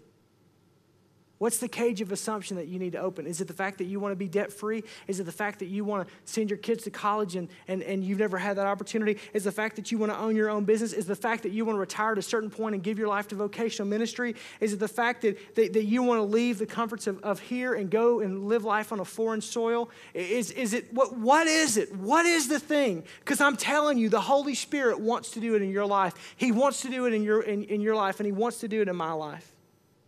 What's 1.39 1.57
the 1.57 1.69
cage 1.69 2.01
of 2.01 2.11
assumption 2.11 2.57
that 2.57 2.67
you 2.67 2.79
need 2.79 2.91
to 2.91 2.99
open? 2.99 3.25
Is 3.25 3.39
it 3.39 3.47
the 3.47 3.53
fact 3.53 3.77
that 3.77 3.85
you 3.85 3.97
want 3.97 4.11
to 4.11 4.17
be 4.17 4.27
debt 4.27 4.51
free? 4.51 4.83
Is 5.07 5.21
it 5.21 5.23
the 5.23 5.31
fact 5.31 5.59
that 5.59 5.67
you 5.67 5.85
want 5.85 6.05
to 6.05 6.13
send 6.25 6.49
your 6.49 6.57
kids 6.57 6.83
to 6.83 6.91
college 6.91 7.37
and, 7.37 7.47
and, 7.69 7.81
and 7.81 8.03
you've 8.03 8.19
never 8.19 8.37
had 8.37 8.57
that 8.57 8.67
opportunity? 8.67 9.17
Is 9.33 9.45
the 9.45 9.51
fact 9.51 9.77
that 9.77 9.89
you 9.89 9.97
want 9.97 10.11
to 10.11 10.17
own 10.17 10.35
your 10.35 10.49
own 10.49 10.65
business? 10.65 10.91
Is 10.91 11.05
the 11.05 11.15
fact 11.15 11.43
that 11.43 11.53
you 11.53 11.63
want 11.63 11.77
to 11.77 11.79
retire 11.79 12.11
at 12.11 12.17
a 12.17 12.21
certain 12.21 12.49
point 12.49 12.75
and 12.75 12.83
give 12.83 12.99
your 12.99 13.07
life 13.07 13.29
to 13.29 13.35
vocational 13.35 13.87
ministry? 13.87 14.35
Is 14.59 14.73
it 14.73 14.79
the 14.79 14.89
fact 14.89 15.21
that, 15.21 15.55
that, 15.55 15.71
that 15.71 15.85
you 15.85 16.03
want 16.03 16.19
to 16.19 16.23
leave 16.23 16.59
the 16.59 16.65
comforts 16.65 17.07
of, 17.07 17.23
of 17.23 17.39
here 17.39 17.73
and 17.73 17.89
go 17.89 18.19
and 18.19 18.43
live 18.49 18.65
life 18.65 18.91
on 18.91 18.99
a 18.99 19.05
foreign 19.05 19.39
soil? 19.39 19.89
Is, 20.13 20.51
is 20.51 20.73
it, 20.73 20.93
what, 20.93 21.15
what 21.17 21.47
is 21.47 21.77
it? 21.77 21.95
What 21.95 22.25
is 22.25 22.49
the 22.49 22.59
thing? 22.59 23.05
Because 23.21 23.39
I'm 23.39 23.55
telling 23.55 23.97
you, 23.97 24.09
the 24.09 24.19
Holy 24.19 24.55
Spirit 24.55 24.99
wants 24.99 25.31
to 25.31 25.39
do 25.39 25.55
it 25.55 25.61
in 25.61 25.69
your 25.69 25.85
life. 25.85 26.33
He 26.35 26.51
wants 26.51 26.81
to 26.81 26.89
do 26.89 27.05
it 27.05 27.13
in 27.13 27.23
your, 27.23 27.41
in, 27.43 27.63
in 27.63 27.79
your 27.79 27.95
life, 27.95 28.19
and 28.19 28.25
He 28.25 28.33
wants 28.33 28.59
to 28.59 28.67
do 28.67 28.81
it 28.81 28.89
in 28.89 28.95
my 28.97 29.13
life. 29.13 29.55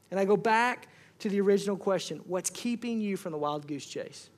And 0.10 0.20
I 0.20 0.26
go 0.26 0.36
back 0.36 0.90
to 1.22 1.30
the 1.30 1.40
original 1.40 1.78
question 1.78 2.22
what's 2.26 2.50
keeping 2.50 3.00
you 3.00 3.18
from 3.18 3.32
the 3.32 3.38
wild 3.38 3.68
goose 3.68 3.86
chase? 3.86 4.30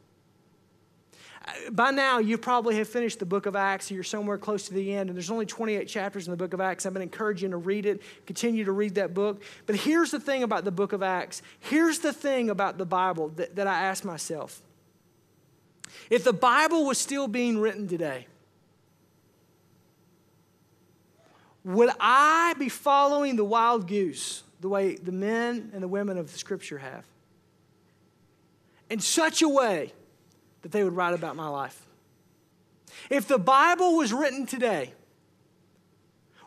Uh, 1.46 1.52
by 1.72 1.92
now, 1.92 2.20
you 2.20 2.38
probably 2.38 2.76
have 2.76 2.88
finished 2.88 3.20
the 3.20 3.26
book 3.26 3.46
of 3.46 3.56
Acts. 3.56 3.92
You're 3.92 4.04
somewhere 4.04 4.38
close 4.38 4.68
to 4.68 4.74
the 4.74 4.94
end, 4.94 5.10
and 5.10 5.18
there's 5.18 5.32
only 5.32 5.46
28 5.46 5.88
chapters 5.88 6.28
in 6.28 6.32
the 6.32 6.38
book 6.38 6.54
of 6.54 6.62
Acts. 6.62 6.86
I've 6.86 6.94
been 6.94 7.02
encouraging 7.02 7.50
you 7.50 7.52
to 7.52 7.58
read 7.58 7.86
it, 7.86 8.02
continue 8.26 8.64
to 8.66 8.72
read 8.72 8.96
that 8.96 9.14
book. 9.14 9.42
But 9.66 9.76
here's 9.76 10.12
the 10.12 10.20
thing 10.20 10.44
about 10.44 10.64
the 10.64 10.72
book 10.72 10.94
of 10.94 11.04
Acts. 11.04 11.42
Here's 11.60 12.00
the 12.00 12.14
thing 12.14 12.50
about 12.50 12.78
the 12.78 12.86
Bible 12.86 13.30
that, 13.30 13.56
that 13.56 13.68
I 13.68 13.84
ask 13.84 14.06
myself. 14.06 14.62
If 16.10 16.24
the 16.24 16.34
Bible 16.34 16.86
was 16.86 16.98
still 16.98 17.28
being 17.28 17.60
written 17.60 17.88
today, 17.88 18.28
would 21.64 21.92
I 22.00 22.56
be 22.60 22.68
following 22.68 23.36
the 23.38 23.46
wild 23.46 23.88
goose 23.88 24.44
the 24.64 24.70
way 24.70 24.96
the 24.96 25.12
men 25.12 25.72
and 25.74 25.84
the 25.84 25.90
women 25.90 26.18
of 26.18 26.32
the 26.32 26.40
Scripture 26.40 26.78
have 26.78 27.04
in 28.90 29.02
such 29.02 29.42
a 29.42 29.50
way 29.50 29.92
that 30.62 30.72
they 30.72 30.86
would 30.86 30.96
write 30.96 31.14
about 31.14 31.36
my 31.36 31.50
life. 31.50 31.86
If 33.10 33.28
the 33.28 33.38
Bible 33.38 33.98
was 33.98 34.14
written 34.14 34.46
today, 34.46 34.94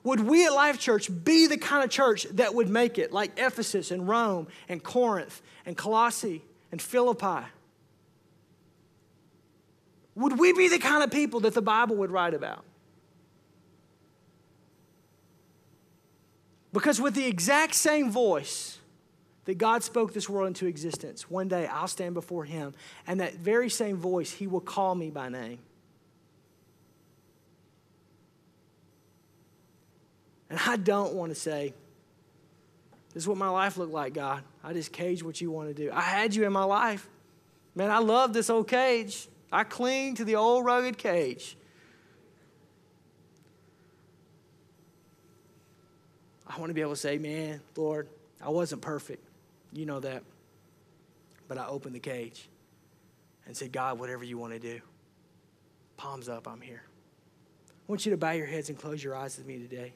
would 0.02 0.20
we 0.20 0.46
at 0.46 0.54
Life 0.54 0.78
Church 0.78 1.10
be 1.24 1.46
the 1.46 1.58
kind 1.58 1.84
of 1.84 1.90
church 1.90 2.26
that 2.32 2.54
would 2.54 2.70
make 2.70 2.96
it 2.96 3.12
like 3.12 3.32
Ephesus 3.36 3.90
and 3.90 4.08
Rome 4.08 4.46
and 4.66 4.82
Corinth 4.82 5.42
and 5.66 5.76
Colossae 5.76 6.42
and 6.72 6.80
Philippi? 6.80 7.44
Would 10.14 10.38
we 10.38 10.54
be 10.54 10.68
the 10.68 10.78
kind 10.78 11.04
of 11.04 11.10
people 11.10 11.40
that 11.40 11.52
the 11.52 11.60
Bible 11.60 11.96
would 11.96 12.10
write 12.10 12.32
about? 12.32 12.64
Because 16.76 17.00
with 17.00 17.14
the 17.14 17.24
exact 17.24 17.74
same 17.74 18.10
voice 18.10 18.78
that 19.46 19.56
God 19.56 19.82
spoke 19.82 20.12
this 20.12 20.28
world 20.28 20.48
into 20.48 20.66
existence, 20.66 21.30
one 21.30 21.48
day 21.48 21.66
I'll 21.66 21.88
stand 21.88 22.12
before 22.12 22.44
Him, 22.44 22.74
and 23.06 23.20
that 23.20 23.36
very 23.36 23.70
same 23.70 23.96
voice, 23.96 24.30
He 24.30 24.46
will 24.46 24.60
call 24.60 24.94
me 24.94 25.08
by 25.08 25.30
name. 25.30 25.58
And 30.50 30.60
I 30.66 30.76
don't 30.76 31.14
want 31.14 31.30
to 31.30 31.34
say, 31.34 31.72
This 33.14 33.22
is 33.22 33.28
what 33.28 33.38
my 33.38 33.48
life 33.48 33.78
looked 33.78 33.94
like, 33.94 34.12
God. 34.12 34.42
I 34.62 34.74
just 34.74 34.92
cage 34.92 35.22
what 35.22 35.40
you 35.40 35.50
want 35.50 35.74
to 35.74 35.74
do. 35.74 35.90
I 35.90 36.02
had 36.02 36.34
you 36.34 36.44
in 36.44 36.52
my 36.52 36.64
life. 36.64 37.08
Man, 37.74 37.90
I 37.90 38.00
love 38.00 38.34
this 38.34 38.50
old 38.50 38.68
cage. 38.68 39.28
I 39.50 39.64
cling 39.64 40.16
to 40.16 40.26
the 40.26 40.36
old 40.36 40.66
rugged 40.66 40.98
cage. 40.98 41.56
I 46.46 46.58
want 46.58 46.70
to 46.70 46.74
be 46.74 46.80
able 46.80 46.92
to 46.92 46.96
say, 46.96 47.18
Man, 47.18 47.60
Lord, 47.76 48.08
I 48.40 48.50
wasn't 48.50 48.82
perfect. 48.82 49.26
You 49.72 49.86
know 49.86 50.00
that. 50.00 50.22
But 51.48 51.58
I 51.58 51.66
opened 51.66 51.94
the 51.94 52.00
cage 52.00 52.48
and 53.46 53.56
said, 53.56 53.72
God, 53.72 53.98
whatever 53.98 54.24
you 54.24 54.38
want 54.38 54.52
to 54.52 54.58
do, 54.58 54.80
palms 55.96 56.28
up, 56.28 56.48
I'm 56.48 56.60
here. 56.60 56.82
I 57.68 57.72
want 57.86 58.04
you 58.04 58.10
to 58.10 58.16
bow 58.16 58.32
your 58.32 58.46
heads 58.46 58.68
and 58.68 58.76
close 58.78 59.02
your 59.02 59.14
eyes 59.14 59.38
with 59.38 59.46
me 59.46 59.58
today. 59.58 59.92